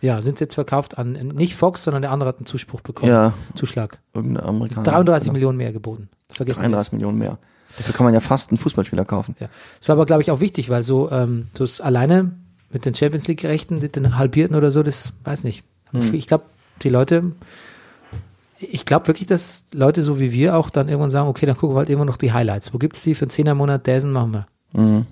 Ja, 0.01 0.21
sind 0.21 0.39
jetzt 0.39 0.53
verkauft 0.53 0.97
an 0.97 1.13
nicht 1.13 1.55
Fox, 1.55 1.83
sondern 1.83 2.03
der 2.03 2.11
andere 2.11 2.29
hat 2.29 2.37
einen 2.37 2.45
Zuspruch 2.45 2.81
bekommen. 2.81 3.11
Ja. 3.11 3.33
Zuschlag. 3.55 3.99
Irgendeine 4.13 4.47
Amerikaner. 4.47 4.83
33 4.83 5.31
Millionen 5.31 5.57
mehr 5.57 5.73
geboten. 5.73 6.09
Vergessen 6.31 6.61
wir 6.61 6.69
33 6.69 6.93
Millionen 6.93 7.17
mehr. 7.17 7.39
Dafür 7.77 7.93
kann 7.93 8.05
man 8.05 8.13
ja 8.13 8.19
fast 8.19 8.51
einen 8.51 8.59
Fußballspieler 8.59 9.05
kaufen. 9.05 9.35
Ja. 9.39 9.49
Das 9.79 9.89
war 9.89 9.95
aber, 9.95 10.05
glaube 10.05 10.21
ich, 10.21 10.31
auch 10.31 10.39
wichtig, 10.39 10.69
weil 10.69 10.83
so, 10.83 11.11
ähm, 11.11 11.47
so 11.53 11.63
ist 11.63 11.81
alleine 11.81 12.31
mit 12.71 12.85
den 12.85 12.93
Champions 12.93 13.27
League-Rechten, 13.27 13.79
den 13.79 14.17
Halbierten 14.17 14.55
oder 14.55 14.71
so, 14.71 14.83
das 14.83 15.13
weiß 15.23 15.43
nicht. 15.43 15.63
Ich 16.11 16.27
glaube, 16.27 16.43
die 16.83 16.89
Leute, 16.89 17.31
ich 18.59 18.85
glaube 18.85 19.07
wirklich, 19.07 19.27
dass 19.27 19.63
Leute 19.73 20.03
so 20.03 20.19
wie 20.19 20.31
wir 20.31 20.55
auch 20.55 20.69
dann 20.69 20.89
irgendwann 20.89 21.11
sagen, 21.11 21.27
okay, 21.27 21.45
dann 21.45 21.55
gucken 21.55 21.75
wir 21.75 21.79
halt 21.79 21.89
immer 21.89 22.05
noch 22.05 22.17
die 22.17 22.31
Highlights. 22.31 22.73
Wo 22.73 22.77
gibt's 22.77 23.03
die 23.03 23.15
für 23.15 23.25
einen 23.25 23.29
Zehner 23.29 23.51
im 23.51 23.57
Monat? 23.57 23.87
Dazen 23.87 24.11
machen 24.11 24.33
wir. 24.33 24.47
Mhm. 24.73 25.05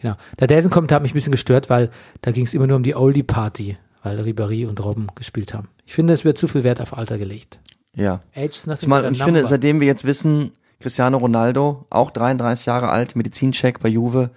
Genau. 0.00 0.16
Der 0.38 0.46
Dazen-Kommentar 0.46 0.96
hat 0.96 1.02
mich 1.02 1.12
ein 1.12 1.14
bisschen 1.14 1.32
gestört, 1.32 1.70
weil 1.70 1.90
da 2.20 2.30
ging 2.32 2.44
es 2.44 2.54
immer 2.54 2.66
nur 2.66 2.76
um 2.76 2.82
die 2.82 2.94
Oldie-Party, 2.94 3.78
weil 4.02 4.20
Ribéry 4.20 4.66
und 4.66 4.84
Robben 4.84 5.08
gespielt 5.14 5.54
haben. 5.54 5.68
Ich 5.86 5.94
finde, 5.94 6.12
es 6.12 6.24
wird 6.24 6.38
zu 6.38 6.48
viel 6.48 6.64
Wert 6.64 6.80
auf 6.80 6.96
Alter 6.96 7.18
gelegt. 7.18 7.58
Ja. 7.94 8.20
Age 8.34 8.66
nothing 8.66 8.76
Zumal, 8.76 9.12
ich 9.12 9.22
finde, 9.22 9.46
seitdem 9.46 9.80
wir 9.80 9.86
jetzt 9.86 10.04
wissen, 10.04 10.52
Cristiano 10.80 11.16
Ronaldo, 11.16 11.86
auch 11.88 12.10
33 12.10 12.66
Jahre 12.66 12.90
alt, 12.90 13.16
Medizincheck 13.16 13.80
bei 13.80 13.88
Juve, 13.88 14.30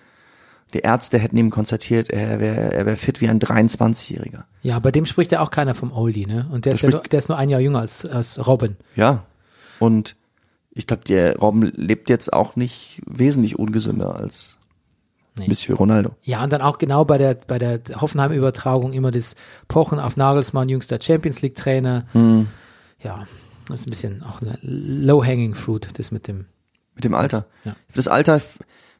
die 0.74 0.80
Ärzte 0.80 1.18
hätten 1.18 1.38
ihm 1.38 1.50
konstatiert, 1.50 2.10
er 2.10 2.40
wäre 2.40 2.74
er 2.74 2.86
wär 2.86 2.98
fit 2.98 3.22
wie 3.22 3.30
ein 3.30 3.40
23-Jähriger. 3.40 4.44
Ja, 4.62 4.80
bei 4.80 4.92
dem 4.92 5.06
spricht 5.06 5.32
ja 5.32 5.42
auch 5.42 5.52
keiner 5.52 5.74
vom 5.74 5.92
Oldie, 5.92 6.26
ne? 6.26 6.48
Und 6.52 6.66
der 6.66 6.74
ist, 6.74 6.82
ja 6.82 6.90
nur, 6.90 7.02
der 7.02 7.20
ist 7.20 7.30
nur 7.30 7.38
ein 7.38 7.50
Jahr 7.50 7.60
jünger 7.60 7.80
als, 7.80 8.06
als 8.06 8.46
Robin. 8.48 8.78
Ja. 8.96 9.24
Und 9.80 10.16
ich 10.72 10.86
glaube, 10.86 11.04
der 11.06 11.38
Robben 11.38 11.64
lebt 11.76 12.10
jetzt 12.10 12.32
auch 12.32 12.56
nicht 12.56 13.02
wesentlich 13.06 13.58
ungesünder 13.58 14.16
als 14.16 14.60
Nee. 15.40 15.48
Monsieur 15.48 15.78
Ronaldo. 15.78 16.16
Ja, 16.24 16.44
und 16.44 16.52
dann 16.52 16.62
auch 16.62 16.78
genau 16.80 17.06
bei 17.06 17.18
der, 17.18 17.36
bei 17.36 17.60
der 17.60 17.80
Hoffenheim-Übertragung 17.96 18.92
immer 18.92 19.12
das 19.12 19.36
Pochen 19.70 20.00
auf 20.00 20.18
Nagelsmann, 20.18 20.68
jüngster 20.68 21.00
Champions 21.02 21.42
League-Trainer. 21.42 22.06
Hm. 22.12 22.48
Ja, 23.02 23.26
das 23.70 23.82
ist 23.82 23.88
ein 23.88 23.92
bisschen 23.92 24.24
auch 24.24 24.42
eine 24.42 24.58
low-hanging 24.62 25.54
fruit, 25.54 25.90
das 25.94 26.12
mit 26.12 26.28
dem. 26.28 26.46
Mit 26.96 27.06
dem 27.06 27.14
Alter. 27.14 27.46
Ja. 27.64 27.76
Das 27.96 28.10
Alter, 28.10 28.42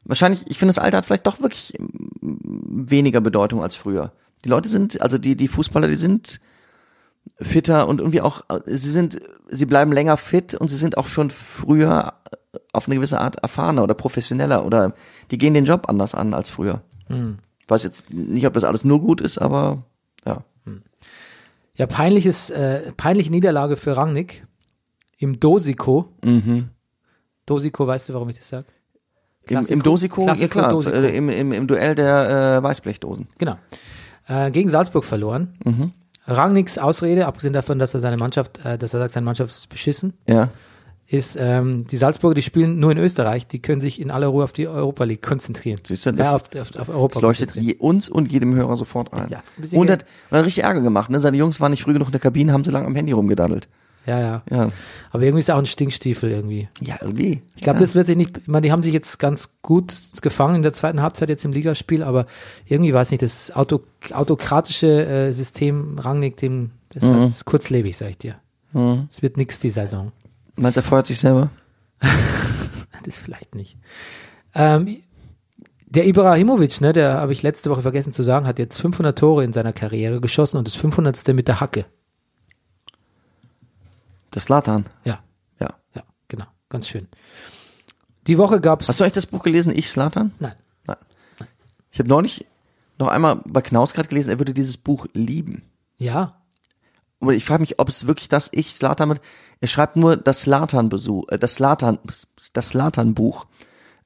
wahrscheinlich, 0.04 0.44
ich 0.48 0.58
finde, 0.58 0.70
das 0.70 0.78
Alter 0.78 0.98
hat 0.98 1.06
vielleicht 1.06 1.26
doch 1.26 1.40
wirklich 1.40 1.74
mm, 1.78 2.90
weniger 2.90 3.20
Bedeutung 3.20 3.62
als 3.62 3.74
früher. 3.74 4.12
Die 4.44 4.48
Leute 4.48 4.68
sind, 4.68 5.00
also 5.00 5.18
die, 5.18 5.36
die 5.36 5.48
Fußballer, 5.48 5.88
die 5.88 5.96
sind 5.96 6.40
fitter 7.40 7.88
und 7.88 8.00
irgendwie 8.00 8.20
auch, 8.20 8.42
äh, 8.48 8.60
sie 8.64 8.90
sind, 8.90 9.20
sie 9.48 9.66
bleiben 9.66 9.92
länger 9.92 10.16
fit 10.16 10.54
und 10.54 10.68
sie 10.68 10.76
sind 10.76 10.96
auch 10.96 11.06
schon 11.06 11.30
früher 11.30 12.14
äh, 12.30 12.58
auf 12.72 12.86
eine 12.86 12.96
gewisse 12.96 13.20
Art 13.20 13.36
erfahrener 13.36 13.82
oder 13.82 13.94
professioneller 13.94 14.64
oder 14.64 14.94
die 15.30 15.38
gehen 15.38 15.54
den 15.54 15.64
Job 15.64 15.88
anders 15.88 16.14
an 16.14 16.34
als 16.34 16.50
früher. 16.50 16.82
Ich 17.08 17.68
weiß 17.68 17.82
jetzt 17.82 18.10
nicht, 18.12 18.46
ob 18.46 18.52
das 18.52 18.64
alles 18.64 18.84
nur 18.84 19.00
gut 19.00 19.20
ist, 19.20 19.38
aber 19.38 19.84
ja. 20.24 20.44
Ja, 21.80 21.86
peinliches, 21.86 22.50
äh, 22.50 22.92
peinliche 22.92 23.30
Niederlage 23.30 23.76
für 23.76 23.96
Rangnick 23.96 24.46
im 25.16 25.40
Dosiko. 25.40 26.12
Mhm. 26.22 26.68
Dosiko, 27.46 27.86
weißt 27.86 28.10
du, 28.10 28.12
warum 28.12 28.28
ich 28.28 28.36
das 28.36 28.50
sage? 28.50 28.66
Im, 29.50 29.58
Im 29.58 29.82
Klassiko- 29.82 30.24
Dosiko, 30.24 30.28
ja 30.34 30.48
klar, 30.48 30.70
Dosiko. 30.70 30.96
äh, 30.96 31.16
im, 31.16 31.28
im, 31.28 31.52
im 31.52 31.66
Duell 31.66 31.94
der 31.94 32.58
äh, 32.58 32.62
Weißblechdosen. 32.62 33.26
Genau. 33.38 33.56
Äh, 34.28 34.50
gegen 34.50 34.68
Salzburg 34.68 35.04
verloren. 35.04 35.54
Mhm. 35.64 35.92
Rangnicks 36.26 36.78
Ausrede, 36.78 37.26
abgesehen 37.26 37.52
davon, 37.52 37.78
dass 37.78 37.94
er 37.94 38.00
seine 38.00 38.16
Mannschaft, 38.16 38.64
äh, 38.64 38.78
dass 38.78 38.94
er 38.94 39.00
sagt, 39.00 39.12
seine 39.12 39.24
Mannschaft 39.24 39.50
ist 39.50 39.68
beschissen, 39.68 40.12
Ja. 40.28 40.48
ist, 41.08 41.36
ähm, 41.40 41.86
die 41.90 41.96
Salzburger, 41.96 42.34
die 42.34 42.42
spielen 42.42 42.78
nur 42.78 42.92
in 42.92 42.98
Österreich, 42.98 43.48
die 43.48 43.60
können 43.60 43.80
sich 43.80 44.00
in 44.00 44.12
aller 44.12 44.28
Ruhe 44.28 44.44
auf 44.44 44.52
die 44.52 44.68
Europa 44.68 45.02
League 45.02 45.22
konzentrieren. 45.22 45.80
Siehst 45.84 46.06
du, 46.06 46.12
das- 46.12 46.26
ja, 46.28 46.36
auf, 46.36 46.42
auf, 46.54 46.76
auf 46.80 46.88
Europa 46.88 47.14
Das 47.14 47.22
leuchtet 47.22 47.56
je, 47.56 47.74
uns 47.76 48.08
und 48.08 48.30
jedem 48.30 48.54
Hörer 48.54 48.76
sofort 48.76 49.12
ein. 49.12 49.28
Ja, 49.30 49.40
ist 49.40 49.58
ein 49.58 49.62
bisschen 49.62 49.78
und 49.80 49.90
hat, 49.90 50.04
und 50.30 50.38
hat 50.38 50.44
richtig 50.46 50.62
Ärger 50.62 50.82
gemacht. 50.82 51.10
Ne? 51.10 51.18
Seine 51.18 51.36
Jungs 51.36 51.60
waren 51.60 51.72
nicht 51.72 51.82
früh 51.82 51.92
genug 51.94 52.08
in 52.08 52.12
der 52.12 52.20
Kabine, 52.20 52.52
haben 52.52 52.62
sie 52.62 52.70
lang 52.70 52.86
am 52.86 52.94
Handy 52.94 53.10
rumgedaddelt. 53.10 53.66
Ja, 54.06 54.18
ja. 54.18 54.42
Ja, 54.50 54.70
Aber 55.10 55.22
irgendwie 55.22 55.40
ist 55.40 55.48
er 55.50 55.56
auch 55.56 55.60
ein 55.60 55.66
Stinkstiefel 55.66 56.30
irgendwie. 56.30 56.68
ja 56.80 56.96
irgendwie. 57.00 57.42
Ich 57.54 57.62
glaube, 57.62 57.78
ja. 57.78 57.84
das 57.84 57.94
wird 57.94 58.06
sich 58.06 58.16
nicht, 58.16 58.38
ich 58.38 58.48
meine, 58.48 58.62
die 58.62 58.72
haben 58.72 58.82
sich 58.82 58.94
jetzt 58.94 59.18
ganz 59.18 59.50
gut 59.62 59.94
gefangen 60.22 60.56
in 60.56 60.62
der 60.62 60.72
zweiten 60.72 61.02
Halbzeit 61.02 61.28
jetzt 61.28 61.44
im 61.44 61.52
Ligaspiel, 61.52 62.02
aber 62.02 62.26
irgendwie 62.66 62.94
weiß 62.94 63.10
nicht, 63.10 63.22
das 63.22 63.50
Auto, 63.54 63.80
autokratische 64.12 65.06
äh, 65.06 65.32
System 65.32 65.98
Rangnick, 65.98 66.38
dem, 66.38 66.70
das 66.90 67.04
Mhm. 67.04 67.22
ist 67.24 67.44
kurzlebig, 67.44 67.96
sag 67.96 68.10
ich 68.10 68.18
dir. 68.18 68.36
Mhm. 68.72 69.08
Es 69.10 69.20
wird 69.22 69.36
nix 69.36 69.58
die 69.58 69.70
Saison. 69.70 70.12
Meinst 70.56 70.76
du, 70.76 70.80
er 70.80 70.84
feuert 70.84 71.06
sich 71.06 71.18
selber? 71.18 71.50
Das 73.04 73.18
vielleicht 73.18 73.54
nicht. 73.54 73.78
Ähm, 74.54 74.98
der 75.86 76.06
Ibrahimovic, 76.06 76.80
ne, 76.82 76.92
der 76.92 77.14
habe 77.14 77.32
ich 77.32 77.42
letzte 77.42 77.70
Woche 77.70 77.80
vergessen 77.80 78.12
zu 78.12 78.22
sagen, 78.22 78.46
hat 78.46 78.58
jetzt 78.58 78.78
500 78.80 79.18
Tore 79.18 79.42
in 79.42 79.52
seiner 79.52 79.72
Karriere 79.72 80.20
geschossen 80.20 80.58
und 80.58 80.66
das 80.68 80.76
500. 80.76 81.26
mit 81.28 81.48
der 81.48 81.60
Hacke. 81.60 81.86
Das 84.30 84.48
Latan. 84.48 84.84
Ja, 85.04 85.20
Ja. 85.60 85.68
ja, 85.94 86.02
genau, 86.28 86.46
ganz 86.68 86.88
schön. 86.88 87.08
Die 88.26 88.38
Woche 88.38 88.60
gab's. 88.60 88.88
Hast 88.88 89.00
du 89.00 89.04
eigentlich 89.04 89.14
das 89.14 89.26
Buch 89.26 89.42
gelesen, 89.42 89.72
Ich 89.76 89.88
Slatan? 89.88 90.32
Nein. 90.38 90.54
Nein. 90.86 90.96
Ich 91.90 91.98
habe 91.98 92.08
neulich 92.08 92.46
noch 92.98 93.08
einmal 93.08 93.40
bei 93.46 93.62
Knaus 93.62 93.94
gerade 93.94 94.08
gelesen, 94.08 94.30
er 94.30 94.38
würde 94.38 94.54
dieses 94.54 94.76
Buch 94.76 95.06
lieben. 95.14 95.62
Ja. 95.96 96.36
Und 97.18 97.34
ich 97.34 97.44
frage 97.44 97.62
mich, 97.62 97.78
ob 97.78 97.88
es 97.88 98.06
wirklich 98.06 98.28
das 98.28 98.48
Ich 98.52 98.70
Slatan 98.72 99.08
mit. 99.08 99.20
Er 99.60 99.68
schreibt 99.68 99.96
nur 99.96 100.16
das 100.16 100.42
Slatan-Besuch, 100.42 101.28
äh, 101.28 101.38
das 101.38 101.54
Slatan, 101.54 101.98
das 102.52 102.68
Slatan-Buch. 102.68 103.46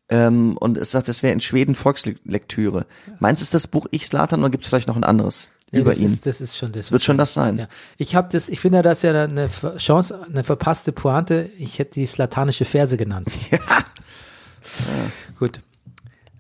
Ähm, 0.08 0.56
und 0.58 0.76
es 0.76 0.90
sagt, 0.90 1.08
es 1.08 1.22
wäre 1.22 1.32
in 1.32 1.40
Schweden 1.40 1.74
Volkslektüre. 1.74 2.86
Meinst 3.20 3.40
du, 3.40 3.44
ist 3.44 3.54
das 3.54 3.66
Buch 3.68 3.86
Ich 3.90 4.06
Slatan 4.06 4.40
oder 4.40 4.50
gibt 4.50 4.64
es 4.64 4.68
vielleicht 4.68 4.88
noch 4.88 4.96
ein 4.96 5.04
anderes 5.04 5.50
Ja, 5.74 5.80
über 5.80 5.90
das 5.90 6.00
ihn? 6.00 6.06
Ist, 6.06 6.26
das 6.26 6.40
ist 6.40 6.56
schon 6.56 6.72
das. 6.72 6.90
Wird 6.90 7.02
schon 7.02 7.18
das 7.18 7.34
sein. 7.34 7.58
Ja. 7.58 7.68
Ich 7.96 8.14
habe 8.14 8.28
das, 8.30 8.48
ich 8.48 8.60
finde 8.60 8.82
das 8.82 9.02
ja 9.02 9.24
eine 9.24 9.48
Chance, 9.76 10.24
eine 10.28 10.44
verpasste 10.44 10.92
Pointe. 10.92 11.50
Ich 11.58 11.78
hätte 11.78 11.94
die 11.94 12.06
slatanische 12.06 12.64
Verse 12.64 12.96
genannt. 12.96 13.28
Ja. 13.50 15.10
Gut. 15.38 15.60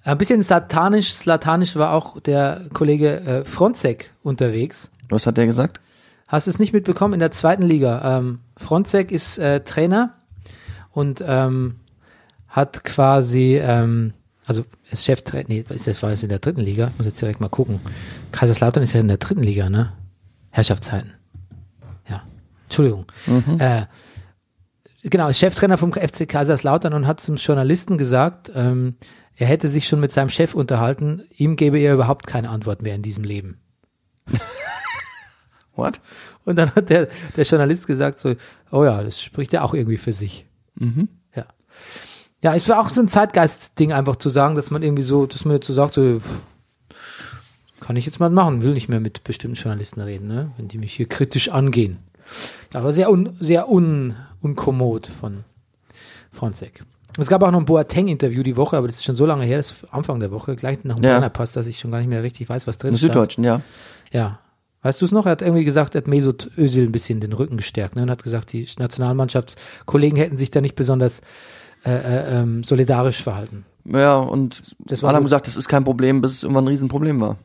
Ein 0.02 0.16
bisschen 0.16 0.42
satanisch, 0.42 1.12
slatanisch 1.12 1.76
war 1.76 1.92
auch 1.92 2.20
der 2.20 2.62
Kollege 2.72 3.20
äh, 3.20 3.44
Fronzek 3.44 4.12
unterwegs. 4.22 4.90
Was 5.10 5.26
hat 5.26 5.36
der 5.36 5.44
gesagt? 5.46 5.80
Hast 6.26 6.46
du 6.46 6.50
es 6.50 6.58
nicht 6.58 6.72
mitbekommen 6.72 7.14
in 7.14 7.20
der 7.20 7.30
zweiten 7.30 7.62
Liga? 7.62 8.18
Ähm, 8.18 8.40
Fronzek 8.56 9.12
ist 9.12 9.38
äh, 9.38 9.60
Trainer 9.60 10.14
und 10.90 11.22
ähm, 11.26 11.80
hat 12.48 12.84
quasi, 12.84 13.58
ähm, 13.62 14.12
also 14.46 14.64
ist 14.90 15.04
Cheftrainer, 15.04 15.46
nee, 15.48 15.64
ist 15.70 15.86
das 15.86 16.02
war 16.02 16.10
es 16.10 16.22
in 16.22 16.28
der 16.28 16.38
dritten 16.38 16.60
Liga? 16.60 16.92
Muss 16.98 17.06
jetzt 17.06 17.20
direkt 17.20 17.40
mal 17.40 17.48
gucken. 17.48 17.80
Kaiserslautern 18.32 18.82
ist 18.82 18.92
ja 18.92 19.00
in 19.00 19.08
der 19.08 19.16
dritten 19.16 19.42
Liga, 19.42 19.70
ne? 19.70 19.92
Herrschaftszeiten. 20.50 21.14
Ja, 22.08 22.22
Entschuldigung. 22.64 23.06
Äh, 23.58 23.86
genau, 25.02 25.28
ist 25.28 25.38
Cheftrainer 25.38 25.78
vom 25.78 25.92
FC 25.92 26.28
Kaiserslautern 26.28 26.92
und 26.92 27.06
hat 27.06 27.20
zum 27.20 27.36
Journalisten 27.36 27.96
gesagt, 27.98 28.52
ähm, 28.54 28.96
er 29.36 29.46
hätte 29.46 29.68
sich 29.68 29.88
schon 29.88 30.00
mit 30.00 30.12
seinem 30.12 30.30
Chef 30.30 30.54
unterhalten, 30.54 31.22
ihm 31.36 31.56
gebe 31.56 31.78
er 31.78 31.94
überhaupt 31.94 32.26
keine 32.26 32.50
Antwort 32.50 32.82
mehr 32.82 32.94
in 32.94 33.02
diesem 33.02 33.24
Leben. 33.24 33.58
What? 35.74 36.00
Und 36.44 36.56
dann 36.56 36.74
hat 36.74 36.90
der, 36.90 37.08
der 37.36 37.44
Journalist 37.44 37.86
gesagt 37.86 38.20
so, 38.20 38.34
oh 38.70 38.84
ja, 38.84 39.02
das 39.02 39.20
spricht 39.20 39.52
ja 39.52 39.62
auch 39.62 39.74
irgendwie 39.74 39.96
für 39.96 40.12
sich. 40.12 40.46
Ja. 40.78 41.08
Ja, 42.44 42.54
es 42.54 42.68
war 42.68 42.78
auch 42.78 42.90
so 42.90 43.00
ein 43.00 43.08
Zeitgeist-Ding 43.08 43.94
einfach 43.94 44.16
zu 44.16 44.28
sagen, 44.28 44.54
dass 44.54 44.70
man 44.70 44.82
irgendwie 44.82 45.02
so, 45.02 45.24
dass 45.24 45.46
man 45.46 45.54
jetzt 45.54 45.66
so 45.66 45.72
sagt, 45.72 45.94
so, 45.94 46.20
kann 47.80 47.96
ich 47.96 48.04
jetzt 48.04 48.20
mal 48.20 48.28
machen, 48.28 48.62
will 48.62 48.74
nicht 48.74 48.90
mehr 48.90 49.00
mit 49.00 49.24
bestimmten 49.24 49.56
Journalisten 49.56 50.02
reden, 50.02 50.28
ne? 50.28 50.50
wenn 50.58 50.68
die 50.68 50.76
mich 50.76 50.92
hier 50.92 51.08
kritisch 51.08 51.48
angehen. 51.48 52.00
Ja, 52.74 52.80
aber 52.80 52.92
sehr, 52.92 53.10
un, 53.10 53.34
sehr 53.40 53.70
un, 53.70 54.14
unkommod 54.42 55.06
von 55.06 55.44
Fronzek. 56.32 56.84
Es 57.16 57.28
gab 57.28 57.42
auch 57.42 57.50
noch 57.50 57.60
ein 57.60 57.64
Boateng-Interview 57.64 58.42
die 58.42 58.58
Woche, 58.58 58.76
aber 58.76 58.88
das 58.88 58.96
ist 58.96 59.04
schon 59.04 59.14
so 59.14 59.24
lange 59.24 59.46
her, 59.46 59.56
das 59.56 59.70
ist 59.70 59.86
Anfang 59.90 60.20
der 60.20 60.30
Woche, 60.30 60.54
gleich 60.54 60.84
nach 60.84 60.96
dem 60.96 61.04
Ja. 61.04 61.26
Pass, 61.30 61.52
dass 61.52 61.66
ich 61.66 61.78
schon 61.78 61.92
gar 61.92 61.98
nicht 62.00 62.08
mehr 62.08 62.22
richtig 62.22 62.50
weiß, 62.50 62.66
was 62.66 62.76
drin 62.76 62.90
Im 62.90 62.98
stand. 62.98 63.14
Süddeutschen, 63.14 63.44
ja. 63.44 63.62
Ja. 64.12 64.38
Weißt 64.82 65.00
du 65.00 65.06
es 65.06 65.12
noch? 65.12 65.24
Er 65.24 65.32
hat 65.32 65.40
irgendwie 65.40 65.64
gesagt, 65.64 65.94
er 65.94 66.02
hat 66.02 66.08
Mesut 66.08 66.50
Özil 66.58 66.84
ein 66.84 66.92
bisschen 66.92 67.20
den 67.20 67.32
Rücken 67.32 67.56
gestärkt 67.56 67.96
ne? 67.96 68.02
und 68.02 68.10
hat 68.10 68.22
gesagt, 68.22 68.52
die 68.52 68.68
Nationalmannschaftskollegen 68.78 70.18
hätten 70.18 70.36
sich 70.36 70.50
da 70.50 70.60
nicht 70.60 70.74
besonders 70.74 71.22
äh, 71.84 71.90
äh, 71.92 72.40
ähm, 72.40 72.64
solidarisch 72.64 73.22
verhalten. 73.22 73.64
Ja, 73.84 74.16
und 74.16 74.74
Das 74.78 75.02
war 75.02 75.08
alle 75.10 75.16
haben 75.16 75.22
so- 75.24 75.26
gesagt, 75.26 75.46
das 75.46 75.56
ist 75.56 75.68
kein 75.68 75.84
Problem, 75.84 76.20
bis 76.22 76.32
es 76.32 76.42
irgendwann 76.42 76.64
ein 76.64 76.68
Riesenproblem 76.68 77.20
war. 77.20 77.36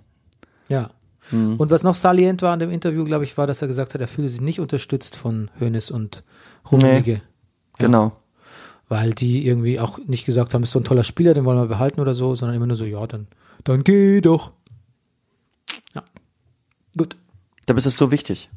Ja. 0.69 0.91
Und 1.31 1.69
was 1.69 1.83
noch 1.83 1.93
salient 1.93 2.41
war 2.41 2.55
in 2.55 2.59
dem 2.59 2.71
Interview, 2.71 3.03
glaube 3.03 3.23
ich, 3.23 3.37
war, 3.37 3.45
dass 3.45 3.61
er 3.61 3.67
gesagt 3.67 3.93
hat, 3.93 4.01
er 4.01 4.07
fühle 4.07 4.29
sich 4.29 4.41
nicht 4.41 4.59
unterstützt 4.59 5.15
von 5.15 5.51
Hoeneß 5.59 5.91
und 5.91 6.23
Rummenigge. 6.71 7.13
Ja. 7.13 7.21
Genau. 7.77 8.13
Weil 8.87 9.13
die 9.13 9.45
irgendwie 9.45 9.79
auch 9.79 9.99
nicht 10.07 10.25
gesagt 10.25 10.55
haben, 10.55 10.63
ist 10.63 10.71
so 10.71 10.79
ein 10.79 10.85
toller 10.85 11.03
Spieler, 11.03 11.35
den 11.35 11.45
wollen 11.45 11.59
wir 11.59 11.67
behalten 11.67 11.99
oder 12.01 12.15
so, 12.15 12.33
sondern 12.33 12.55
immer 12.55 12.65
nur 12.65 12.75
so, 12.75 12.83
ja, 12.85 13.05
dann, 13.05 13.27
dann 13.63 13.83
geh 13.83 14.21
doch. 14.21 14.49
Ja. 15.93 16.03
Gut. 16.97 17.15
Da 17.67 17.75
ist 17.75 17.85
es 17.85 17.97
so 17.97 18.09
wichtig. 18.11 18.49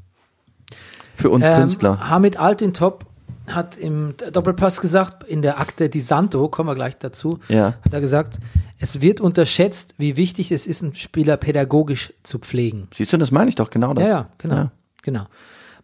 Für 1.14 1.28
uns 1.28 1.46
Ähm, 1.46 1.56
Künstler. 1.60 2.08
Hamid 2.08 2.38
Altintop 2.38 3.04
hat 3.46 3.76
im 3.76 4.14
Doppelpass 4.32 4.80
gesagt, 4.80 5.24
in 5.24 5.42
der 5.42 5.58
Akte 5.60 5.88
di 5.88 6.00
Santo, 6.00 6.48
kommen 6.48 6.68
wir 6.68 6.74
gleich 6.74 6.96
dazu, 6.98 7.38
Ja. 7.48 7.74
hat 7.84 7.92
er 7.92 8.00
gesagt, 8.00 8.38
es 8.78 9.00
wird 9.00 9.20
unterschätzt, 9.20 9.94
wie 9.98 10.16
wichtig 10.16 10.52
es 10.52 10.66
ist, 10.66 10.82
einen 10.82 10.94
Spieler 10.94 11.36
pädagogisch 11.36 12.12
zu 12.22 12.38
pflegen. 12.38 12.88
Siehst 12.92 13.12
du, 13.12 13.16
das 13.16 13.30
meine 13.30 13.48
ich 13.48 13.54
doch 13.56 13.70
genau 13.70 13.94
das. 13.94 14.08
Ja, 14.08 14.14
ja, 14.14 14.28
genau. 14.38 14.56
Ja. 14.56 14.72
genau. 15.02 15.26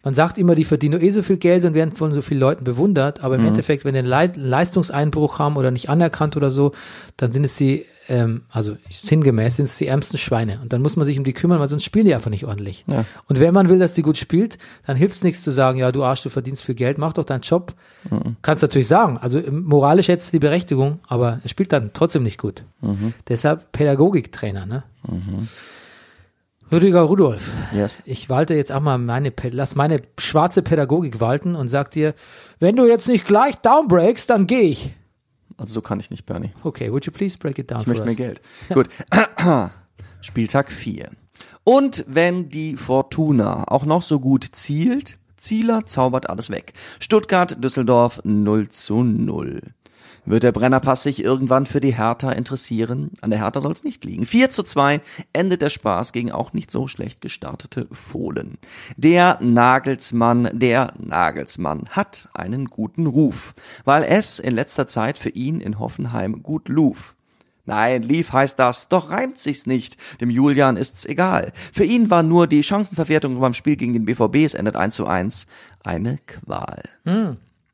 Man 0.03 0.13
sagt 0.13 0.37
immer, 0.37 0.55
die 0.55 0.63
verdienen 0.63 1.01
eh 1.01 1.09
so 1.09 1.21
viel 1.21 1.35
Geld 1.35 1.65
und 1.65 1.73
werden 1.73 1.91
von 1.93 2.13
so 2.13 2.21
vielen 2.21 2.39
Leuten 2.39 2.63
bewundert, 2.63 3.21
aber 3.21 3.35
im 3.35 3.41
Mhm. 3.41 3.47
Endeffekt, 3.49 3.83
wenn 3.83 3.93
die 3.93 3.99
einen 3.99 4.07
Lei- 4.07 4.31
Leistungseinbruch 4.33 5.39
haben 5.39 5.57
oder 5.57 5.71
nicht 5.71 5.89
anerkannt 5.89 6.37
oder 6.37 6.51
so, 6.51 6.71
dann 7.17 7.31
sind 7.33 7.43
es 7.43 7.55
die, 7.57 7.85
ähm, 8.09 8.41
also 8.49 8.75
sinngemäß 8.89 9.57
sind 9.57 9.65
es 9.65 9.77
die 9.77 9.87
ärmsten 9.87 10.17
Schweine. 10.17 10.59
Und 10.61 10.73
dann 10.73 10.81
muss 10.81 10.95
man 10.95 11.05
sich 11.05 11.17
um 11.17 11.23
die 11.23 11.33
kümmern, 11.33 11.59
weil 11.59 11.67
sonst 11.67 11.83
spielen 11.83 12.05
die 12.05 12.13
einfach 12.13 12.29
nicht 12.29 12.45
ordentlich. 12.45 12.83
Ja. 12.87 13.05
Und 13.27 13.39
wenn 13.39 13.53
man 13.53 13.69
will, 13.69 13.79
dass 13.79 13.93
die 13.93 14.01
gut 14.01 14.17
spielt, 14.17 14.57
dann 14.85 14.97
hilft 14.97 15.15
es 15.15 15.23
nichts 15.23 15.41
zu 15.41 15.51
sagen, 15.51 15.79
ja, 15.79 15.91
du 15.91 16.03
Arsch, 16.03 16.23
du 16.23 16.29
verdienst 16.29 16.63
viel 16.63 16.75
Geld, 16.75 16.97
mach 16.97 17.13
doch 17.13 17.23
deinen 17.23 17.41
Job. 17.41 17.73
Mhm. 18.09 18.35
Kannst 18.41 18.63
natürlich 18.63 18.87
sagen. 18.87 19.17
Also 19.17 19.39
ähm, 19.39 19.63
moralisch 19.63 20.07
hättest 20.07 20.29
du 20.29 20.37
die 20.37 20.39
Berechtigung, 20.39 20.99
aber 21.07 21.39
er 21.43 21.49
spielt 21.49 21.71
dann 21.71 21.91
trotzdem 21.93 22.23
nicht 22.23 22.39
gut. 22.39 22.63
Mhm. 22.81 23.13
Deshalb 23.27 23.71
Pädagogiktrainer, 23.71 24.65
ne? 24.65 24.83
Rüdiger 26.71 27.01
Rudolf. 27.01 27.51
Yes. 27.73 28.01
Ich 28.05 28.29
walte 28.29 28.53
jetzt 28.53 28.71
auch 28.71 28.81
mal 28.81 28.97
meine, 28.97 29.33
lass 29.51 29.75
meine 29.75 30.01
schwarze 30.19 30.61
Pädagogik 30.61 31.19
walten 31.19 31.55
und 31.55 31.67
sag 31.67 31.89
dir, 31.91 32.13
wenn 32.59 32.75
du 32.75 32.85
jetzt 32.85 33.07
nicht 33.07 33.25
gleich 33.25 33.55
downbreakst, 33.55 34.29
dann 34.29 34.45
gehe 34.45 34.61
ich. 34.61 34.93
Also 35.59 35.73
so 35.73 35.81
kann 35.81 35.99
ich 35.99 36.09
nicht, 36.09 36.25
Bernie. 36.25 36.51
Okay, 36.63 36.91
would 36.91 37.05
you 37.05 37.11
please 37.11 37.37
break 37.37 37.59
it 37.59 37.69
down 37.69 37.81
Ich 37.81 37.87
möchte 37.87 38.03
us? 38.03 38.07
mehr 38.07 38.15
Geld. 38.15 38.41
Gut. 38.73 38.89
Spieltag 40.21 40.71
4. 40.71 41.09
Und 41.63 42.05
wenn 42.07 42.49
die 42.49 42.77
Fortuna 42.77 43.65
auch 43.67 43.85
noch 43.85 44.01
so 44.01 44.19
gut 44.19 44.47
zielt, 44.53 45.17
Zieler 45.35 45.85
zaubert 45.85 46.29
alles 46.29 46.49
weg. 46.49 46.73
Stuttgart, 46.99 47.63
Düsseldorf 47.63 48.21
0 48.23 48.67
zu 48.69 49.03
0. 49.03 49.61
Wird 50.25 50.43
der 50.43 50.51
Brennerpass 50.51 51.03
sich 51.03 51.23
irgendwann 51.23 51.65
für 51.65 51.79
die 51.79 51.95
Hertha 51.95 52.31
interessieren? 52.31 53.11
An 53.21 53.29
der 53.29 53.39
Hertha 53.39 53.61
soll 53.61 53.71
es 53.71 53.83
nicht 53.83 54.03
liegen. 54.05 54.25
4 54.25 54.49
zu 54.49 54.63
2 54.63 55.01
endet 55.33 55.61
der 55.61 55.69
Spaß 55.69 56.11
gegen 56.13 56.31
auch 56.31 56.53
nicht 56.53 56.71
so 56.71 56.87
schlecht 56.87 57.21
gestartete 57.21 57.87
Fohlen. 57.91 58.57
Der 58.97 59.39
Nagelsmann, 59.41 60.49
der 60.53 60.93
Nagelsmann 60.97 61.89
hat 61.89 62.29
einen 62.33 62.65
guten 62.65 63.07
Ruf, 63.07 63.53
weil 63.85 64.03
es 64.03 64.39
in 64.39 64.53
letzter 64.53 64.87
Zeit 64.87 65.17
für 65.17 65.29
ihn 65.29 65.61
in 65.61 65.79
Hoffenheim 65.79 66.43
gut 66.43 66.69
luf. 66.69 67.15
Nein, 67.65 68.01
lief 68.01 68.33
heißt 68.33 68.57
das, 68.57 68.89
doch 68.89 69.11
reimt 69.11 69.37
sich's 69.37 69.67
nicht. 69.67 69.97
Dem 70.21 70.31
Julian 70.31 70.75
ist's 70.75 71.05
egal. 71.05 71.51
Für 71.71 71.83
ihn 71.83 72.09
war 72.09 72.23
nur 72.23 72.47
die 72.47 72.63
Chancenverwertung 72.63 73.39
beim 73.39 73.53
Spiel 73.53 73.75
gegen 73.75 73.93
den 73.93 74.05
BVB, 74.05 74.37
es 74.37 74.55
endet 74.55 74.75
1 74.75 74.95
zu 74.95 75.05
1, 75.05 75.45
eine 75.83 76.17
Qual. 76.25 76.81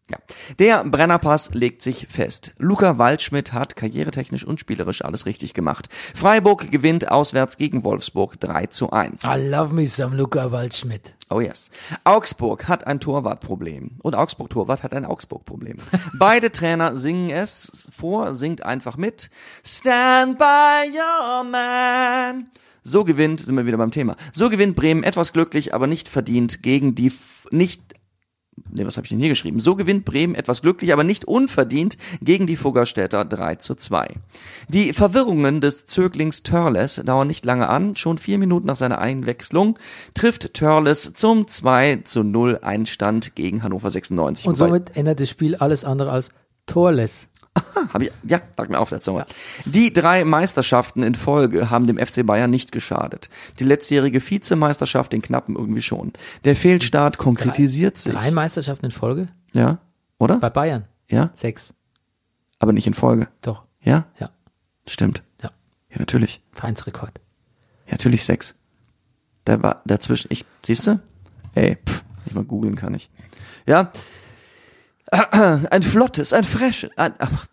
Ja. 0.10 0.18
Der 0.60 0.84
Brennerpass 0.84 1.54
legt 1.54 1.82
sich 1.82 2.08
fest. 2.08 2.54
Luca 2.60 3.00
Waldschmidt 3.00 3.54
hat 3.54 3.76
karrieretechnisch 3.76 4.46
und 4.46 4.60
spielerisch 4.60 5.04
alles 5.04 5.26
richtig 5.26 5.56
gemacht. 5.56 5.90
Freiburg 6.14 6.72
gewinnt 6.72 7.10
auswärts 7.12 7.58
gegen 7.58 7.84
Wolfsburg 7.84 8.40
3 8.40 8.68
zu 8.68 8.92
1. 8.92 9.24
I 9.24 9.50
love 9.50 9.74
me 9.74 9.88
some 9.88 10.16
Luca 10.16 10.52
Waldschmidt. 10.52 11.16
Oh 11.32 11.40
yes. 11.40 11.72
Augsburg 12.04 12.68
hat 12.68 12.86
ein 12.86 13.00
Torwartproblem. 13.00 13.98
Und 14.04 14.14
Augsburg-Torwart 14.14 14.84
hat 14.84 14.94
ein 14.94 15.06
Augsburg-Problem. 15.06 15.78
Beide 16.14 16.52
Trainer 16.52 16.96
singen 16.96 17.32
es 17.32 17.90
vor, 17.92 18.36
singt 18.36 18.64
einfach 18.64 18.98
mit. 18.98 19.32
Stand 19.66 20.38
by 20.38 20.88
your 20.94 21.44
man. 21.46 22.46
So 22.84 23.04
gewinnt, 23.04 23.40
sind 23.40 23.56
wir 23.56 23.66
wieder 23.66 23.78
beim 23.78 23.90
Thema. 23.90 24.16
So 24.32 24.52
gewinnt 24.52 24.76
Bremen 24.76 25.02
etwas 25.02 25.34
glücklich, 25.34 25.74
aber 25.74 25.88
nicht 25.88 26.08
verdient 26.08 26.62
gegen 26.62 26.94
die, 26.94 27.12
nicht, 27.50 27.82
nee, 28.72 28.86
was 28.86 28.98
habe 28.98 29.06
ich 29.06 29.10
denn 29.10 29.20
hier 29.20 29.30
geschrieben? 29.30 29.60
So 29.60 29.76
gewinnt 29.76 30.06
Bremen 30.06 30.36
etwas 30.36 30.62
glücklich, 30.62 30.94
aber 30.94 31.04
nicht 31.04 31.26
unverdient 31.26 31.98
gegen 32.22 32.48
die 32.48 32.56
Fuggerstädter 32.56 33.26
3 33.26 33.56
zu 33.56 33.76
2. 33.76 34.16
Die 34.70 34.94
Verwirrungen 34.94 35.62
des 35.62 35.86
Zöglings 35.86 36.44
Törles 36.44 37.02
dauern 37.06 37.28
nicht 37.28 37.46
lange 37.46 37.70
an. 37.70 37.96
Schon 37.96 38.18
vier 38.18 38.38
Minuten 38.38 38.68
nach 38.68 38.76
seiner 38.76 39.00
Einwechslung 39.00 39.78
trifft 40.14 40.54
Törles 40.54 41.14
zum 41.14 41.48
2 41.48 42.02
zu 42.04 42.24
0 42.24 42.60
Einstand 42.62 43.36
gegen 43.36 43.64
Hannover 43.64 43.90
96. 43.90 44.48
Und 44.48 44.56
somit 44.56 44.96
ändert 44.96 45.20
das 45.20 45.30
Spiel 45.30 45.56
alles 45.56 45.84
andere 45.84 46.12
als 46.12 46.30
torless. 46.66 47.28
Hab 47.94 48.02
ich, 48.02 48.12
ja, 48.24 48.42
lag 48.58 48.68
mir 48.70 48.80
auf 48.80 48.90
der 48.90 49.02
Zunge. 49.02 49.26
Die 49.66 49.94
drei 49.94 50.26
Meisterschaften 50.26 51.04
in 51.04 51.16
Folge 51.16 51.70
haben 51.70 51.88
dem 51.88 51.98
FC 51.98 52.26
Bayern 52.26 52.50
nicht 52.50 52.72
geschadet. 52.72 53.30
Die 53.60 53.64
letztjährige 53.64 54.20
Vizemeisterschaft 54.22 55.14
den 55.14 55.22
Knappen 55.22 55.56
irgendwie 55.56 55.82
schon. 55.82 56.12
Der 56.44 56.56
Fehlstart 56.56 57.18
konkretisiert 57.18 57.98
sich. 57.98 58.14
Drei 58.14 58.32
Meisterschaften 58.32 58.86
in 58.88 58.92
Folge? 58.92 59.28
Ja, 59.54 59.78
oder? 60.18 60.38
Bei 60.38 60.50
Bayern. 60.50 60.86
Ja, 61.10 61.30
Sechs. 61.34 61.74
aber 62.60 62.74
nicht 62.74 62.88
in 62.88 62.94
Folge. 62.94 63.28
Doch. 63.42 63.64
Ja, 63.82 64.06
Ja. 64.20 64.32
stimmt. 64.88 65.24
Ja. 65.42 65.52
Ja, 65.90 66.00
natürlich. 66.00 66.42
Vereinsrekord. 66.52 67.22
Ja, 67.86 67.92
natürlich 67.94 68.24
sechs. 68.26 68.56
Da 69.46 69.62
war 69.62 69.82
dazwischen, 69.86 70.28
ich, 70.32 70.44
siehst 70.66 70.88
du? 70.88 71.00
Ey, 71.54 71.78
pff, 71.88 72.04
nicht 72.26 72.34
mal 72.34 72.44
googeln 72.44 72.76
kann 72.76 72.96
ich. 72.96 73.10
Ja. 73.68 73.92
Ein 75.12 75.84
flottes, 75.84 76.34
ein 76.34 76.44
freches, 76.44 76.90
ein, 76.98 77.14
ach, 77.20 77.46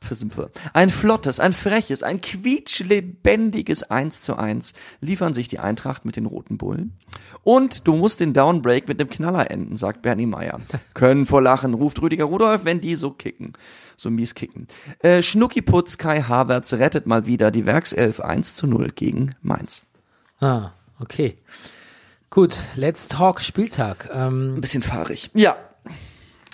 ein 0.72 0.88
flottes, 0.88 1.38
ein 1.38 1.52
freches, 1.52 2.02
ein 2.02 2.22
quietschlebendiges 2.22 3.82
1 3.82 4.22
zu 4.22 4.36
1 4.36 4.72
liefern 5.02 5.34
sich 5.34 5.48
die 5.48 5.58
Eintracht 5.58 6.06
mit 6.06 6.16
den 6.16 6.24
Roten 6.24 6.56
Bullen. 6.56 6.96
Und 7.44 7.86
du 7.86 7.94
musst 7.94 8.20
den 8.20 8.32
Downbreak 8.32 8.88
mit 8.88 9.00
dem 9.00 9.10
Knaller 9.10 9.50
enden, 9.50 9.76
sagt 9.76 10.00
Bernie 10.00 10.24
Meyer. 10.24 10.60
Können 10.94 11.26
vor 11.26 11.42
Lachen, 11.42 11.74
ruft 11.74 12.00
Rüdiger 12.00 12.24
Rudolph, 12.24 12.64
wenn 12.64 12.80
die 12.80 12.96
so 12.96 13.10
kicken. 13.10 13.52
So 13.98 14.08
mies 14.08 14.34
kicken. 14.34 14.66
Äh, 15.00 15.20
Schnuckiputz 15.20 15.98
Kai 15.98 16.22
Havertz 16.22 16.72
rettet 16.72 17.06
mal 17.06 17.26
wieder 17.26 17.50
die 17.50 17.66
Werkself 17.66 18.20
1 18.20 18.54
zu 18.54 18.66
0 18.66 18.92
gegen 18.94 19.34
Mainz. 19.42 19.82
Ah, 20.40 20.70
okay. 20.98 21.36
Gut, 22.30 22.56
Let's 22.76 23.08
Talk 23.08 23.42
Spieltag. 23.42 24.08
Ähm, 24.10 24.54
Ein 24.54 24.60
bisschen 24.62 24.82
fahrig. 24.82 25.30
Ja, 25.34 25.56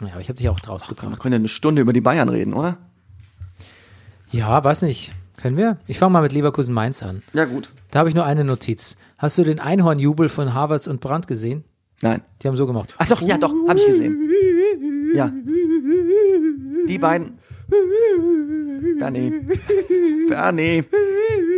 ja, 0.03 0.13
aber 0.13 0.21
ich 0.21 0.29
habe 0.29 0.37
dich 0.37 0.49
auch 0.49 0.61
draus 0.61 0.89
wir 0.89 0.95
gebracht. 0.95 1.21
können 1.21 1.33
ja 1.33 1.39
eine 1.39 1.49
Stunde 1.49 1.83
über 1.83 1.93
die 1.93 2.01
Bayern 2.01 2.29
reden, 2.29 2.55
oder? 2.55 2.77
Ja, 4.31 4.63
weiß 4.63 4.83
nicht. 4.83 5.13
Können 5.37 5.57
wir? 5.57 5.79
Ich 5.87 5.99
fange 5.99 6.13
mal 6.13 6.23
mit 6.23 6.33
Leverkusen 6.33 6.75
Mainz 6.75 7.03
an. 7.03 7.23
Ja, 7.33 7.45
gut. 7.45 7.71
Da 7.91 8.01
habe 8.01 8.09
ich 8.09 8.15
nur 8.15 8.25
eine 8.25 8.45
Notiz. 8.45 8.97
Hast 9.17 9.39
du 9.39 9.45
den 9.45 9.61
Einhornjubel 9.61 10.29
von 10.29 10.53
Havertz 10.53 10.87
und 10.87 11.01
Brandt 11.01 11.27
gesehen? 11.27 11.65
Nein. 12.03 12.23
Die 12.43 12.49
haben 12.49 12.57
so 12.57 12.67
gemacht. 12.67 12.95
Ach 12.99 13.09
doch, 13.09 13.21
ja, 13.23 13.39
doch, 13.39 13.53
habe 13.67 13.79
ich 13.79 13.87
gesehen. 13.87 14.31
Ja. 15.15 15.33
Die 16.89 16.99
beiden. 16.99 17.39
Bernie. 18.99 19.33
Bernie. 20.29 20.85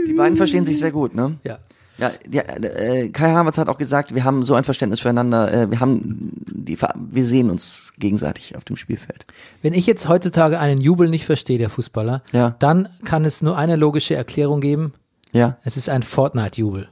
Die 0.07 0.12
beiden 0.12 0.36
verstehen 0.36 0.64
sich 0.64 0.78
sehr 0.78 0.93
gut, 0.93 1.14
ne? 1.14 1.36
Ja. 1.45 1.59
Ja, 2.01 2.11
ja 2.31 2.43
äh, 2.43 3.09
Kai 3.11 3.31
Havertz 3.33 3.59
hat 3.59 3.69
auch 3.69 3.79
gesagt, 3.79 4.15
wir 4.15 4.25
haben 4.25 4.43
so 4.43 4.55
ein 4.55 4.65
Verständnis 4.65 5.01
füreinander, 5.01 5.53
äh, 5.53 5.71
wir 5.71 5.81
haben 5.81 6.33
die, 6.47 6.79
wir 6.81 7.27
sehen 7.27 7.51
uns 7.51 7.93
gegenseitig 7.99 8.57
auf 8.57 8.65
dem 8.65 8.77
Spielfeld. 8.77 9.27
Wenn 9.63 9.75
ich 9.75 9.87
jetzt 9.87 10.09
heutzutage 10.09 10.59
einen 10.59 10.81
Jubel 10.81 11.09
nicht 11.09 11.27
verstehe, 11.27 11.59
der 11.59 11.71
Fußballer, 11.71 12.23
Ja. 12.33 12.57
dann 12.59 12.89
kann 13.05 13.25
es 13.25 13.43
nur 13.43 13.57
eine 13.59 13.77
logische 13.77 14.15
Erklärung 14.17 14.61
geben. 14.61 14.95
Ja. 15.33 15.59
Es 15.63 15.77
ist 15.77 15.89
ein 15.89 16.03
Fortnite-Jubel. 16.03 16.89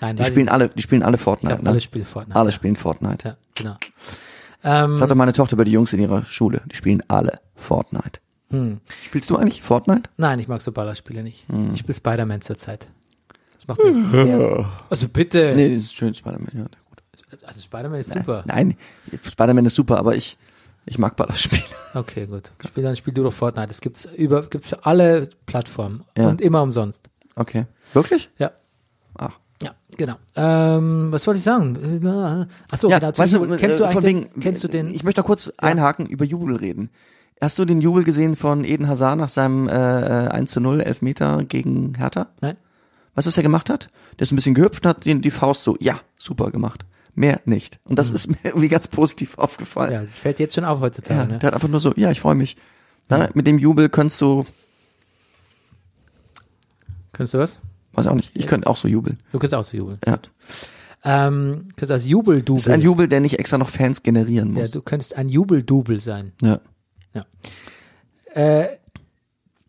Nein, 0.00 0.16
Die 0.16 0.24
spielen 0.24 0.46
ich, 0.46 0.52
alle, 0.52 0.68
die 0.68 0.82
spielen 0.82 1.02
alle 1.02 1.16
ich 1.16 1.22
Fortnite. 1.22 1.54
glaub, 1.54 1.62
ne? 1.62 1.70
alle 1.70 1.80
spielen 1.80 2.04
Fortnite. 2.04 2.38
alle 2.38 2.48
ja. 2.48 2.52
spielen 2.52 2.76
Fortnite. 2.76 3.28
Ja, 3.28 3.36
genau. 3.54 3.76
Ähm, 4.64 4.90
Das 4.92 5.00
hat 5.02 5.10
doch 5.10 5.14
meine 5.14 5.32
Tochter 5.32 5.56
bei 5.56 5.64
die 5.64 5.70
Jungs 5.72 5.92
in 5.92 6.00
ihrer 6.00 6.22
Schule. 6.24 6.62
Die 6.70 6.74
spielen 6.76 7.02
alle 7.08 7.38
Fortnite. 7.54 8.20
Hm. 8.50 8.80
Spielst 9.04 9.30
du 9.30 9.36
eigentlich 9.36 9.62
Fortnite? 9.62 10.10
nein, 10.16 10.38
ich 10.38 10.48
mag 10.48 10.60
so 10.62 10.72
Ballerspiele 10.72 11.22
nicht. 11.22 11.48
Hm. 11.48 11.70
Ich 11.74 11.80
spiele 11.80 11.94
Spider-Man 11.96 12.40
zurzeit. 12.40 12.86
Das 13.66 13.76
macht 13.78 13.84
mir 13.86 13.94
sehr. 13.94 14.70
Also 14.90 15.08
bitte. 15.08 15.52
Nee, 15.56 15.74
das 15.76 15.84
ist 15.84 15.94
schön, 15.94 16.14
Spider-Man. 16.14 16.48
Ja, 16.52 16.62
gut. 16.62 17.44
Also 17.44 17.60
Spider-Man 17.60 18.00
ist 18.00 18.12
super. 18.12 18.42
Nein, 18.46 18.76
Spider-Man 19.24 19.66
ist 19.66 19.74
super, 19.74 19.98
aber 19.98 20.14
ich, 20.14 20.36
ich 20.86 20.98
mag 20.98 21.16
Ballerspiele. 21.16 21.62
Okay, 21.94 22.26
gut. 22.26 22.52
Spiel 22.66 22.82
dann 22.84 22.96
spiel 22.96 23.14
du 23.14 23.22
doch 23.22 23.32
Fortnite. 23.32 23.68
Das 23.68 23.80
gibt's 23.80 24.06
über 24.16 24.42
gibt's 24.42 24.68
für 24.68 24.84
alle 24.84 25.28
Plattformen 25.46 26.04
Ja. 26.16 26.28
und 26.28 26.40
immer 26.40 26.60
umsonst. 26.62 27.08
Okay. 27.36 27.66
Wirklich? 27.92 28.30
Ja. 28.38 28.50
Ach. 29.16 29.38
Ja, 29.62 29.74
genau. 29.96 30.16
Ähm, 30.36 31.12
was 31.12 31.26
wollte 31.26 31.38
ich 31.38 31.44
sagen? 31.44 31.76
Achso, 32.70 32.90
Ja, 32.90 32.98
genau. 32.98 33.12
zu 33.12 33.22
weißt 33.22 33.34
du, 33.34 33.56
kennst 33.56 33.80
du 33.80 33.84
äh, 33.84 33.88
von 33.92 34.02
den, 34.02 34.16
wegen, 34.24 34.40
kennst 34.40 34.62
du 34.64 34.68
den? 34.68 34.92
Ich 34.92 35.04
möchte 35.04 35.20
noch 35.20 35.26
kurz 35.26 35.52
einhaken, 35.56 36.06
über 36.06 36.24
Jubel 36.24 36.56
reden. 36.56 36.90
Hast 37.40 37.58
du 37.58 37.64
den 37.64 37.80
Jubel 37.80 38.04
gesehen 38.04 38.36
von 38.36 38.64
Eden 38.64 38.88
Hazard 38.88 39.18
nach 39.18 39.28
seinem 39.28 39.68
äh, 39.68 39.72
äh, 40.26 40.28
1 40.28 40.50
zu 40.50 40.60
0 40.60 40.80
Elfmeter 40.80 41.44
gegen 41.44 41.94
Hertha? 41.94 42.28
Nein? 42.40 42.56
Weißt 43.14 43.26
du, 43.26 43.28
was 43.28 43.36
er 43.36 43.42
gemacht 43.42 43.70
hat? 43.70 43.90
Der 44.18 44.22
ist 44.22 44.32
ein 44.32 44.36
bisschen 44.36 44.54
gehüpft 44.54 44.84
und 44.84 44.88
hat 44.90 45.04
den, 45.04 45.22
die 45.22 45.30
Faust 45.30 45.64
so, 45.64 45.76
ja, 45.80 46.00
super 46.16 46.50
gemacht. 46.50 46.84
Mehr 47.14 47.40
nicht. 47.44 47.78
Und 47.84 47.98
das 47.98 48.10
ist 48.10 48.26
mir 48.28 48.36
irgendwie 48.42 48.68
ganz 48.68 48.88
positiv 48.88 49.38
aufgefallen. 49.38 49.90
Mhm. 49.90 49.94
Ja, 49.94 50.02
das 50.02 50.18
fällt 50.18 50.40
jetzt 50.40 50.54
schon 50.54 50.64
auf 50.64 50.78
Ja, 50.78 50.84
heutzutage. 50.84 51.32
ne? 51.32 51.38
Der 51.38 51.48
hat 51.48 51.54
einfach 51.54 51.68
nur 51.68 51.80
so, 51.80 51.92
ja, 51.96 52.10
ich 52.10 52.20
freue 52.20 52.34
mich. 52.34 52.56
Na, 53.08 53.28
mit 53.34 53.46
dem 53.46 53.58
Jubel 53.58 53.88
könntest 53.88 54.20
du, 54.20 54.44
Könntest 57.12 57.34
du 57.34 57.38
was? 57.38 57.60
weiß 57.92 58.08
auch 58.08 58.14
nicht, 58.16 58.32
ich 58.34 58.48
könnte 58.48 58.66
auch 58.66 58.76
so 58.76 58.88
jubeln. 58.88 59.20
Du 59.30 59.38
könntest 59.38 59.54
auch 59.54 59.62
so 59.62 59.76
jubeln. 59.76 59.98
Ja. 60.04 60.18
Ähm, 61.04 61.68
könntest 61.76 61.92
als 61.92 62.08
Jubeldubel. 62.08 62.56
Das 62.58 62.66
ist 62.66 62.72
ein 62.72 62.80
Jubel, 62.80 63.06
der 63.06 63.20
nicht 63.20 63.38
extra 63.38 63.56
noch 63.58 63.68
Fans 63.68 64.02
generieren 64.02 64.54
ja, 64.56 64.62
muss. 64.62 64.72
du 64.72 64.82
könntest 64.82 65.14
ein 65.14 65.28
Jubeldubel 65.28 66.00
sein. 66.00 66.32
Ja. 66.42 66.58
Äh, 68.34 68.66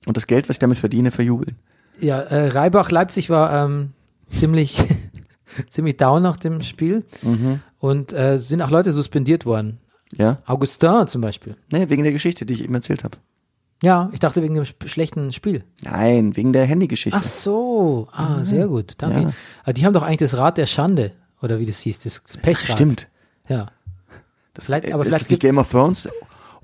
Und 0.08 0.18
das 0.18 0.26
Geld, 0.26 0.50
was 0.50 0.56
ich 0.56 0.60
damit 0.60 0.80
verdiene, 0.80 1.12
verjubeln. 1.12 1.58
Ja, 2.00 2.20
äh, 2.20 2.48
Reibach 2.50 2.92
Leipzig 2.92 3.30
war 3.30 3.66
ähm, 3.66 3.94
ziemlich 4.32 4.78
ziemlich 5.70 5.98
down 5.98 6.22
nach 6.22 6.38
dem 6.38 6.62
Spiel 6.62 7.04
Mhm. 7.22 7.60
und 7.80 8.14
äh, 8.14 8.38
sind 8.40 8.62
auch 8.62 8.70
Leute 8.70 8.92
suspendiert 8.92 9.46
worden. 9.46 9.80
Ja. 10.18 10.38
Augustin 10.46 11.08
zum 11.08 11.22
Beispiel. 11.22 11.56
Nee, 11.72 11.90
wegen 11.90 12.04
der 12.04 12.12
Geschichte, 12.14 12.46
die 12.46 12.54
ich 12.54 12.64
eben 12.64 12.76
erzählt 12.76 13.04
habe. 13.04 13.18
Ja, 13.84 14.10
ich 14.14 14.20
dachte 14.20 14.42
wegen 14.42 14.56
dem 14.56 14.66
schlechten 14.86 15.34
Spiel. 15.34 15.64
Nein, 15.84 16.36
wegen 16.38 16.54
der 16.54 16.66
Handygeschichte. 16.66 17.20
Ach 17.20 17.24
so, 17.24 18.08
ah, 18.12 18.44
sehr 18.44 18.68
gut, 18.68 18.94
danke. 19.00 19.22
Ja. 19.22 19.34
Aber 19.64 19.74
die 19.74 19.86
haben 19.86 19.94
doch 19.94 20.04
eigentlich 20.04 20.20
das 20.32 20.38
Rad 20.38 20.58
der 20.58 20.66
Schande, 20.66 21.12
oder 21.42 21.60
wie 21.60 21.66
das 21.66 21.80
hieß, 21.80 22.00
das 22.00 22.22
Pechrad. 22.42 22.68
Stimmt. 22.72 23.10
Ja. 23.50 23.68
Das, 24.54 24.66
Vielleicht- 24.66 24.92
aber 24.94 25.04
ist 25.04 25.10
vielleicht 25.10 25.26
das 25.26 25.30
nicht 25.32 25.42
gibt's- 25.42 25.44
Game 25.46 25.58
of 25.58 25.70
Thrones? 25.70 26.08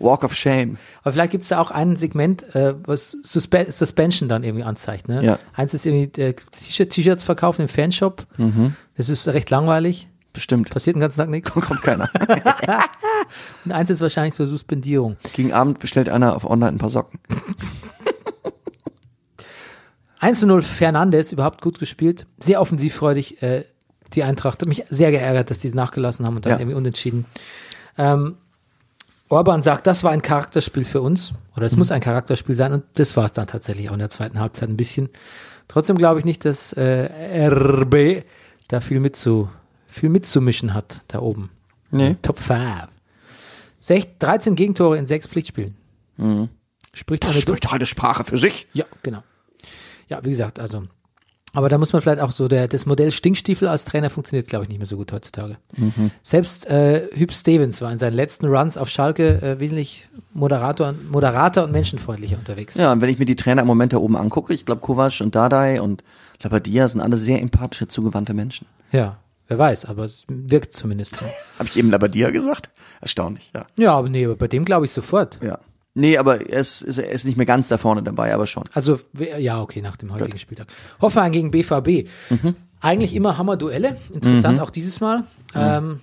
Walk 0.01 0.23
of 0.23 0.35
Shame. 0.35 0.77
Aber 1.03 1.11
vielleicht 1.13 1.31
gibt 1.31 1.43
es 1.43 1.49
da 1.49 1.59
auch 1.59 1.71
ein 1.71 1.95
Segment, 1.95 2.43
äh, 2.55 2.73
was 2.85 3.17
Suspe 3.23 3.65
Suspension 3.71 4.27
dann 4.29 4.43
irgendwie 4.43 4.63
anzeigt. 4.63 5.07
Ne? 5.07 5.23
Ja. 5.23 5.39
Eins 5.53 5.73
ist 5.73 5.85
irgendwie 5.85 6.21
äh, 6.21 6.33
T-Shirt- 6.33 6.89
T-Shirts 6.89 7.23
verkaufen 7.23 7.63
im 7.63 7.67
Fanshop. 7.67 8.25
Mhm. 8.37 8.75
Das 8.97 9.09
ist 9.09 9.27
recht 9.27 9.49
langweilig. 9.49 10.07
Bestimmt. 10.33 10.69
Passiert 10.69 10.95
den 10.95 11.01
ganzen 11.01 11.17
Tag 11.19 11.29
nichts. 11.29 11.51
Kommt 11.53 11.81
keiner. 11.81 12.09
Und 13.65 13.71
eins 13.73 13.89
ist 13.89 13.99
wahrscheinlich 14.01 14.33
so 14.33 14.45
Suspendierung. 14.45 15.17
Gegen 15.33 15.51
Abend 15.53 15.79
bestellt 15.79 16.07
einer 16.09 16.35
auf 16.35 16.49
Online 16.49 16.71
ein 16.73 16.77
paar 16.77 16.89
Socken. 16.89 17.19
1 20.19 20.39
zu 20.39 20.45
0 20.47 20.61
Fernandes, 20.61 21.31
überhaupt 21.31 21.61
gut 21.61 21.79
gespielt. 21.79 22.27
Sehr 22.39 22.61
offensivfreudig, 22.61 23.41
äh, 23.41 23.63
die 24.13 24.23
Eintracht. 24.23 24.61
Hat 24.61 24.67
mich 24.67 24.83
sehr 24.89 25.09
geärgert, 25.11 25.49
dass 25.49 25.59
die 25.59 25.67
es 25.67 25.73
nachgelassen 25.73 26.25
haben 26.25 26.35
und 26.35 26.45
dann 26.45 26.53
Ja. 26.53 26.59
irgendwie 26.59 26.75
unentschieden. 26.77 27.25
Ähm, 27.97 28.37
Orban 29.31 29.63
sagt, 29.63 29.87
das 29.87 30.03
war 30.03 30.11
ein 30.11 30.21
Charakterspiel 30.21 30.85
für 30.85 31.01
uns. 31.01 31.31
Oder 31.53 31.61
Mhm. 31.63 31.65
es 31.67 31.77
muss 31.77 31.91
ein 31.91 32.01
Charakterspiel 32.01 32.55
sein. 32.55 32.73
Und 32.73 32.83
das 32.95 33.15
war 33.17 33.25
es 33.25 33.33
dann 33.33 33.47
tatsächlich 33.47 33.89
auch 33.89 33.93
in 33.93 33.99
der 33.99 34.09
zweiten 34.09 34.39
Halbzeit 34.39 34.69
ein 34.69 34.77
bisschen. 34.77 35.09
Trotzdem 35.67 35.97
glaube 35.97 36.19
ich 36.19 36.25
nicht, 36.25 36.43
dass 36.45 36.73
äh, 36.73 37.09
RB 37.49 38.25
da 38.67 38.81
viel, 38.81 38.99
mitzu, 38.99 39.49
viel 39.87 40.09
mitzumischen 40.09 40.73
hat, 40.73 41.01
da 41.07 41.19
oben. 41.19 41.49
Nee. 41.91 42.15
Top 42.21 42.39
5. 42.39 42.87
Sech, 43.79 44.07
13 44.19 44.55
Gegentore 44.55 44.97
in 44.97 45.07
sechs 45.07 45.27
Pflichtspielen. 45.27 45.75
Spricht 46.93 47.23
eine 47.25 47.33
spricht 47.33 47.71
eine 47.73 47.85
Sprache 47.85 48.23
für 48.23 48.37
sich. 48.37 48.67
ja, 48.73 48.85
genau. 49.01 49.23
Ja, 50.07 50.23
wie 50.23 50.29
gesagt, 50.29 50.59
also. 50.59 50.83
Aber 51.53 51.67
da 51.67 51.77
muss 51.77 51.91
man 51.91 52.01
vielleicht 52.01 52.21
auch 52.21 52.31
so, 52.31 52.47
der, 52.47 52.67
das 52.67 52.85
Modell 52.85 53.11
Stinkstiefel 53.11 53.67
als 53.67 53.83
Trainer 53.83 54.09
funktioniert, 54.09 54.47
glaube 54.47 54.63
ich, 54.63 54.69
nicht 54.69 54.77
mehr 54.77 54.87
so 54.87 54.95
gut 54.95 55.11
heutzutage. 55.11 55.57
Selbst 56.23 56.65
äh, 56.67 57.07
Hüb 57.13 57.33
Stevens 57.33 57.81
war 57.81 57.91
in 57.91 57.99
seinen 57.99 58.13
letzten 58.13 58.47
Runs 58.47 58.77
auf 58.77 58.89
Schalke 58.89 59.41
äh, 59.41 59.59
wesentlich 59.59 60.07
moderator, 60.33 60.93
moderater 61.11 61.65
und 61.65 61.71
menschenfreundlicher 61.71 62.37
unterwegs. 62.37 62.75
Ja, 62.75 62.91
und 62.91 63.01
wenn 63.01 63.09
ich 63.09 63.19
mir 63.19 63.25
die 63.25 63.35
Trainer 63.35 63.61
im 63.63 63.67
Moment 63.67 63.91
da 63.91 63.97
oben 63.97 64.15
angucke, 64.15 64.53
ich 64.53 64.65
glaube 64.65 64.81
Kovac 64.81 65.19
und 65.21 65.35
Dardai 65.35 65.81
und 65.81 66.03
Labadia 66.41 66.87
sind 66.87 67.01
alle 67.01 67.17
sehr 67.17 67.41
empathische, 67.41 67.87
zugewandte 67.87 68.33
Menschen. 68.33 68.65
Ja, 68.91 69.17
wer 69.47 69.59
weiß, 69.59 69.85
aber 69.85 70.05
es 70.05 70.23
wirkt 70.29 70.73
zumindest 70.73 71.17
so. 71.17 71.25
Habe 71.59 71.67
ich 71.67 71.77
eben 71.77 71.91
Labadia 71.91 72.29
gesagt? 72.31 72.69
Erstaunlich, 73.01 73.51
ja. 73.53 73.65
Ja, 73.75 73.93
aber 73.93 74.09
nee, 74.09 74.25
aber 74.25 74.35
bei 74.35 74.47
dem 74.47 74.63
glaube 74.63 74.85
ich 74.85 74.91
sofort. 74.91 75.37
Ja. 75.43 75.59
Nee, 75.93 76.17
aber 76.17 76.49
er 76.49 76.59
ist, 76.61 76.81
ist, 76.83 76.97
er 76.99 77.09
ist 77.11 77.25
nicht 77.25 77.35
mehr 77.37 77.45
ganz 77.45 77.67
da 77.67 77.77
vorne 77.77 78.01
dabei, 78.01 78.33
aber 78.33 78.47
schon. 78.47 78.63
Also, 78.73 78.99
ja, 79.39 79.61
okay, 79.61 79.81
nach 79.81 79.97
dem 79.97 80.13
heutigen 80.13 80.37
Spieltag. 80.39 80.67
Hoffenheim 81.01 81.31
gegen 81.33 81.51
BVB. 81.51 82.07
Eigentlich 82.79 83.13
immer 83.13 83.37
Hammer-Duelle. 83.37 83.97
Interessant 84.13 84.59
auch 84.61 84.69
dieses 84.69 85.01
Mal. 85.01 85.23
Ähm, 85.53 85.99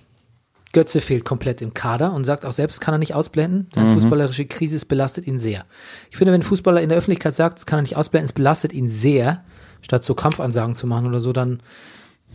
Götze 0.71 1.01
fehlt 1.01 1.25
komplett 1.25 1.61
im 1.63 1.73
Kader 1.73 2.13
und 2.13 2.23
sagt 2.25 2.45
auch 2.45 2.53
selbst, 2.53 2.79
kann 2.79 2.93
er 2.93 2.99
nicht 2.99 3.15
ausblenden. 3.15 3.67
Seine 3.73 3.91
fußballerische 3.93 4.45
Krise 4.45 4.85
belastet 4.85 5.25
ihn 5.25 5.39
sehr. 5.39 5.65
Ich 6.11 6.17
finde, 6.17 6.31
wenn 6.33 6.41
ein 6.41 6.43
Fußballer 6.43 6.81
in 6.81 6.89
der 6.89 6.97
Öffentlichkeit 6.99 7.33
sagt, 7.33 7.57
das 7.57 7.65
kann 7.65 7.79
er 7.79 7.81
nicht 7.81 7.95
ausblenden, 7.97 8.27
es 8.27 8.33
belastet 8.33 8.71
ihn 8.73 8.87
sehr, 8.87 9.43
statt 9.81 10.03
so 10.03 10.13
Kampfansagen 10.13 10.75
zu 10.75 10.85
machen 10.85 11.07
oder 11.07 11.19
so, 11.21 11.33
dann, 11.33 11.61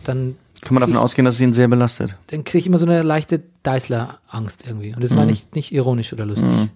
dann, 0.03 0.35
Kann 0.63 0.75
man 0.75 0.81
davon 0.81 0.97
Ich- 0.97 1.01
ausgehen, 1.01 1.25
dass 1.25 1.37
es 1.37 1.41
ihn 1.41 1.53
sehr 1.53 1.69
belastet. 1.69 2.19
dann 2.27 2.43
kriege 2.43 2.59
ich 2.59 2.67
immer 2.67 2.79
so 2.79 2.87
eine 2.87 3.03
leichte 3.03 3.41
Deißler-Angst 3.63 4.65
irgendwie. 4.67 4.93
Und 4.95 5.05
das 5.05 5.13
meine 5.13 5.31
ich 5.31 5.53
nicht 5.53 5.73
ironisch 5.73 6.13
oder 6.13 6.27
lustig. 6.27 6.49
Ja, 6.49 6.69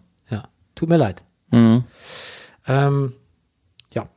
tut 0.78 0.88
mir 0.88 0.96
leid. 0.96 1.22
Mhm. 1.50 1.84
Ähm, 2.66 3.12
ja, 3.92 4.08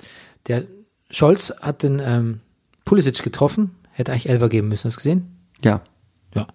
der 0.48 0.64
Scholz 1.10 1.54
hat 1.62 1.84
den 1.84 2.00
ähm, 2.00 2.42
Pulisic 2.86 3.24
getroffen, 3.24 3.76
hätte 3.92 4.12
eigentlich 4.12 4.30
Elfer 4.30 4.50
geben 4.50 4.68
müssen, 4.68 4.86
hast 4.88 4.96
du 4.98 5.00
gesehen? 5.00 5.38
Ja. 5.64 5.82
Ja. 6.36 6.48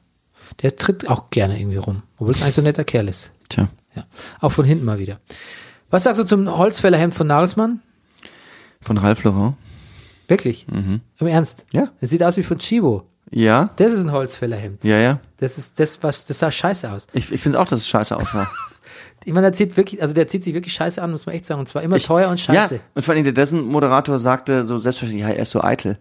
Der 0.62 0.76
tritt 0.76 1.08
auch 1.08 1.30
gerne 1.30 1.58
irgendwie 1.60 1.76
rum, 1.78 2.02
obwohl 2.18 2.34
es 2.34 2.42
eigentlich 2.42 2.54
so 2.54 2.60
ein 2.60 2.64
netter 2.64 2.84
Kerl 2.84 3.08
ist. 3.08 3.30
Tja. 3.48 3.68
Ja. 3.94 4.06
Auch 4.40 4.50
von 4.50 4.64
hinten 4.64 4.84
mal 4.84 4.98
wieder. 4.98 5.20
Was 5.90 6.04
sagst 6.04 6.20
du 6.20 6.24
zum 6.24 6.56
Holzfällerhemd 6.56 7.14
von 7.14 7.26
Nagelsmann? 7.26 7.80
Von 8.80 8.98
Ralf 8.98 9.24
Laurent. 9.24 9.56
Wirklich? 10.28 10.66
Im 10.68 11.00
Ernst? 11.26 11.64
Ja. 11.72 11.88
Es 12.00 12.10
sieht 12.10 12.22
aus 12.22 12.36
wie 12.36 12.42
von 12.42 12.58
Chibo. 12.58 13.04
Ja, 13.30 13.70
Das 13.76 13.92
ist 13.92 14.00
ein 14.04 14.12
Holzfällerhemd. 14.12 14.84
ja, 14.84 14.98
ja. 14.98 15.20
Das 15.38 15.58
ist 15.58 15.78
das, 15.80 16.02
was, 16.02 16.26
das 16.26 16.38
sah 16.38 16.50
scheiße 16.50 16.90
aus. 16.90 17.06
Ich, 17.12 17.32
ich 17.32 17.40
finde 17.40 17.60
auch, 17.60 17.66
dass 17.66 17.80
es 17.80 17.88
scheiße 17.88 18.16
aussah. 18.16 18.48
Ich 19.26 19.32
meine, 19.32 19.46
der 19.48 19.52
zieht 19.54 19.76
wirklich, 19.76 20.00
also 20.00 20.14
der 20.14 20.28
zieht 20.28 20.44
sich 20.44 20.54
wirklich 20.54 20.72
scheiße 20.72 21.02
an, 21.02 21.10
muss 21.10 21.26
man 21.26 21.34
echt 21.34 21.46
sagen. 21.46 21.58
Und 21.58 21.68
zwar 21.68 21.82
immer 21.82 21.98
teuer 21.98 22.28
und 22.28 22.38
scheiße. 22.38 22.76
Ja, 22.76 22.80
und 22.94 23.02
vor 23.02 23.12
allem 23.12 23.24
der 23.24 23.32
dessen 23.32 23.66
Moderator 23.66 24.20
sagte 24.20 24.64
so 24.64 24.78
selbstverständlich, 24.78 25.28
ja, 25.28 25.34
er 25.34 25.42
ist 25.42 25.50
so 25.50 25.64
eitel. 25.64 25.98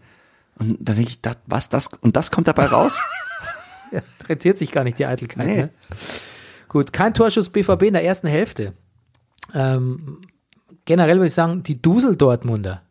Und 0.60 0.78
dann 0.80 0.96
denke 0.96 1.10
ich, 1.10 1.22
das, 1.22 1.36
was, 1.48 1.68
das, 1.68 1.90
und 2.02 2.16
das 2.16 2.30
kommt 2.30 2.48
dabei 2.48 2.68
raus? 2.68 3.02
Das 3.92 4.04
rentiert 4.28 4.58
sich 4.58 4.72
gar 4.72 4.84
nicht, 4.84 5.00
die 5.00 5.06
Eitelkeit. 5.06 5.46
Nee. 5.48 5.56
Ne? 5.56 5.70
Gut, 6.68 6.92
kein 6.92 7.14
Torschuss 7.14 7.50
BVB 7.50 7.84
in 7.84 7.94
der 7.94 8.04
ersten 8.04 8.28
Hälfte. 8.28 8.74
Ähm, 9.54 10.20
generell 10.84 11.18
würde 11.18 11.28
ich 11.28 11.34
sagen, 11.34 11.64
die 11.64 11.82
Dusel-Dortmunder. 11.82 12.82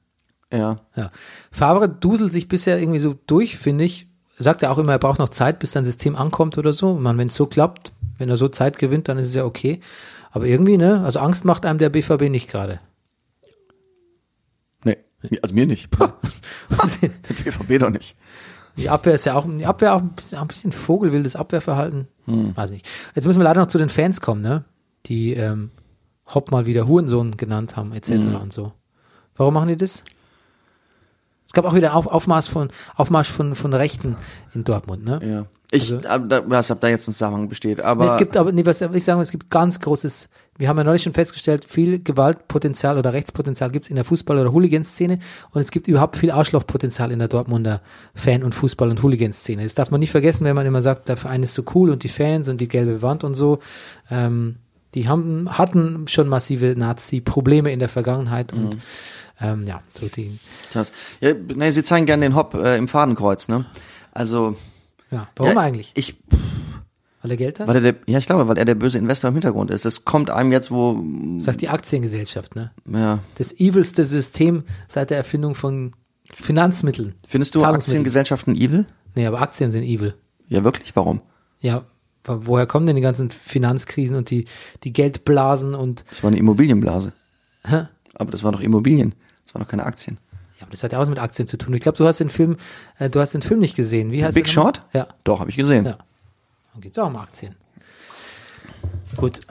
ja. 0.51 0.78
Ja. 0.97 1.11
Favre 1.51 1.89
duselt 1.89 2.32
sich 2.32 2.49
bisher 2.49 2.78
irgendwie 2.78 3.01
so 3.01 3.16
durch, 3.26 3.59
finde 3.59 3.85
ich. 3.85 4.07
Sagt 4.39 4.62
er 4.62 4.70
auch 4.70 4.78
immer, 4.78 4.93
er 4.93 4.99
braucht 4.99 5.18
noch 5.18 5.28
Zeit, 5.28 5.59
bis 5.59 5.72
sein 5.72 5.85
System 5.85 6.16
ankommt 6.16 6.57
oder 6.57 6.72
so. 6.72 6.95
Man, 6.95 7.18
wenn 7.18 7.28
es 7.28 7.35
so 7.35 7.47
klappt, 7.47 7.93
wenn 8.16 8.30
er 8.30 8.37
so 8.37 8.49
Zeit 8.49 8.78
gewinnt, 8.78 9.09
dann 9.09 9.18
ist 9.18 9.28
es 9.28 9.35
ja 9.35 9.45
okay. 9.45 9.80
Aber 10.35 10.47
irgendwie, 10.47 10.76
ne, 10.76 11.01
also 11.05 11.20
Angst 11.20 11.45
macht 11.45 11.64
einem 11.64 11.78
der 11.78 11.91
BVB 11.91 12.22
nicht 12.28 12.51
gerade. 12.51 12.80
Nee, 15.30 15.39
also 15.41 15.55
mir 15.55 15.66
nicht. 15.66 15.89
der 16.01 17.35
BVB 17.45 17.80
doch 17.80 17.91
nicht. 17.91 18.16
Die 18.76 18.91
Abwehr 18.91 19.14
ist 19.14 19.24
ja 19.26 19.35
auch, 19.35 19.47
die 19.47 19.64
Abwehr 19.64 19.95
auch 19.95 20.01
ein 20.01 20.11
bisschen, 20.11 20.39
auch 20.39 20.43
ein 20.43 20.49
bisschen 20.49 20.72
vogelwildes 20.72 21.37
Abwehrverhalten. 21.37 22.09
Weiß 22.55 22.70
nicht. 22.72 22.89
Jetzt 23.14 23.26
müssen 23.26 23.39
wir 23.39 23.45
leider 23.45 23.61
noch 23.61 23.68
zu 23.68 23.78
den 23.78 23.89
Fans 23.89 24.20
kommen, 24.20 24.43
ne? 24.43 24.64
Die 25.07 25.35
ähm, 25.35 25.70
Hopp 26.26 26.51
mal 26.51 26.66
wieder 26.66 26.89
Hurensohn 26.89 27.37
genannt 27.37 27.76
haben, 27.76 27.93
etc. 27.93 28.11
und 28.43 28.53
so. 28.53 28.72
Warum 29.37 29.55
machen 29.55 29.68
die 29.68 29.76
das? 29.76 30.03
Es 31.47 31.53
gab 31.53 31.64
auch 31.64 31.74
wieder 31.74 31.91
einen 31.91 31.97
Auf, 31.97 32.07
Aufmarsch 32.07 32.49
von 32.49 32.68
Aufmarsch 32.97 33.30
von, 33.30 33.55
von 33.55 33.72
Rechten 33.72 34.16
in 34.55 34.64
Dortmund, 34.64 35.05
ne? 35.05 35.20
Ja. 35.22 35.47
Ich, 35.75 35.93
Also- 35.93 36.27
da, 36.27 36.43
was, 36.49 36.70
ob 36.70 36.81
da 36.81 36.89
jetzt 36.89 37.09
ein 37.09 37.12
Zusammenhang 37.12 37.49
besteht, 37.49 37.81
aber. 37.81 38.05
Nee, 38.05 38.11
es 38.12 38.16
gibt 38.16 38.37
aber, 38.37 38.53
nee, 38.53 38.64
was 38.64 38.81
ich 38.81 39.05
sagen, 39.05 39.20
es 39.20 39.31
gibt 39.31 39.51
ganz 39.51 39.81
großes, 39.81 40.29
wir 40.57 40.68
haben 40.68 40.79
ja 40.79 40.85
neulich 40.85 41.03
schon 41.03 41.14
festgestellt, 41.14 41.64
viel 41.64 42.03
Gewaltpotenzial 42.03 42.97
oder 42.97 43.12
Rechtspotenzial 43.12 43.70
gibt 43.70 43.87
es 43.87 43.91
in 43.91 43.97
der 43.97 44.05
Fußball- 44.05 44.41
oder 44.41 44.53
Hooligan-Szene 44.53 45.18
und 45.51 45.61
es 45.61 45.70
gibt 45.70 45.89
überhaupt 45.89 46.16
viel 46.16 46.31
Arschlochpotenzial 46.31 47.11
in 47.11 47.18
der 47.18 47.29
Dortmunder 47.29 47.81
Fan- 48.14 48.45
und 48.45 48.55
Fußball- 48.55 48.91
und 48.91 49.03
Hooligan-Szene. 49.03 49.64
Das 49.64 49.75
darf 49.75 49.91
man 49.91 50.01
nicht 50.01 50.12
vergessen, 50.12 50.45
wenn 50.45 50.55
man 50.55 50.64
immer 50.66 50.81
sagt, 50.83 51.09
der 51.09 51.16
Verein 51.16 51.43
ist 51.43 51.55
so 51.55 51.64
cool 51.75 51.91
und 51.91 52.05
die 52.05 52.09
Fans 52.09 52.49
und 52.49 52.61
die 52.61 52.68
gelbe 52.68 53.03
Wand 53.03 53.25
und 53.25 53.35
so. 53.35 53.59
Ähm, 54.11 54.57
die 54.95 55.09
haben, 55.09 55.59
hatten 55.59 56.07
schon 56.07 56.29
massive 56.29 56.75
Nazi-Probleme 56.77 57.72
in 57.72 57.81
der 57.81 57.89
Vergangenheit 57.89 58.53
und 58.53 58.79
ähm, 59.41 59.64
ja, 59.66 59.83
so 59.93 60.07
die, 60.07 60.39
das, 60.72 60.93
ja, 61.20 61.35
nee, 61.35 61.70
sie 61.70 61.83
zeigen 61.83 62.07
gerne 62.07 62.22
den 62.27 62.37
Hopp 62.37 62.55
äh, 62.55 62.77
im 62.77 62.87
Fadenkreuz, 62.87 63.49
ne? 63.49 63.64
Also. 64.12 64.57
Ja, 65.15 65.29
warum 65.37 65.55
ja, 65.55 65.61
eigentlich? 65.61 65.93
Ich, 65.95 66.17
Weil 67.23 67.31
er 67.31 67.37
Geld 67.37 67.61
hat? 67.61 67.69
weil 67.69 67.77
er 67.77 67.81
der, 67.81 67.95
ja, 68.07 68.19
ich 68.19 68.27
glaube, 68.27 68.49
weil 68.49 68.59
er 68.59 68.65
der 68.65 68.75
böse 68.75 68.99
Investor 68.99 69.29
im 69.29 69.35
Hintergrund 69.35 69.71
ist. 69.71 69.85
Das 69.85 70.05
kommt 70.05 70.31
einem 70.31 70.53
jetzt, 70.53 70.71
wo, 70.71 71.03
Sagt 71.39 71.61
die 71.62 71.69
Aktiengesellschaft, 71.69 72.55
ne? 72.57 72.73
ja. 72.91 73.21
Das 73.37 73.53
evilste 73.59 74.05
System 74.05 74.65
seit 74.89 75.11
der 75.11 75.17
Erfindung 75.19 75.55
von 75.55 75.93
Finanzmitteln. 76.33 77.15
Findest 77.27 77.55
du. 77.55 77.65
Aktiengesellschaften 77.65 78.57
evil? 78.57 78.87
Nee, 79.15 79.27
aber 79.27 79.41
Aktien 79.41 79.71
sind 79.71 79.85
evil. 79.85 80.15
Ja, 80.49 80.65
wirklich? 80.65 80.95
Warum? 80.97 81.21
Ja, 81.61 81.85
woher 82.27 82.67
kommen 82.67 82.87
denn 82.87 82.97
die 82.97 83.03
ganzen 83.03 83.31
Finanzkrisen 83.31 84.17
und 84.17 84.31
die, 84.31 84.47
die 84.83 84.93
Geldblasen 84.93 85.75
und, 85.75 86.05
Das 86.11 86.23
war 86.23 86.29
eine 86.29 86.39
Immobilienblase. 86.39 87.12
hä? 87.65 87.87
Aber 88.15 88.31
das 88.31 88.43
war 88.45 88.53
doch 88.53 88.61
Immobilien. 88.61 89.15
Das 89.45 89.55
waren 89.55 89.62
doch 89.62 89.69
keine 89.69 89.85
Aktien. 89.87 90.19
Aber 90.65 90.71
das 90.71 90.83
hat 90.83 90.93
ja 90.93 90.99
auch 90.99 91.03
was 91.03 91.11
mit 91.11 91.19
Aktien 91.19 91.47
zu 91.47 91.59
tun. 91.59 91.75
Ich 91.75 91.83
glaube, 91.83 91.99
du 91.99 92.07
hast 92.07 92.21
den 92.21 92.31
Film, 92.31 92.57
äh, 92.99 93.11
du 93.11 93.21
hast 93.21 93.35
den 93.35 93.43
Film 93.43 93.61
nicht 93.61 93.77
gesehen. 93.77 94.11
Wie 94.12 94.25
heißt 94.25 94.35
Big? 94.35 94.49
Short? 94.49 94.81
Ja, 94.95 95.09
Doch, 95.23 95.41
habe 95.41 95.51
ich 95.51 95.57
gesehen. 95.57 95.85
ja. 95.85 95.99
Dann 96.73 96.81
geht's 96.81 96.99
auch 96.99 97.07
um 97.07 97.17
Aktien. 97.17 97.55
Gut. 99.17 99.41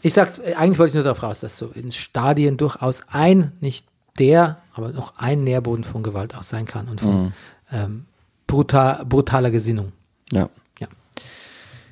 Ich 0.00 0.14
sag's, 0.14 0.38
äh, 0.38 0.54
eigentlich 0.54 0.78
wollte 0.78 0.90
ich 0.90 0.94
nur 0.94 1.02
darauf 1.02 1.24
raus, 1.24 1.40
dass 1.40 1.58
so 1.58 1.72
in 1.74 1.90
Stadien 1.90 2.56
durchaus 2.56 3.02
ein, 3.08 3.50
nicht 3.58 3.84
der, 4.20 4.58
aber 4.72 4.90
noch 4.90 5.14
ein 5.18 5.42
Nährboden 5.42 5.82
von 5.82 6.04
Gewalt 6.04 6.36
auch 6.36 6.44
sein 6.44 6.66
kann 6.66 6.86
und 6.88 7.00
von 7.00 7.32
ähm, 7.72 8.06
brutal, 8.46 9.04
brutaler 9.04 9.50
Gesinnung. 9.50 9.90
Ja. 10.30 10.48
Ja. 10.78 10.86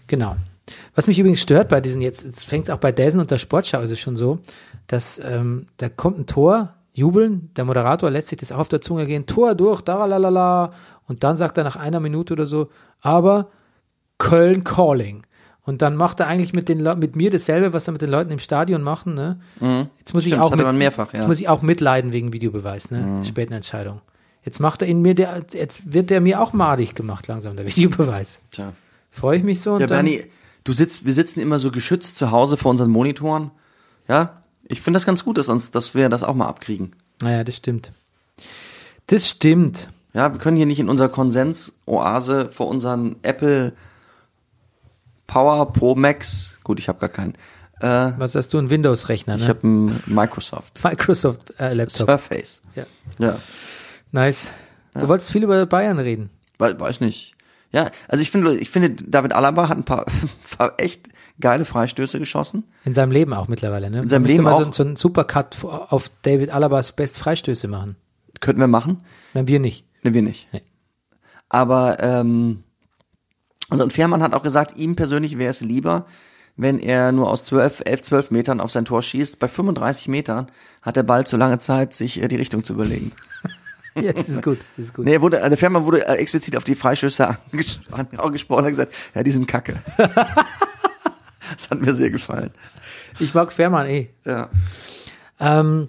Genau. 0.06 0.36
Was 0.94 1.08
mich 1.08 1.18
übrigens 1.18 1.40
stört 1.42 1.68
bei 1.68 1.80
diesen 1.80 2.00
jetzt, 2.00 2.22
jetzt 2.22 2.44
fängt 2.44 2.68
es 2.68 2.70
auch 2.74 2.78
bei 2.78 2.92
Dazen 2.92 3.18
und 3.18 3.32
der 3.32 3.38
Sportschau 3.38 3.80
ist 3.80 3.90
es 3.90 3.98
schon 3.98 4.16
so, 4.16 4.38
dass 4.86 5.18
ähm, 5.18 5.66
da 5.78 5.88
kommt 5.88 6.20
ein 6.20 6.26
Tor, 6.26 6.74
jubeln, 6.96 7.50
der 7.56 7.64
Moderator 7.64 8.10
lässt 8.10 8.28
sich 8.28 8.38
das 8.38 8.52
auch 8.52 8.58
auf 8.58 8.68
der 8.68 8.80
Zunge 8.80 9.06
gehen, 9.06 9.26
Tor 9.26 9.54
durch, 9.54 9.82
da 9.82 10.04
la 10.06 10.72
und 11.06 11.22
dann 11.22 11.36
sagt 11.36 11.58
er 11.58 11.64
nach 11.64 11.76
einer 11.76 12.00
Minute 12.00 12.32
oder 12.32 12.46
so, 12.46 12.70
aber 13.00 13.48
Köln 14.18 14.64
Calling. 14.64 15.22
Und 15.62 15.82
dann 15.82 15.96
macht 15.96 16.20
er 16.20 16.26
eigentlich 16.28 16.52
mit 16.52 16.68
den 16.68 16.82
mit 16.98 17.16
mir 17.16 17.30
dasselbe, 17.30 17.72
was 17.72 17.86
er 17.86 17.92
mit 17.92 18.00
den 18.00 18.10
Leuten 18.10 18.30
im 18.30 18.38
Stadion 18.38 18.82
machen. 18.82 19.14
Ne? 19.14 19.40
Jetzt 19.98 20.14
muss 20.14 20.22
ich 20.24 20.28
Stimmt, 20.28 20.42
auch 20.42 20.50
das 20.50 20.60
hatte 20.60 20.72
mit, 20.72 20.78
mehrfach, 20.78 21.12
ja. 21.12 21.18
Jetzt 21.18 21.28
muss 21.28 21.40
ich 21.40 21.48
auch 21.48 21.60
mitleiden 21.60 22.12
wegen 22.12 22.32
Videobeweis, 22.32 22.90
ne? 22.90 23.22
Späten 23.24 23.52
Entscheidung. 23.52 24.00
Jetzt 24.44 24.60
macht 24.60 24.82
er 24.82 24.88
in 24.88 25.02
mir 25.02 25.14
der, 25.14 25.44
jetzt 25.52 25.92
wird 25.92 26.08
der 26.08 26.20
mir 26.20 26.40
auch 26.40 26.52
madig 26.52 26.94
gemacht 26.94 27.26
langsam 27.26 27.56
der 27.56 27.66
Videobeweis. 27.66 28.38
Tja. 28.52 28.72
Freue 29.10 29.38
ich 29.38 29.44
mich 29.44 29.60
so 29.60 29.74
und 29.74 29.80
Ja, 29.80 29.86
dann, 29.88 30.06
Bernie, 30.06 30.22
du 30.64 30.72
sitzt, 30.72 31.04
wir 31.04 31.12
sitzen 31.12 31.40
immer 31.40 31.58
so 31.58 31.70
geschützt 31.72 32.16
zu 32.16 32.30
Hause 32.30 32.56
vor 32.56 32.70
unseren 32.70 32.90
Monitoren. 32.90 33.50
Ja, 34.08 34.42
ich 34.68 34.80
finde 34.80 34.96
das 34.96 35.06
ganz 35.06 35.24
gut, 35.24 35.38
dass 35.38 35.48
uns, 35.48 35.70
dass 35.70 35.94
wir 35.94 36.08
das 36.08 36.22
auch 36.22 36.34
mal 36.34 36.46
abkriegen. 36.46 36.92
Naja, 37.22 37.44
das 37.44 37.56
stimmt. 37.56 37.92
Das 39.06 39.28
stimmt. 39.28 39.88
Ja, 40.12 40.32
wir 40.32 40.40
können 40.40 40.56
hier 40.56 40.66
nicht 40.66 40.80
in 40.80 40.88
unserer 40.88 41.08
Konsens-Oase 41.08 42.48
vor 42.50 42.68
unseren 42.68 43.16
Apple 43.22 43.72
Power 45.26 45.72
Pro 45.72 45.94
Max, 45.94 46.58
gut, 46.64 46.78
ich 46.78 46.88
habe 46.88 46.98
gar 47.00 47.08
keinen. 47.08 47.34
Äh, 47.80 48.12
Was 48.18 48.34
hast 48.34 48.54
du, 48.54 48.58
ein 48.58 48.70
Windows-Rechner, 48.70 49.34
ich 49.36 49.42
ne? 49.42 49.48
habe 49.48 49.64
einen 49.64 50.02
Microsoft 50.06 50.82
Microsoft 50.84 51.52
äh, 51.58 51.74
Laptop. 51.74 52.06
Surface. 52.08 52.62
Ja. 52.74 52.86
Ja, 53.18 53.38
Nice. 54.12 54.50
Du 54.94 55.06
wolltest 55.08 55.30
viel 55.30 55.42
über 55.42 55.66
Bayern 55.66 55.98
reden. 55.98 56.30
We- 56.58 56.78
weiß 56.80 57.00
nicht. 57.00 57.35
Ja, 57.72 57.90
also 58.08 58.22
ich 58.22 58.30
finde, 58.30 58.56
ich 58.56 58.70
finde, 58.70 58.90
David 58.90 59.32
Alaba 59.32 59.68
hat 59.68 59.76
ein 59.76 59.84
paar, 59.84 60.06
paar 60.56 60.74
echt 60.78 61.08
geile 61.40 61.64
Freistöße 61.64 62.18
geschossen. 62.18 62.64
In 62.84 62.94
seinem 62.94 63.12
Leben 63.12 63.32
auch 63.34 63.48
mittlerweile, 63.48 63.90
ne? 63.90 64.00
In 64.00 64.08
seinem 64.08 64.24
Leben 64.24 64.44
mal 64.44 64.52
auch. 64.52 64.64
So, 64.64 64.72
so 64.72 64.82
einen 64.84 64.96
Supercut 64.96 65.56
auf 65.64 66.10
David 66.22 66.50
Alabas 66.50 66.92
Best 66.92 67.18
Freistöße 67.18 67.68
machen. 67.68 67.96
Könnten 68.40 68.60
wir 68.60 68.68
machen. 68.68 69.02
Nein, 69.34 69.48
wir 69.48 69.60
nicht. 69.60 69.84
Ne, 70.02 70.14
wir 70.14 70.22
nicht. 70.22 70.48
Nee. 70.52 70.62
Aber 71.48 71.98
ähm, 72.00 72.64
also 73.68 73.84
und 73.84 73.92
Fährmann 73.92 74.22
hat 74.22 74.34
auch 74.34 74.42
gesagt, 74.42 74.76
ihm 74.76 74.96
persönlich 74.96 75.38
wäre 75.38 75.50
es 75.50 75.60
lieber, 75.60 76.06
wenn 76.56 76.78
er 76.78 77.12
nur 77.12 77.30
aus 77.30 77.44
12, 77.44 77.82
11, 77.84 78.02
12 78.02 78.30
Metern 78.30 78.60
auf 78.60 78.70
sein 78.70 78.84
Tor 78.84 79.02
schießt. 79.02 79.38
Bei 79.38 79.48
35 79.48 80.08
Metern 80.08 80.46
hat 80.82 80.96
der 80.96 81.02
Ball 81.02 81.26
zu 81.26 81.36
lange 81.36 81.58
Zeit, 81.58 81.92
sich 81.92 82.22
äh, 82.22 82.28
die 82.28 82.36
Richtung 82.36 82.64
zu 82.64 82.72
überlegen. 82.72 83.12
Jetzt 84.00 84.28
ist 84.28 84.42
gut, 84.42 84.58
ist 84.76 84.94
gut. 84.94 85.04
Nee, 85.04 85.20
wurde, 85.20 85.38
der 85.38 85.56
Fährmann 85.56 85.84
wurde 85.84 86.06
äh, 86.06 86.14
explizit 86.16 86.56
auf 86.56 86.64
die 86.64 86.76
anges 86.80 87.80
angesprochen 88.16 88.58
und 88.58 88.64
hat 88.64 88.70
gesagt, 88.70 88.92
ja, 89.14 89.22
die 89.22 89.30
sind 89.30 89.46
kacke. 89.46 89.78
das 89.96 91.70
hat 91.70 91.80
mir 91.80 91.94
sehr 91.94 92.10
gefallen. 92.10 92.50
Ich 93.18 93.34
mag 93.34 93.52
Fährmann 93.52 93.86
eh. 93.86 94.10
Ja. 94.24 94.50
Ähm, 95.40 95.88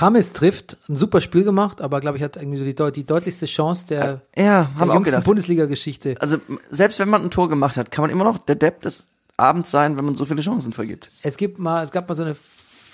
James 0.00 0.32
trifft, 0.32 0.76
ein 0.88 0.96
super 0.96 1.20
Spiel 1.20 1.44
gemacht, 1.44 1.80
aber 1.80 2.00
glaube 2.00 2.16
ich 2.16 2.22
hat 2.22 2.36
irgendwie 2.36 2.58
so 2.58 2.64
die, 2.64 2.74
deut 2.74 2.94
die 2.96 3.04
deutlichste 3.04 3.46
Chance 3.46 3.86
der, 3.88 4.22
Ja, 4.36 4.70
der 4.78 4.86
jüngsten. 4.94 5.22
Bundesliga-Geschichte. 5.22 6.14
Also 6.20 6.38
selbst 6.70 6.98
wenn 6.98 7.08
man 7.08 7.22
ein 7.22 7.30
Tor 7.30 7.48
gemacht 7.48 7.76
hat, 7.76 7.90
kann 7.90 8.02
man 8.02 8.10
immer 8.10 8.24
noch 8.24 8.38
der 8.38 8.54
Depp 8.54 8.82
des 8.82 9.08
Abends 9.36 9.70
sein, 9.70 9.96
wenn 9.96 10.04
man 10.04 10.14
so 10.14 10.24
viele 10.24 10.40
Chancen 10.40 10.72
vergibt. 10.72 11.10
Es 11.22 11.36
gibt 11.36 11.58
mal, 11.58 11.82
es 11.82 11.90
gab 11.90 12.08
mal 12.08 12.14
so 12.14 12.22
eine 12.22 12.36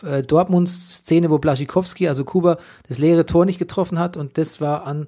äh, 0.03 0.23
Dortmund-Szene, 0.23 1.31
wo 1.31 1.39
Blaschikowski, 1.39 2.09
also 2.09 2.25
Kuba, 2.25 2.59
das 2.89 2.99
leere 2.99 3.27
Tor 3.27 3.45
nicht 3.45 3.59
getroffen 3.59 3.99
hat 3.99 4.17
und 4.17 4.39
das 4.39 4.61
war 4.61 4.87
an, 4.87 5.07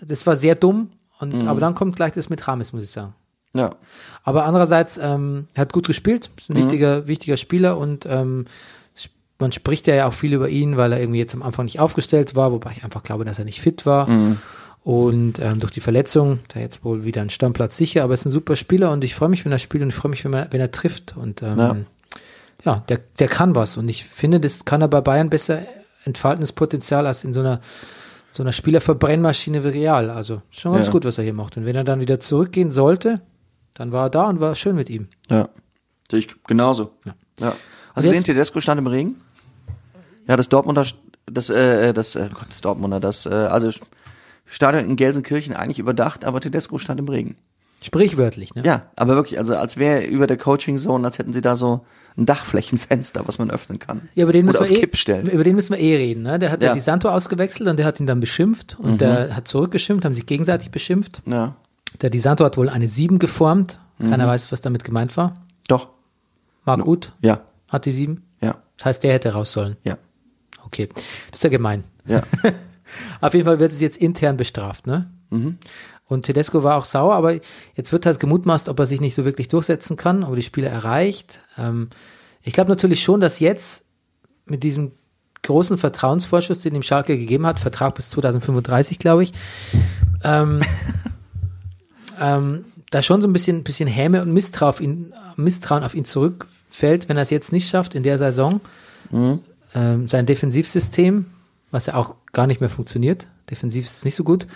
das 0.00 0.26
war 0.26 0.36
sehr 0.36 0.54
dumm. 0.54 0.90
Und 1.20 1.42
Mhm. 1.42 1.48
aber 1.48 1.58
dann 1.60 1.74
kommt 1.74 1.96
gleich 1.96 2.12
das 2.12 2.28
mit 2.30 2.46
Rames, 2.46 2.72
muss 2.72 2.84
ich 2.84 2.90
sagen. 2.90 3.14
Ja. 3.54 3.70
Aber 4.22 4.44
andererseits, 4.44 4.98
ähm, 5.02 5.48
er 5.54 5.62
hat 5.62 5.72
gut 5.72 5.86
gespielt, 5.86 6.30
ist 6.38 6.48
ein 6.50 6.52
Mhm. 6.54 6.58
wichtiger, 6.58 7.06
wichtiger 7.08 7.36
Spieler 7.36 7.76
und 7.78 8.06
ähm, 8.06 8.46
man 9.40 9.52
spricht 9.52 9.86
ja 9.86 10.06
auch 10.08 10.12
viel 10.12 10.32
über 10.32 10.48
ihn, 10.48 10.76
weil 10.76 10.92
er 10.92 11.00
irgendwie 11.00 11.20
jetzt 11.20 11.34
am 11.34 11.42
Anfang 11.42 11.64
nicht 11.66 11.78
aufgestellt 11.78 12.34
war, 12.34 12.50
wobei 12.52 12.72
ich 12.76 12.82
einfach 12.84 13.04
glaube, 13.04 13.24
dass 13.24 13.38
er 13.38 13.44
nicht 13.44 13.60
fit 13.60 13.86
war. 13.86 14.08
Mhm. 14.10 14.38
Und 14.84 15.38
ähm, 15.40 15.60
durch 15.60 15.70
die 15.72 15.80
Verletzung, 15.80 16.40
da 16.48 16.60
jetzt 16.60 16.84
wohl 16.84 17.04
wieder 17.04 17.20
ein 17.20 17.30
Stammplatz 17.30 17.76
sicher, 17.76 18.02
aber 18.04 18.12
er 18.12 18.14
ist 18.14 18.24
ein 18.26 18.30
super 18.32 18.56
Spieler 18.56 18.90
und 18.92 19.04
ich 19.04 19.14
freue 19.14 19.28
mich, 19.28 19.44
wenn 19.44 19.52
er 19.52 19.58
spielt 19.58 19.82
und 19.82 19.90
ich 19.90 19.94
freue 19.94 20.10
mich, 20.10 20.24
wenn 20.24 20.32
er, 20.32 20.48
wenn 20.50 20.60
er 20.60 20.72
trifft. 20.72 21.16
Und 21.16 21.42
ähm, 21.42 21.58
Ja. 21.58 21.76
Ja, 22.64 22.84
der, 22.88 22.98
der 23.18 23.28
kann 23.28 23.54
was. 23.54 23.76
Und 23.76 23.88
ich 23.88 24.04
finde, 24.04 24.40
das 24.40 24.64
kann 24.64 24.80
er 24.82 24.88
bei 24.88 25.00
Bayern 25.00 25.30
besser 25.30 25.62
entfalten, 26.04 26.40
das 26.40 26.52
Potenzial, 26.52 27.06
als 27.06 27.24
in 27.24 27.32
so 27.32 27.40
einer, 27.40 27.60
so 28.30 28.42
einer 28.42 28.52
Spielerverbrennmaschine 28.52 29.62
wie 29.64 29.68
Real. 29.68 30.10
Also 30.10 30.42
schon 30.50 30.72
ganz 30.72 30.86
Ja. 30.86 30.92
gut, 30.92 31.04
was 31.04 31.18
er 31.18 31.24
hier 31.24 31.32
macht. 31.34 31.56
Und 31.56 31.64
wenn 31.66 31.76
er 31.76 31.84
dann 31.84 32.00
wieder 32.00 32.20
zurückgehen 32.20 32.70
sollte, 32.70 33.20
dann 33.74 33.92
war 33.92 34.06
er 34.06 34.10
da 34.10 34.24
und 34.28 34.40
war 34.40 34.54
schön 34.54 34.76
mit 34.76 34.90
ihm. 34.90 35.08
Ja. 35.30 35.48
Sehe 36.10 36.20
ich 36.20 36.28
genauso. 36.44 36.92
Ja. 37.04 37.14
Ja. 37.40 37.50
Du 37.94 38.00
gesehen, 38.02 38.14
jetzt- 38.14 38.24
Tedesco 38.26 38.60
stand 38.60 38.78
im 38.78 38.86
Regen? 38.86 39.20
Ja, 40.26 40.36
das 40.36 40.48
Dortmunder, 40.48 40.84
das, 41.26 41.50
äh, 41.50 41.92
das, 41.92 42.16
äh, 42.16 42.28
Gott, 42.32 42.46
das 42.48 42.60
Dortmunder, 42.60 43.00
das, 43.00 43.26
äh, 43.26 43.30
also 43.30 43.70
Stadion 44.46 44.84
in 44.86 44.96
Gelsenkirchen 44.96 45.54
eigentlich 45.54 45.78
überdacht, 45.78 46.24
aber 46.24 46.40
Tedesco 46.40 46.78
stand 46.78 47.00
im 47.00 47.08
Regen. 47.08 47.36
Sprichwörtlich, 47.80 48.54
ne? 48.54 48.62
Ja, 48.64 48.82
aber 48.96 49.14
wirklich, 49.14 49.38
also 49.38 49.54
als 49.54 49.76
wäre 49.76 50.04
über 50.04 50.26
der 50.26 50.36
Coaching 50.36 50.78
Zone, 50.78 51.04
als 51.06 51.18
hätten 51.18 51.32
sie 51.32 51.40
da 51.40 51.54
so 51.54 51.84
ein 52.16 52.26
Dachflächenfenster, 52.26 53.22
was 53.26 53.38
man 53.38 53.50
öffnen 53.50 53.78
kann. 53.78 54.08
Ja, 54.16 54.24
über 54.24 54.32
den, 54.32 54.46
müssen 54.46 54.56
Oder 54.58 54.68
wir 54.68 54.72
auf 54.72 54.78
eh, 54.78 54.80
Kipp 54.80 54.96
stellen. 54.96 55.26
über 55.28 55.44
den 55.44 55.54
müssen 55.54 55.74
wir 55.74 55.80
eh 55.80 55.96
reden. 55.96 56.24
Ne? 56.24 56.38
Der 56.40 56.50
hat 56.50 56.60
ja. 56.60 56.68
Ja. 56.68 56.74
die 56.74 56.80
Santo 56.80 57.08
ausgewechselt 57.08 57.68
und 57.68 57.76
der 57.76 57.86
hat 57.86 58.00
ihn 58.00 58.06
dann 58.06 58.18
beschimpft 58.18 58.76
und 58.80 58.92
Mhm. 58.94 58.98
der 58.98 59.36
hat 59.36 59.46
zurückgeschimpft, 59.46 60.04
haben 60.04 60.14
sich 60.14 60.26
gegenseitig 60.26 60.70
beschimpft. 60.72 61.22
Ja, 61.26 61.54
Der 62.00 62.10
Di 62.10 62.18
Santo 62.18 62.44
hat 62.44 62.56
wohl 62.56 62.68
eine 62.68 62.88
7 62.88 63.18
geformt. 63.20 63.78
Keiner 64.00 64.24
Mhm. 64.26 64.30
weiß, 64.30 64.50
was 64.52 64.60
damit 64.60 64.82
gemeint 64.84 65.16
war. 65.16 65.36
doch, 65.68 65.88
War 66.64 66.78
gut, 66.78 67.12
ja, 67.20 67.42
hat 67.68 67.84
die 67.86 67.92
7. 67.92 68.22
ja, 68.40 68.56
Das 68.76 68.86
heißt, 68.86 69.02
der 69.04 69.12
hätte 69.12 69.32
raus 69.32 69.52
sollen. 69.52 69.76
ja, 69.84 69.96
Okay, 70.66 70.88
das 71.30 71.38
ist 71.38 71.44
ja 71.44 71.50
gemein. 71.50 71.84
ja. 72.06 72.22
Auf 73.20 73.34
jeden 73.34 73.44
Fall 73.44 73.60
wird 73.60 73.70
es 73.72 73.80
jetzt 73.80 73.98
intern 73.98 74.36
bestraft, 74.36 74.86
ne? 74.86 75.10
Mhm. 75.30 75.58
Und 76.08 76.22
Tedesco 76.24 76.64
war 76.64 76.76
auch 76.76 76.86
sauer, 76.86 77.14
aber 77.14 77.34
jetzt 77.74 77.92
wird 77.92 78.06
halt 78.06 78.18
gemutmaßt, 78.18 78.68
ob 78.70 78.78
er 78.80 78.86
sich 78.86 79.00
nicht 79.00 79.14
so 79.14 79.24
wirklich 79.26 79.48
durchsetzen 79.48 79.96
kann, 79.96 80.24
ob 80.24 80.30
er 80.30 80.36
die 80.36 80.42
Spiele 80.42 80.68
erreicht. 80.68 81.40
Ähm, 81.58 81.90
ich 82.42 82.54
glaube 82.54 82.70
natürlich 82.70 83.02
schon, 83.02 83.20
dass 83.20 83.40
jetzt 83.40 83.84
mit 84.46 84.62
diesem 84.62 84.92
großen 85.42 85.76
Vertrauensvorschuss, 85.76 86.60
den 86.60 86.74
ihm 86.74 86.82
Schalke 86.82 87.18
gegeben 87.18 87.46
hat, 87.46 87.60
Vertrag 87.60 87.94
bis 87.94 88.08
2035, 88.10 88.98
glaube 88.98 89.22
ich, 89.22 89.32
ähm, 90.24 90.62
ähm, 92.20 92.64
da 92.90 93.02
schon 93.02 93.20
so 93.20 93.28
ein 93.28 93.34
bisschen, 93.34 93.62
bisschen 93.62 93.88
Häme 93.88 94.22
und 94.22 94.32
Misstrauen 94.32 94.70
auf 94.70 94.80
ihn, 94.80 95.12
Misstrauen 95.36 95.84
auf 95.84 95.94
ihn 95.94 96.06
zurückfällt, 96.06 97.10
wenn 97.10 97.18
er 97.18 97.22
es 97.22 97.30
jetzt 97.30 97.52
nicht 97.52 97.68
schafft 97.68 97.94
in 97.94 98.02
der 98.02 98.16
Saison. 98.16 98.62
Ähm, 99.74 100.08
sein 100.08 100.24
Defensivsystem, 100.24 101.26
was 101.70 101.84
ja 101.86 101.94
auch 101.94 102.14
gar 102.32 102.46
nicht 102.46 102.60
mehr 102.60 102.70
funktioniert, 102.70 103.26
defensiv 103.50 103.84
ist 103.84 103.98
es 103.98 104.04
nicht 104.04 104.14
so 104.14 104.24
gut, 104.24 104.46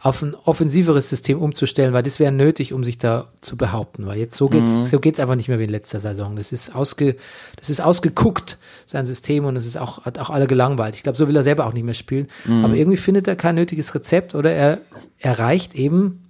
auf 0.00 0.22
ein 0.22 0.34
offensiveres 0.34 1.10
System 1.10 1.40
umzustellen, 1.40 1.92
weil 1.92 2.04
das 2.04 2.20
wäre 2.20 2.30
nötig, 2.30 2.72
um 2.72 2.84
sich 2.84 2.98
da 2.98 3.28
zu 3.40 3.56
behaupten. 3.56 4.06
Weil 4.06 4.18
jetzt 4.18 4.36
so 4.36 4.48
geht's, 4.48 4.90
so 4.90 5.00
geht's 5.00 5.18
einfach 5.18 5.34
nicht 5.34 5.48
mehr 5.48 5.58
wie 5.58 5.64
in 5.64 5.70
letzter 5.70 5.98
Saison. 5.98 6.36
Das 6.36 6.52
ist 6.52 6.74
ausge, 6.74 7.16
das 7.56 7.68
ist 7.68 7.80
ausgeguckt, 7.80 8.58
sein 8.86 9.06
System, 9.06 9.44
und 9.44 9.56
es 9.56 9.66
ist 9.66 9.76
auch, 9.76 10.04
hat 10.04 10.18
auch 10.18 10.30
alle 10.30 10.46
gelangweilt. 10.46 10.94
Ich 10.94 11.02
glaube, 11.02 11.18
so 11.18 11.26
will 11.26 11.34
er 11.34 11.42
selber 11.42 11.66
auch 11.66 11.72
nicht 11.72 11.84
mehr 11.84 11.94
spielen. 11.94 12.28
Aber 12.64 12.74
irgendwie 12.74 12.96
findet 12.96 13.26
er 13.26 13.34
kein 13.34 13.56
nötiges 13.56 13.94
Rezept 13.94 14.34
oder 14.36 14.52
er 14.52 14.78
erreicht 15.18 15.74
eben, 15.74 16.28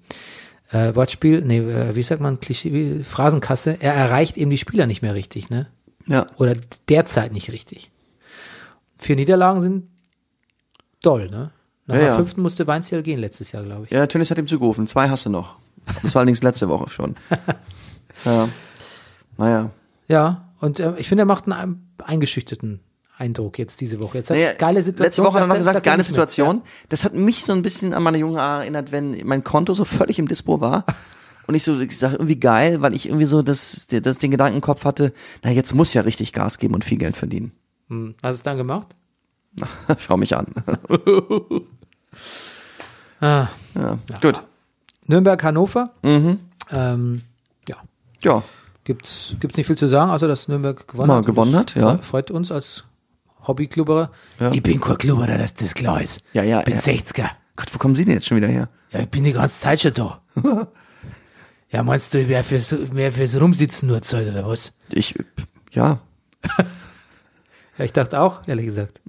äh, 0.70 0.94
Wortspiel, 0.94 1.42
nee, 1.42 1.58
äh, 1.58 1.94
wie 1.94 2.02
sagt 2.02 2.20
man, 2.20 2.40
Klischee, 2.40 2.72
wie, 2.72 3.02
Phrasenkasse, 3.02 3.76
er 3.80 3.94
erreicht 3.94 4.36
eben 4.36 4.50
die 4.50 4.58
Spieler 4.58 4.86
nicht 4.86 5.02
mehr 5.02 5.14
richtig, 5.14 5.50
ne? 5.50 5.66
ja. 6.08 6.26
Oder 6.36 6.56
derzeit 6.88 7.32
nicht 7.32 7.50
richtig. 7.50 7.90
Vier 8.98 9.16
Niederlagen 9.16 9.60
sind 9.60 9.88
doll, 11.02 11.30
ne? 11.30 11.50
Nach 11.88 11.94
Ja, 11.94 12.00
der 12.00 12.08
ja. 12.10 12.16
fünften 12.16 12.42
musste 12.42 12.66
Weinziel 12.66 13.02
gehen 13.02 13.18
letztes 13.18 13.50
Jahr, 13.50 13.64
glaube 13.64 13.86
ich. 13.86 13.90
Ja, 13.90 14.06
Tönnies 14.06 14.30
hat 14.30 14.38
ihm 14.38 14.46
zugerufen. 14.46 14.86
Zwei 14.86 15.08
hast 15.08 15.26
du 15.26 15.30
noch. 15.30 15.56
Das 16.02 16.14
war 16.14 16.20
allerdings 16.20 16.42
letzte 16.42 16.68
Woche 16.68 16.88
schon. 16.88 17.16
Ja. 18.24 18.48
Naja. 19.36 19.70
Ja, 20.08 20.48
und 20.60 20.80
äh, 20.80 20.94
ich 20.98 21.06
finde, 21.08 21.22
er 21.22 21.26
macht 21.26 21.46
einen 21.48 21.88
eingeschüchterten 22.04 22.80
Eindruck 23.16 23.60
jetzt 23.60 23.80
diese 23.80 24.00
Woche. 24.00 24.18
Jetzt 24.18 24.30
hat 24.30 24.36
Naja, 24.36 24.54
geile 24.54 24.82
Situation. 24.82 25.06
Letzte 25.06 25.22
Woche 25.22 25.34
hat 25.34 25.42
er 25.42 25.46
noch 25.46 25.54
sagt 25.54 25.60
gesagt, 25.60 25.76
sagt 25.76 25.84
geile. 25.84 26.02
Situation. 26.02 26.62
Das 26.88 27.04
hat 27.04 27.14
mich 27.14 27.44
so 27.44 27.52
ein 27.52 27.62
bisschen 27.62 27.94
an 27.94 28.02
meine 28.02 28.18
Junge 28.18 28.40
erinnert, 28.40 28.90
wenn 28.90 29.24
mein 29.24 29.44
Konto 29.44 29.72
so 29.72 29.84
völlig 29.84 30.18
im 30.18 30.26
Dispo 30.26 30.60
war. 30.60 30.84
Und 31.46 31.54
ich 31.54 31.62
so, 31.62 31.80
ich 31.80 31.96
sag 31.96 32.12
irgendwie 32.14 32.40
geil, 32.40 32.82
weil 32.82 32.94
ich 32.94 33.06
irgendwie 33.06 33.24
so 33.24 33.40
das, 33.40 33.86
das 33.86 34.18
den 34.18 34.32
Gedanken 34.32 34.56
im 34.56 34.60
Kopf 34.60 34.84
hatte, 34.84 35.12
na 35.44 35.50
jetzt 35.50 35.74
muss 35.74 35.94
ja 35.94 36.02
richtig 36.02 36.32
Gas 36.32 36.58
geben 36.58 36.74
und 36.74 36.84
viel 36.84 36.98
Geld 36.98 37.16
verdienen. 37.16 37.52
Ja. 37.88 37.96
Hm. 37.96 38.14
Hast 38.22 38.32
du 38.34 38.36
es 38.36 38.42
dann 38.42 38.56
gemacht? 38.58 38.88
Schau 39.98 40.16
mich 40.18 40.36
an. 40.36 40.46
Ah. 43.20 43.48
Ja, 43.74 43.98
gut. 44.20 44.42
Nürnberg, 45.06 45.42
Hannover. 45.42 45.90
Mhm. 46.02 46.38
Ähm, 46.70 47.22
ja, 47.68 47.76
Ja, 48.22 48.42
gibt's 48.84 49.34
gibt's 49.40 49.56
nicht 49.56 49.66
viel 49.66 49.78
zu 49.78 49.88
sagen, 49.88 50.10
außer 50.10 50.28
dass 50.28 50.48
Nürnberg 50.48 50.86
gewonnen 50.86 51.08
Mal 51.08 51.18
hat. 51.18 51.26
Gewonnen 51.26 51.52
das 51.52 51.60
hat, 51.60 51.74
ja. 51.76 51.88
fre- 51.94 52.02
Freut 52.02 52.30
uns 52.30 52.52
als 52.52 52.84
Hobbyklubberer. 53.46 54.10
Ja. 54.38 54.52
Ich 54.52 54.62
bin 54.62 54.80
kein 54.80 54.98
Klubberer, 54.98 55.38
das 55.38 55.52
ist 55.60 55.74
klar 55.74 56.02
ist. 56.02 56.20
Ja, 56.32 56.42
ja, 56.42 56.58
Ich 56.60 56.64
bin 56.66 56.74
ja. 56.74 56.80
60er. 56.80 57.28
Gott, 57.56 57.72
wo 57.74 57.78
kommen 57.78 57.96
Sie 57.96 58.04
denn 58.04 58.14
jetzt 58.14 58.26
schon 58.26 58.36
wieder 58.36 58.48
her? 58.48 58.68
Ja, 58.92 59.00
ich 59.00 59.08
bin 59.08 59.24
die 59.24 59.32
ganze 59.32 59.58
Zeit 59.60 59.80
schon 59.80 59.94
da. 59.94 60.20
ja, 61.70 61.82
meinst 61.82 62.14
du, 62.14 62.28
wer 62.28 62.44
fürs, 62.44 62.74
wer 62.92 63.10
fürs 63.12 63.40
Rumsitzen 63.40 63.88
nur 63.88 64.02
Zeit 64.02 64.28
oder 64.28 64.46
was? 64.46 64.72
Ich, 64.92 65.14
ja, 65.72 66.00
Ja, 67.78 67.84
ich 67.84 67.92
dachte 67.92 68.20
auch, 68.20 68.46
ehrlich 68.48 68.66
gesagt. 68.66 69.00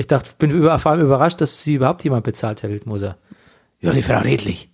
Ich 0.00 0.06
dachte, 0.06 0.30
bin 0.38 0.50
über, 0.50 0.78
vor 0.78 0.92
allem 0.92 1.02
überrascht, 1.04 1.42
dass 1.42 1.62
sie 1.62 1.74
überhaupt 1.74 2.02
jemand 2.04 2.24
bezahlt, 2.24 2.62
Herr 2.62 2.70
Wildmoser. 2.70 3.18
Ja, 3.80 3.92
die 3.92 4.00
Frau 4.02 4.18
Redlich. 4.20 4.70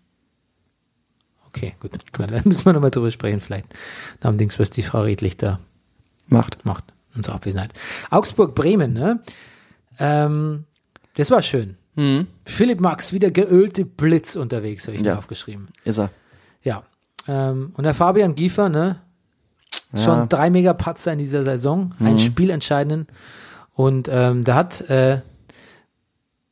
Okay, 1.49 1.75
gut. 1.81 1.91
Na, 2.17 2.29
Dann 2.29 2.43
müssen 2.45 2.65
wir 2.65 2.73
nochmal 2.73 2.93
drüber 2.93 3.11
sprechen, 3.11 3.41
vielleicht. 3.41 3.67
Dings, 4.23 4.57
was 4.61 4.71
die 4.71 4.85
Frau 4.85 5.03
Redlich 5.03 5.37
da 5.37 5.59
macht. 6.29 6.65
macht. 6.65 6.85
Unsere 7.17 7.35
Abwesenheit. 7.35 7.73
Augsburg-Bremen, 8.11 8.93
ne? 8.93 9.21
Ähm, 9.99 10.63
das 11.17 11.33
war 11.33 11.43
schön. 11.43 11.77
Mhm. 11.97 12.29
Philipp 12.45 12.81
Max, 12.81 13.13
wieder 13.13 13.33
geölte 13.33 13.85
Blitz 13.85 14.37
unterwegs, 14.37 14.87
habe 14.87 14.97
ich 14.97 15.03
Ja. 15.03 15.15
mir 15.15 15.19
aufgeschrieben. 15.19 15.71
Ist 15.83 15.99
er. 15.99 16.11
Ja. 16.63 16.85
Ähm, 17.27 17.73
und 17.77 17.83
der 17.83 17.95
Fabian 17.95 18.37
Giefer, 18.37 18.69
ne? 18.69 19.01
Ja. 19.93 20.05
Schon 20.05 20.29
drei 20.29 20.51
Megapatzer 20.51 21.13
in 21.15 21.19
dieser 21.19 21.43
Saison, 21.43 21.95
einen 21.99 22.21
spielentscheidenden. 22.21 23.09
Und 23.77 24.09
ähm, 24.11 24.43
da 24.43 24.55
hat 24.55 24.81
äh, 24.89 25.21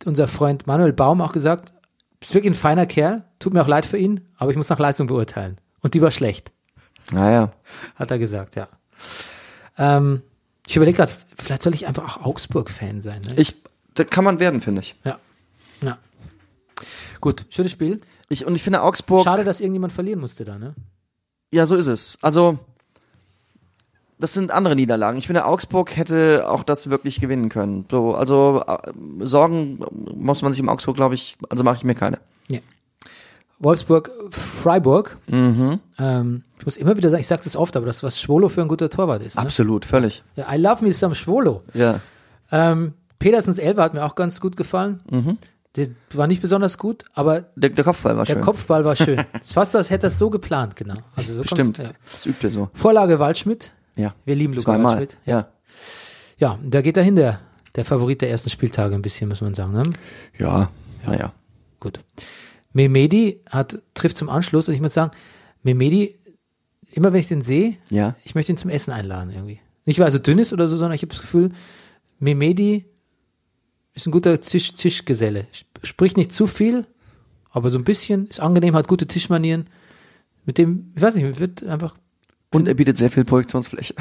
unser 0.05 0.29
Freund 0.29 0.67
Manuel 0.67 0.93
Baum 0.93 1.23
auch 1.23 1.33
gesagt, 1.33 1.73
bist 2.21 2.35
wirklich 2.35 2.53
ein 2.53 2.55
feiner 2.55 2.85
Kerl, 2.85 3.25
tut 3.39 3.55
mir 3.55 3.63
auch 3.63 3.67
leid 3.69 3.87
für 3.87 3.97
ihn, 3.97 4.21
aber 4.37 4.51
ich 4.51 4.59
muss 4.59 4.69
nach 4.69 4.79
Leistung 4.79 5.07
beurteilen. 5.07 5.59
Und 5.81 5.95
die 5.95 6.03
war 6.03 6.11
schlecht, 6.11 6.53
Naja. 7.13 7.51
hat 7.97 8.11
er 8.11 8.19
gesagt, 8.19 8.57
ja. 8.57 8.69
Ähm, 9.79 10.23
ich 10.67 10.77
überlege 10.77 10.99
gerade, 10.99 11.13
vielleicht 11.39 11.63
soll 11.63 11.73
ich 11.73 11.87
einfach 11.87 12.19
auch 12.19 12.27
Augsburg-Fan 12.27 13.01
sein. 13.01 13.23
Ne? 13.23 13.35
Ich, 13.37 13.57
da 13.95 14.05
kann 14.05 14.25
man 14.25 14.39
werden, 14.39 14.61
finde 14.61 14.81
ich. 14.83 14.95
Ja. 15.05 15.19
ja. 15.81 15.97
Gut, 17.23 17.47
schönes 17.49 17.73
Spiel. 17.73 18.03
ich. 18.29 18.45
Und 18.45 18.55
ich 18.55 18.63
finde 18.63 18.83
Augsburg, 18.83 19.25
Schade, 19.25 19.45
dass 19.45 19.61
irgendjemand 19.63 19.95
verlieren 19.95 20.21
musste 20.21 20.45
da, 20.45 20.59
ne? 20.59 20.75
ja, 21.53 21.65
so 21.65 21.75
ist 21.77 21.87
es. 21.87 22.19
Also, 22.21 22.59
das 24.19 24.33
sind 24.35 24.51
andere 24.51 24.77
Niederlagen. 24.77 25.19
Ich 25.19 25.27
finde, 25.27 25.45
Augsburg 25.47 25.97
hätte 25.97 26.49
auch 26.49 26.63
das 26.63 26.89
wirklich 26.91 27.21
gewinnen 27.21 27.49
können. 27.49 27.85
So, 27.91 28.15
also, 28.15 28.63
äh, 28.67 28.93
Sorgen 29.27 29.81
muss 30.15 30.43
man 30.43 30.53
sich 30.53 30.61
im 30.61 30.69
Augsburg, 30.69 30.97
glaube 30.97 31.15
ich, 31.15 31.37
also 31.49 31.65
mache 31.65 31.77
ich 31.77 31.85
mir 31.85 31.95
keine. 31.95 32.19
Ja. 32.51 32.61
Wolfsburg, 33.59 34.11
Freiburg. 34.31 35.17
Mhm. 35.29 35.81
Ähm, 35.99 36.43
ich 36.59 36.67
muss 36.67 36.77
immer 36.77 36.97
wieder 36.97 37.11
sagen, 37.11 37.21
ich 37.21 37.27
sage 37.27 37.43
das 37.45 37.57
oft, 37.57 37.77
aber 37.77 37.87
das, 37.87 38.03
was 38.03 38.21
Schwolo 38.21 38.49
für 38.49 38.61
ein 38.63 38.69
guter 38.69 38.91
Torwart 38.91 39.23
ist. 39.23 39.37
Ne? 39.37 39.43
Absolut, 39.43 39.85
völlig. 39.85 40.23
Ja, 40.37 40.53
I 40.53 40.59
love 40.59 40.85
me 40.85 40.93
some 40.93 41.15
Schwolo. 41.15 41.63
Ja. 41.73 42.01
Ähm, 42.51 42.95
Petersens 43.19 43.59
Elfer 43.59 43.83
hat 43.83 43.95
mir 43.95 44.05
auch 44.05 44.17
ganz 44.17 44.41
gut 44.41 44.57
gefallen. 44.57 45.01
Der 45.77 45.89
war 46.13 46.27
nicht 46.27 46.43
besonders 46.43 46.79
gut, 46.79 47.05
aber 47.15 47.43
Der, 47.57 47.71
der 47.71 47.85
Kopfball 47.85 48.17
war 48.17 48.25
der 48.25 48.37
Mhm. 48.37 48.39
schön. 48.41 48.45
Kopfball 48.45 48.85
war 48.85 48.97
schön. 48.97 49.19
Es 49.35 49.41
ist 49.45 49.53
fast 49.55 49.73
so, 49.73 49.79
als 49.79 49.91
hätte 49.91 50.07
er 50.07 50.09
es 50.09 50.19
so 50.19 50.31
geplant, 50.31 50.77
genau. 50.77 50.95
Also 51.17 51.43
so 51.43 51.55
kommt's- 51.57 51.79
Ja. 51.81 51.91
Das 52.13 52.27
übt 52.27 52.47
er 52.47 52.51
so. 52.51 52.69
Vorlage 52.75 53.19
Waldschmidt. 53.19 53.73
Ja. 53.97 54.15
Wir 54.25 54.35
lieben 54.35 54.53
Luca 54.55 54.65
Zweimal. 54.65 54.99
Waldschmidt. 54.99 55.19
Ja. 55.27 55.49
Ja, 56.39 56.59
da 56.63 56.81
geht 56.83 56.97
dahin 56.97 57.17
der, 57.17 57.41
der 57.77 57.85
Favorit 57.85 58.21
der 58.21 58.31
ersten 58.31 58.51
Spieltage 58.51 58.95
ein 58.95 59.03
bisschen, 59.03 59.29
muss 59.29 59.41
man 59.41 59.55
sagen. 59.55 59.73
Ne? 59.73 59.83
Ja. 60.39 60.71
Naja. 61.07 61.33
Gut. 61.81 62.01
Memedi 62.73 63.41
hat, 63.51 63.81
trifft 63.95 64.17
zum 64.17 64.29
Anschluss 64.29 64.69
und 64.69 64.75
ich 64.75 64.81
muss 64.81 64.95
sagen, 64.95 65.13
Memedi, 65.63 66.19
immer 66.91 67.13
wenn 67.13 67.21
ich 67.21 67.29
den 67.29 67.43
sehe, 67.43 67.77
Ja. 67.91 68.17
ich 68.25 68.35
möchte 68.35 68.53
ihn 68.53 68.59
zum 68.59 68.71
Essen 68.71 68.91
einladen 68.93 69.31
irgendwie. 69.31 69.61
Nicht 69.87 69.99
weil 69.99 70.09
er 70.09 70.13
so 70.13 70.19
dünn 70.19 70.39
ist 70.39 70.53
oder 70.53 70.67
so, 70.69 70.77
sondern 70.77 70.95
ich 70.97 71.03
habe 71.03 71.11
das 71.13 71.21
Gefühl, 71.21 71.51
Memedi 72.19 72.85
ist 73.95 74.07
ein 74.07 74.11
guter 74.13 74.41
Tisch, 74.41 74.75
Tischgeselle. 74.75 75.47
Sp- 75.55 75.71
Spricht 75.85 76.17
nicht 76.17 76.33
zu 76.33 76.47
viel, 76.47 76.87
aber 77.51 77.71
so 77.71 77.79
ein 77.79 77.85
bisschen, 77.85 78.27
ist 78.27 78.41
angenehm, 78.41 78.75
hat 78.75 78.89
gute 78.89 79.07
Tischmanieren. 79.07 79.69
Mit 80.47 80.59
dem, 80.59 80.93
ich 80.97 81.03
weiß 81.03 81.15
nicht, 81.15 81.39
wird 81.39 81.63
einfach, 81.65 81.95
Und 82.55 82.69
er 82.69 82.75
bietet 82.75 82.97
sehr 82.99 83.11
viel 83.11 83.25
Projektionsfläche. 83.25 83.95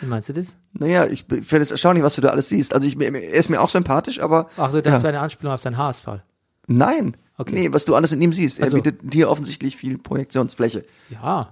wie 0.00 0.06
meinst 0.06 0.28
du 0.28 0.32
das? 0.32 0.54
Naja, 0.72 1.06
ich 1.06 1.24
finde 1.24 1.58
es 1.60 1.70
erstaunlich, 1.70 2.02
was 2.04 2.14
du 2.16 2.20
da 2.22 2.28
alles 2.30 2.48
siehst. 2.48 2.74
Also 2.74 2.86
ich, 2.86 3.00
er 3.00 3.14
ist 3.14 3.48
mir 3.50 3.60
auch 3.60 3.70
sympathisch, 3.70 4.20
aber 4.20 4.48
Ach 4.56 4.70
so, 4.70 4.80
das 4.80 4.92
Ja. 4.94 5.02
war 5.02 5.08
eine 5.10 5.20
Anspielung 5.20 5.52
auf 5.54 5.60
seinen 5.60 5.76
Haarausfall. 5.76 6.22
nein. 6.66 7.16
Okay. 7.38 7.52
Nee, 7.52 7.72
was 7.72 7.84
du 7.84 7.94
alles 7.94 8.12
in 8.12 8.22
ihm 8.22 8.32
siehst. 8.32 8.60
Er 8.60 8.70
so. 8.70 8.78
bietet 8.78 9.12
dir 9.12 9.28
offensichtlich 9.28 9.76
viel 9.76 9.98
Projektionsfläche. 9.98 10.86
Ja, 11.10 11.50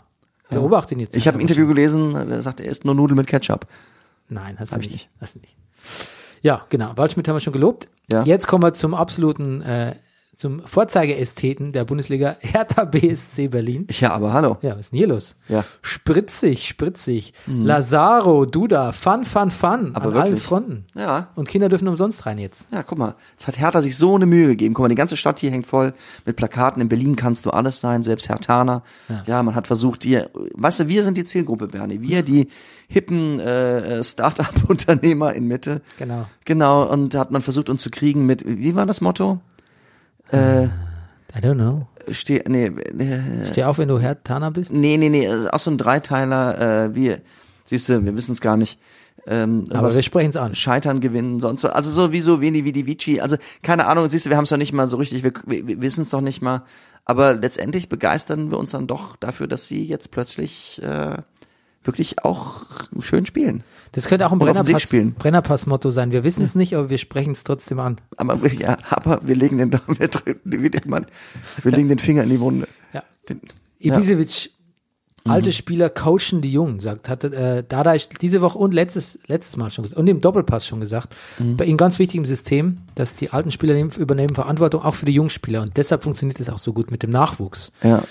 beobachte 0.49 0.95
ihn 0.95 1.01
jetzt. 1.01 1.15
Ich 1.15 1.27
habe 1.29 1.37
ein 1.37 1.43
Interview 1.43 1.67
gelesen, 1.67 2.15
der 2.15 2.41
sagt, 2.41 2.61
er 2.61 2.71
isst 2.71 2.87
nur 2.87 2.95
Nudeln 2.95 3.19
mit 3.19 3.27
Ketchup. 3.27 3.67
Nein, 4.31 4.57
hast 4.59 4.75
du 4.75 4.81
ich 4.81 4.91
nicht. 4.91 5.11
Hast 5.21 5.35
du 5.35 5.41
nicht. 5.41 5.55
Ja, 6.41 6.65
genau. 6.71 6.97
Waldschmidt 6.97 7.29
haben 7.29 7.37
wir 7.37 7.41
schon 7.41 7.53
gelobt. 7.53 7.89
Ja. 8.11 8.23
Jetzt 8.23 8.47
kommen 8.47 8.63
wir 8.65 8.73
zum 8.73 8.95
absoluten 8.95 9.61
äh, 9.61 9.95
zum 10.37 10.61
Vorzeigeästheten 10.61 11.73
der 11.73 11.85
Bundesliga, 11.85 12.37
Hertha 12.41 12.85
BSC 12.85 13.49
Berlin. 13.49 13.87
Ja, 13.91 14.13
aber 14.13 14.33
hallo. 14.33 14.59
Ja, 14.63 14.73
was 14.73 14.81
ist 14.81 14.93
denn 14.93 14.99
hier 14.99 15.09
los? 15.09 15.37
Ja. 15.49 15.61
Mhm. 15.61 15.65
Spritzig, 15.83 16.69
spritzig. 16.69 17.33
Lazaro, 17.47 18.45
Duda, 18.47 18.93
Fun, 18.93 19.25
Fun, 19.25 19.51
Fun. 19.51 19.91
Aber 19.95 20.07
an 20.07 20.13
allen 20.13 20.27
wirklich. 20.27 20.43
Fronten. 20.43 20.85
Ja. 20.95 21.29
Und 21.35 21.49
Kinder 21.49 21.69
dürfen 21.69 21.89
umsonst 21.89 22.27
rein 22.27 22.39
jetzt. 22.39 22.67
Ja, 22.73 22.83
guck 22.83 22.99
mal, 22.99 23.15
jetzt 23.33 23.47
hat 23.47 23.59
Hertha 23.59 23.81
sich 23.81 23.97
so 23.97 24.15
eine 24.15 24.27
Mühe 24.27 24.49
gegeben. 24.49 24.75
Guck 24.75 24.85
mal, 24.85 24.89
die 24.89 24.95
ganze 24.95 25.17
Stadt 25.17 25.39
hier 25.39 25.51
hängt 25.51 25.67
voll 25.67 25.93
mit 26.25 26.37
Plakaten. 26.37 26.83
In 26.83 26.89
Berlin 26.89 27.17
kannst 27.17 27.47
du 27.47 27.51
alles 27.51 27.81
sein, 27.81 28.03
selbst 28.03 28.29
Hertaner. 28.29 28.83
Ja, 29.27 29.43
man 29.43 29.55
hat 29.55 29.67
versucht, 29.67 30.05
dir, 30.05 30.31
weißt 30.55 30.81
du, 30.81 30.89
wir 30.89 31.03
sind 31.03 31.19
die 31.19 31.25
Zielgruppe, 31.25 31.69
Bernie. 31.69 32.01
Wir, 32.01 32.23
die 32.23 32.49
hippen 32.89 33.41
äh, 33.41 34.03
Start-up-Unternehmer 34.03 35.33
in 35.35 35.47
Mitte. 35.47 35.81
Genau. 35.99 36.27
Genau, 36.45 36.85
und 36.85 37.15
da 37.15 37.21
hat 37.21 37.31
man 37.31 37.43
versucht, 37.43 37.69
uns 37.69 37.83
zu 37.83 37.91
kriegen 37.91 38.27
mit, 38.27 38.45
wie 38.47 38.75
war 38.75 38.87
das 38.87 39.01
Motto? 39.01 39.41
I 40.33 41.41
don't 41.41 41.55
know. 41.55 41.87
Steh, 42.11 42.43
nee, 42.47 42.67
äh, 42.67 43.47
Steh 43.47 43.65
auf, 43.65 43.79
wenn 43.79 43.89
du 43.89 43.99
Hertaner 43.99 44.51
bist. 44.51 44.73
nee, 44.73 44.97
nee, 44.97 45.09
nee, 45.09 45.29
auch 45.51 45.59
so 45.59 45.71
ein 45.71 45.79
Dreiteiler, 45.79 46.87
äh, 46.87 46.95
wir, 46.95 47.21
siehst 47.65 47.89
du, 47.89 48.05
wir 48.05 48.17
wissen 48.17 48.33
es 48.33 48.41
gar 48.41 48.57
nicht. 48.57 48.79
Ähm, 49.27 49.65
Aber 49.71 49.93
wir 49.95 50.03
sprechen 50.03 50.31
es 50.31 50.37
an. 50.37 50.55
Scheitern, 50.55 51.01
gewinnen, 51.01 51.41
sonst 51.41 51.65
was. 51.65 51.73
Also 51.73 51.91
so 51.91 52.13
wie 52.13 52.21
so 52.21 52.41
wenig 52.41 52.65
wie 52.65 52.73
die 52.73 52.87
Vici. 52.87 53.21
Also 53.21 53.37
keine 53.63 53.87
Ahnung, 53.87 54.09
siehst 54.09 54.27
du, 54.27 54.31
wir 54.31 54.37
haben 54.37 54.45
es 54.45 54.51
doch 54.51 54.59
nicht 54.59 54.73
mal 54.75 54.87
so 54.87 54.99
richtig, 54.99 55.25
wir, 55.25 55.33
wir, 55.47 55.67
wir 55.67 55.83
wissen 55.83 56.03
es 56.03 56.11
doch 56.11 56.21
nicht 56.21 56.43
mal. 56.43 56.63
Aber 57.07 57.35
letztendlich 57.35 57.89
begeistern 57.89 58.51
wir 58.51 58.59
uns 58.59 58.71
dann 58.71 58.87
doch 58.87 59.17
dafür, 59.17 59.47
dass 59.47 59.67
sie 59.67 59.85
jetzt 59.85 60.11
plötzlich 60.11 60.81
äh, 60.83 61.17
wirklich 61.85 62.25
auch 62.25 62.65
schön 63.01 63.27
spielen. 63.27 63.63
Das 63.93 64.07
könnte 64.09 64.27
auch 64.27 64.33
ein 64.33 64.39
Brennerpass. 64.39 64.89
Brennerpass-Motto 65.19 65.91
sein. 65.91 66.13
Wir 66.13 66.25
wissen 66.25 66.43
es 66.43 66.55
nicht, 66.55 66.75
aber 66.77 66.91
wir 66.91 66.99
sprechen 66.99 67.33
es 67.33 67.45
trotzdem 67.45 67.79
an. 67.81 67.97
Aber 68.17 68.43
wir- 68.43 68.53
ja, 68.55 68.79
aber 68.91 69.21
wir 69.25 69.37
legen 69.37 69.59
den, 69.59 69.73
wir, 69.87 70.11
wir 70.45 71.73
legen 71.73 71.89
den 71.89 71.99
Finger 71.99 72.23
in 72.25 72.31
die 72.31 72.41
Wunde. 72.41 72.67
Ja. 72.93 73.03
Den, 73.29 73.41
ja. 73.79 73.95
Ibisevic, 73.97 74.51
alte 75.27 75.53
Spieler 75.53 75.89
coachen 75.89 76.43
die 76.43 76.53
Jungen, 76.53 76.81
sagt, 76.81 77.09
hatte 77.09 77.29
äh, 77.35 77.65
Dada 77.67 77.95
diese 78.21 78.41
Woche 78.43 78.59
und 78.59 78.75
letztes, 78.75 79.19
letztes 79.27 79.57
Mal 79.57 79.71
schon 79.71 79.85
gesagt, 79.85 79.99
und 79.99 80.07
im 80.07 80.21
Doppelpass 80.21 80.67
schon 80.67 80.81
gesagt, 80.81 81.17
bei 81.39 81.65
ihnen 81.65 81.79
ganz 81.79 81.99
wichtig 81.99 82.19
im 82.19 82.27
System, 82.27 82.79
dass 82.95 83.15
die 83.15 83.31
alten 83.31 83.51
Spieler 83.51 83.73
nehmen, 83.75 83.91
übernehmen 83.97 84.35
Verantwortung 84.35 84.83
auch 84.83 84.95
für 84.95 85.07
die 85.07 85.13
Jungspieler 85.15 85.63
und 85.63 85.77
deshalb 85.79 86.03
funktioniert 86.03 86.39
es 86.41 86.51
auch 86.51 86.59
so 86.59 86.73
gut 86.75 86.91
mit 86.91 87.03
dem 87.03 87.11
Nachwuchs. 87.11 87.73
ja. 87.83 88.03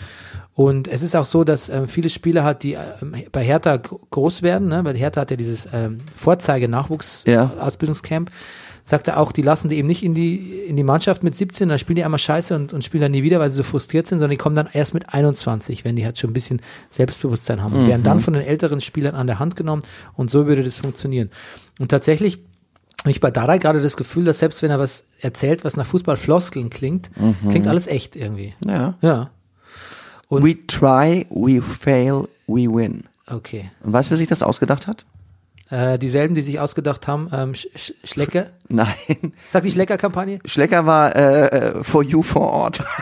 Und 0.55 0.87
es 0.87 1.01
ist 1.01 1.15
auch 1.15 1.25
so, 1.25 1.43
dass 1.43 1.69
ähm, 1.69 1.87
viele 1.87 2.09
Spieler 2.09 2.43
hat, 2.43 2.61
die 2.61 2.73
ähm, 2.73 3.15
bei 3.31 3.43
Hertha 3.43 3.77
gro- 3.77 3.99
groß 4.11 4.43
werden, 4.43 4.67
ne? 4.67 4.83
weil 4.85 4.95
Hertha 4.95 5.21
hat 5.21 5.31
ja 5.31 5.35
dieses 5.37 5.67
ähm, 5.73 6.01
Ja. 7.25 7.51
Sagt 8.85 9.07
er 9.07 9.17
auch, 9.19 9.31
die 9.31 9.41
lassen 9.41 9.69
die 9.69 9.77
eben 9.77 9.87
nicht 9.87 10.03
in 10.03 10.13
die, 10.13 10.35
in 10.67 10.75
die 10.75 10.83
Mannschaft 10.83 11.23
mit 11.23 11.35
17, 11.37 11.69
dann 11.69 11.79
spielen 11.79 11.95
die 11.95 12.03
einmal 12.03 12.19
scheiße 12.19 12.53
und, 12.53 12.73
und 12.73 12.83
spielen 12.83 13.01
dann 13.01 13.11
nie 13.11 13.23
wieder, 13.23 13.39
weil 13.39 13.49
sie 13.49 13.55
so 13.55 13.63
frustriert 13.63 14.07
sind, 14.07 14.19
sondern 14.19 14.31
die 14.31 14.37
kommen 14.37 14.57
dann 14.57 14.67
erst 14.73 14.93
mit 14.93 15.13
21, 15.13 15.85
wenn 15.85 15.95
die 15.95 16.03
halt 16.05 16.17
schon 16.17 16.31
ein 16.31 16.33
bisschen 16.33 16.61
Selbstbewusstsein 16.89 17.61
haben 17.63 17.73
und 17.73 17.87
werden 17.87 18.03
dann 18.03 18.19
von 18.19 18.33
den 18.33 18.43
älteren 18.43 18.81
Spielern 18.81 19.15
an 19.15 19.27
der 19.27 19.39
Hand 19.39 19.55
genommen 19.55 19.83
und 20.15 20.29
so 20.29 20.47
würde 20.47 20.63
das 20.63 20.77
funktionieren. 20.77 21.29
Und 21.79 21.89
tatsächlich 21.91 22.39
habe 23.01 23.11
ich 23.11 23.21
bei 23.21 23.31
Dada 23.31 23.55
gerade 23.57 23.81
das 23.81 23.95
Gefühl, 23.95 24.25
dass 24.25 24.39
selbst 24.39 24.61
wenn 24.61 24.71
er 24.71 24.79
was 24.79 25.05
erzählt, 25.21 25.63
was 25.63 25.77
nach 25.77 25.85
Fußballfloskeln 25.85 26.69
klingt, 26.69 27.09
klingt 27.49 27.67
alles 27.67 27.87
echt 27.87 28.15
irgendwie. 28.17 28.53
ja. 28.65 28.95
Ja, 29.01 29.29
Und- 30.27 30.43
we 30.43 30.55
try, 30.67 31.25
we 31.29 31.61
fail, 31.61 32.27
we 32.47 32.63
win. 32.67 33.03
okay. 33.27 33.71
Und 33.81 33.93
weißt 33.93 34.09
du, 34.09 34.11
wer 34.11 34.17
sich 34.17 34.27
das 34.27 34.43
ausgedacht 34.43 34.87
hat? 34.87 35.05
Äh, 35.73 35.97
dieselben, 35.97 36.35
die 36.35 36.43
sich 36.43 36.59
ausgedacht 36.59 37.07
haben, 37.07 37.31
ähm, 37.33 37.55
Sch 37.55 37.65
Sch 37.75 37.93
Schlecker. 38.03 38.51
Nein. 38.69 38.93
Sagt 39.47 39.65
die 39.65 39.71
Schlecker-Kampagne? 39.71 40.37
Schlecker 40.45 40.85
war 40.85 41.15
äh, 41.15 41.47
äh, 41.47 41.83
For 41.83 42.03
You 42.03 42.21
vor 42.21 42.51
Ort. 42.51 42.83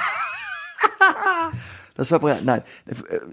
das 1.96 2.12
war 2.12 2.38
nein. 2.44 2.62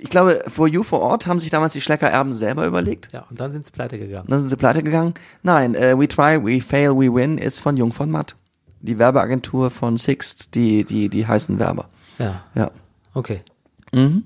Ich 0.00 0.10
glaube, 0.10 0.42
For 0.48 0.66
You 0.66 0.82
vor 0.82 1.00
Ort 1.00 1.28
haben 1.28 1.38
sich 1.38 1.50
damals 1.50 1.72
die 1.72 1.80
Schlecker-Erben 1.80 2.32
selber 2.32 2.66
überlegt. 2.66 3.10
Ja, 3.12 3.26
und 3.30 3.38
dann 3.38 3.52
sind 3.52 3.64
sie 3.64 3.70
pleite 3.70 3.96
gegangen. 3.98 4.26
Dann 4.28 4.40
sind 4.40 4.48
sie 4.48 4.56
pleite 4.56 4.82
gegangen. 4.82 5.14
Nein, 5.44 5.76
äh, 5.76 5.96
We 5.96 6.08
Try, 6.08 6.44
We 6.44 6.60
Fail, 6.60 6.96
We 6.96 7.14
Win 7.14 7.38
ist 7.38 7.60
von 7.60 7.76
Jung 7.76 7.92
von 7.92 8.10
Matt. 8.10 8.34
Die 8.80 8.98
Werbeagentur 8.98 9.70
von 9.70 9.98
Sixt, 9.98 10.56
die, 10.56 10.84
die, 10.84 11.08
die 11.08 11.26
heißen 11.28 11.60
Werber. 11.60 11.88
Ja, 12.18 12.42
Ja. 12.56 12.70
okay. 13.14 13.42
Mhm. 13.92 14.24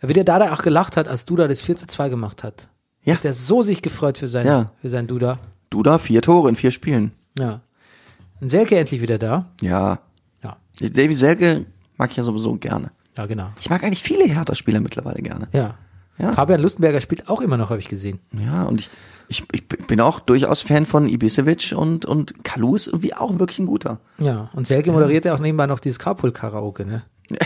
Wie 0.00 0.12
der 0.12 0.24
Dada 0.24 0.52
auch 0.52 0.62
gelacht 0.62 0.96
hat, 0.96 1.08
als 1.08 1.24
Duda 1.24 1.48
das 1.48 1.62
4 1.62 1.76
zu 1.76 1.86
2 1.86 2.08
gemacht 2.08 2.44
hat. 2.44 2.68
Ja. 3.04 3.14
Hat 3.14 3.24
der 3.24 3.34
so 3.34 3.62
sich 3.62 3.82
gefreut 3.82 4.18
für 4.18 4.28
sein, 4.28 4.46
Ja. 4.46 4.70
für 4.80 4.90
sein 4.90 5.06
Duda. 5.06 5.38
Du 5.70 5.82
da, 5.82 5.98
vier 5.98 6.22
Tore 6.22 6.48
in 6.48 6.56
vier 6.56 6.70
Spielen. 6.70 7.12
Ja. 7.38 7.60
Und 8.40 8.48
Selke 8.48 8.76
endlich 8.78 9.00
wieder 9.00 9.18
da. 9.18 9.46
Ja. 9.60 9.98
Ja. 10.42 10.56
Davy 10.80 11.14
Selke 11.14 11.66
mag 11.96 12.10
ich 12.10 12.16
ja 12.16 12.22
sowieso 12.22 12.54
gerne. 12.56 12.90
Ja, 13.16 13.26
genau. 13.26 13.48
Ich 13.60 13.70
mag 13.70 13.82
eigentlich 13.84 14.02
viele 14.02 14.24
Hertha-Spieler 14.24 14.80
mittlerweile 14.80 15.20
gerne. 15.22 15.48
Ja. 15.52 15.74
Ja. 16.18 16.32
Fabian 16.32 16.60
Lustenberger 16.60 17.00
spielt 17.00 17.28
auch 17.28 17.40
immer 17.40 17.56
noch, 17.56 17.70
habe 17.70 17.80
ich 17.80 17.88
gesehen. 17.88 18.20
Ja, 18.32 18.64
und 18.64 18.80
ich, 18.80 18.90
ich, 19.28 19.44
ich 19.52 19.66
bin 19.66 20.00
auch 20.00 20.20
durchaus 20.20 20.62
Fan 20.62 20.84
von 20.86 21.08
Ibisevic 21.08 21.72
und, 21.76 22.04
und 22.04 22.44
Kalu 22.44 22.74
ist 22.76 22.86
irgendwie 22.86 23.14
auch 23.14 23.38
wirklich 23.38 23.58
ein 23.58 23.66
guter. 23.66 23.98
Ja. 24.18 24.50
Und 24.52 24.66
Selke 24.66 24.92
moderiert 24.92 25.24
ja 25.24 25.34
auch 25.34 25.38
nebenbei 25.40 25.66
noch 25.66 25.80
dieses 25.80 25.98
Carpool-Karaoke, 25.98 26.84
ne? 26.86 27.02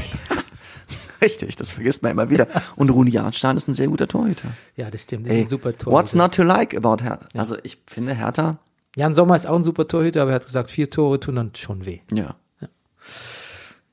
Richtig, 1.20 1.56
das 1.56 1.70
vergisst 1.72 2.02
man 2.02 2.12
immer 2.12 2.30
wieder. 2.30 2.46
Und 2.76 2.90
Rune 2.90 3.10
Jahrstein 3.10 3.56
ist 3.56 3.68
ein 3.68 3.74
sehr 3.74 3.88
guter 3.88 4.06
Torhüter. 4.08 4.48
Ja, 4.76 4.90
das 4.90 5.02
stimmt. 5.02 5.26
Das 5.26 5.32
ist 5.32 5.36
Ey, 5.36 5.42
ein 5.44 5.48
super 5.48 5.76
Tor. 5.76 5.92
what's 5.92 6.14
not 6.14 6.34
to 6.34 6.42
like 6.42 6.76
about 6.76 7.02
Hertha? 7.02 7.26
Also 7.34 7.56
ich 7.62 7.78
finde 7.86 8.14
Hertha, 8.14 8.58
Jan 8.96 9.14
Sommer 9.14 9.36
ist 9.36 9.46
auch 9.46 9.56
ein 9.56 9.64
super 9.64 9.86
Torhüter, 9.88 10.22
aber 10.22 10.30
er 10.32 10.36
hat 10.36 10.46
gesagt, 10.46 10.70
vier 10.70 10.88
Tore 10.90 11.20
tun 11.20 11.36
dann 11.36 11.52
schon 11.54 11.84
weh. 11.86 12.00
ja. 12.12 12.34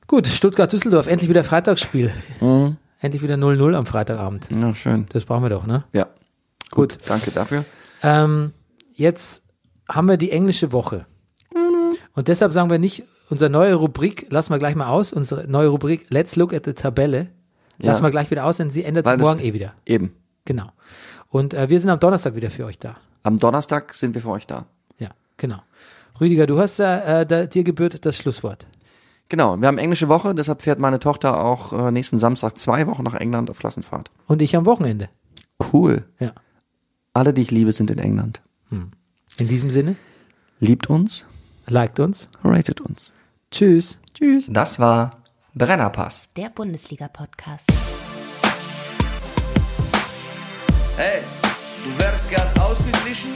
Gut, 0.06 0.26
Stuttgart-Düsseldorf, 0.26 1.06
endlich 1.06 1.30
wieder 1.30 1.44
Freitagsspiel. 1.44 2.12
Mhm. 2.40 2.76
Endlich 3.00 3.22
wieder 3.22 3.34
0-0 3.36 3.74
am 3.74 3.86
Freitagabend. 3.86 4.48
Ja, 4.50 4.74
schön. 4.74 5.06
Das 5.10 5.24
brauchen 5.24 5.42
wir 5.42 5.48
doch, 5.50 5.66
ne? 5.66 5.84
Ja. 5.92 6.06
Gut. 6.70 6.98
Danke 7.06 7.30
dafür. 7.30 7.64
Ähm, 8.02 8.52
jetzt 8.94 9.42
haben 9.88 10.08
wir 10.08 10.16
die 10.18 10.30
englische 10.30 10.72
Woche. 10.72 11.06
Und 12.14 12.28
deshalb 12.28 12.52
sagen 12.52 12.70
wir 12.70 12.78
nicht, 12.78 13.04
unsere 13.30 13.50
neue 13.50 13.74
Rubrik, 13.74 14.26
lassen 14.30 14.52
wir 14.52 14.58
gleich 14.58 14.74
mal 14.74 14.88
aus, 14.88 15.12
unsere 15.12 15.48
neue 15.48 15.68
Rubrik 15.68 16.06
Let's 16.10 16.36
Look 16.36 16.52
at 16.52 16.64
the 16.64 16.72
Tabelle, 16.72 17.28
Ja. 17.78 17.90
lassen 17.90 18.02
wir 18.04 18.10
gleich 18.10 18.30
wieder 18.30 18.44
aus, 18.44 18.56
denn 18.58 18.70
sie 18.70 18.84
ändert 18.84 19.06
sich 19.06 19.12
Weil 19.12 19.18
morgen 19.18 19.40
eh 19.40 19.52
wieder. 19.52 19.74
Eben. 19.86 20.12
Genau. 20.44 20.70
Und 21.28 21.54
äh, 21.54 21.68
wir 21.70 21.80
sind 21.80 21.90
am 21.90 21.98
Donnerstag 21.98 22.34
wieder 22.36 22.50
für 22.50 22.64
euch 22.66 22.78
da. 22.78 22.96
Am 23.22 23.38
Donnerstag 23.38 23.94
sind 23.94 24.14
wir 24.14 24.22
für 24.22 24.30
euch 24.30 24.46
da. 24.46 24.66
Ja, 24.98 25.10
genau. 25.36 25.58
Rüdiger, 26.20 26.46
du 26.46 26.58
hast 26.58 26.78
äh, 26.78 27.22
äh, 27.22 27.26
da, 27.26 27.46
dir 27.46 27.64
gebührt 27.64 28.04
das 28.06 28.16
Schlusswort. 28.16 28.66
Genau, 29.30 29.58
wir 29.60 29.66
haben 29.68 29.78
englische 29.78 30.08
Woche, 30.08 30.34
deshalb 30.34 30.62
fährt 30.62 30.78
meine 30.78 30.98
Tochter 31.00 31.42
auch 31.44 31.72
äh, 31.72 31.90
nächsten 31.90 32.18
Samstag 32.18 32.58
zwei 32.58 32.86
Wochen 32.86 33.02
nach 33.02 33.14
England 33.14 33.50
auf 33.50 33.58
Klassenfahrt. 33.58 34.10
Und 34.26 34.42
ich 34.42 34.54
am 34.54 34.66
Wochenende. 34.66 35.08
Cool. 35.72 36.04
Ja. 36.20 36.32
Alle, 37.14 37.32
die 37.32 37.42
ich 37.42 37.50
liebe, 37.50 37.72
sind 37.72 37.90
in 37.90 37.98
England. 37.98 38.42
In 39.38 39.48
diesem 39.48 39.70
Sinne, 39.70 39.96
Liebt 40.60 40.88
uns, 40.88 41.26
liked 41.68 42.00
uns. 42.00 42.28
ratet 42.42 42.80
uns. 42.80 43.12
Tschüss. 43.50 43.98
Tschüss. 44.12 44.46
Das 44.50 44.78
war 44.78 45.22
Brennerpass. 45.54 46.30
Der 46.36 46.50
Bundesliga-Podcast. 46.50 47.70
Hey, 50.96 51.22
du 51.84 52.02
wärst 52.02 52.28
gern 52.30 52.48
ausgeglichen? 52.60 53.30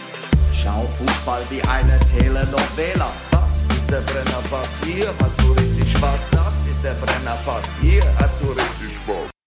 Schau 0.52 0.82
Fußball 0.98 1.42
wie 1.50 1.62
eine 1.62 1.98
Telenovela. 2.00 3.12
Das 3.30 3.76
ist 3.76 3.90
der 3.90 4.00
Brennerpass, 4.00 4.68
hier 4.84 5.12
hast 5.20 5.40
du 5.40 5.52
richtig 5.52 5.92
Spaß. 5.92 6.20
Das 6.30 6.54
ist 6.70 6.82
der 6.84 6.94
Brennerpass, 6.94 7.64
hier 7.80 8.02
hast 8.18 8.34
du 8.40 8.48
richtig 8.48 8.96
Spaß. 9.04 9.37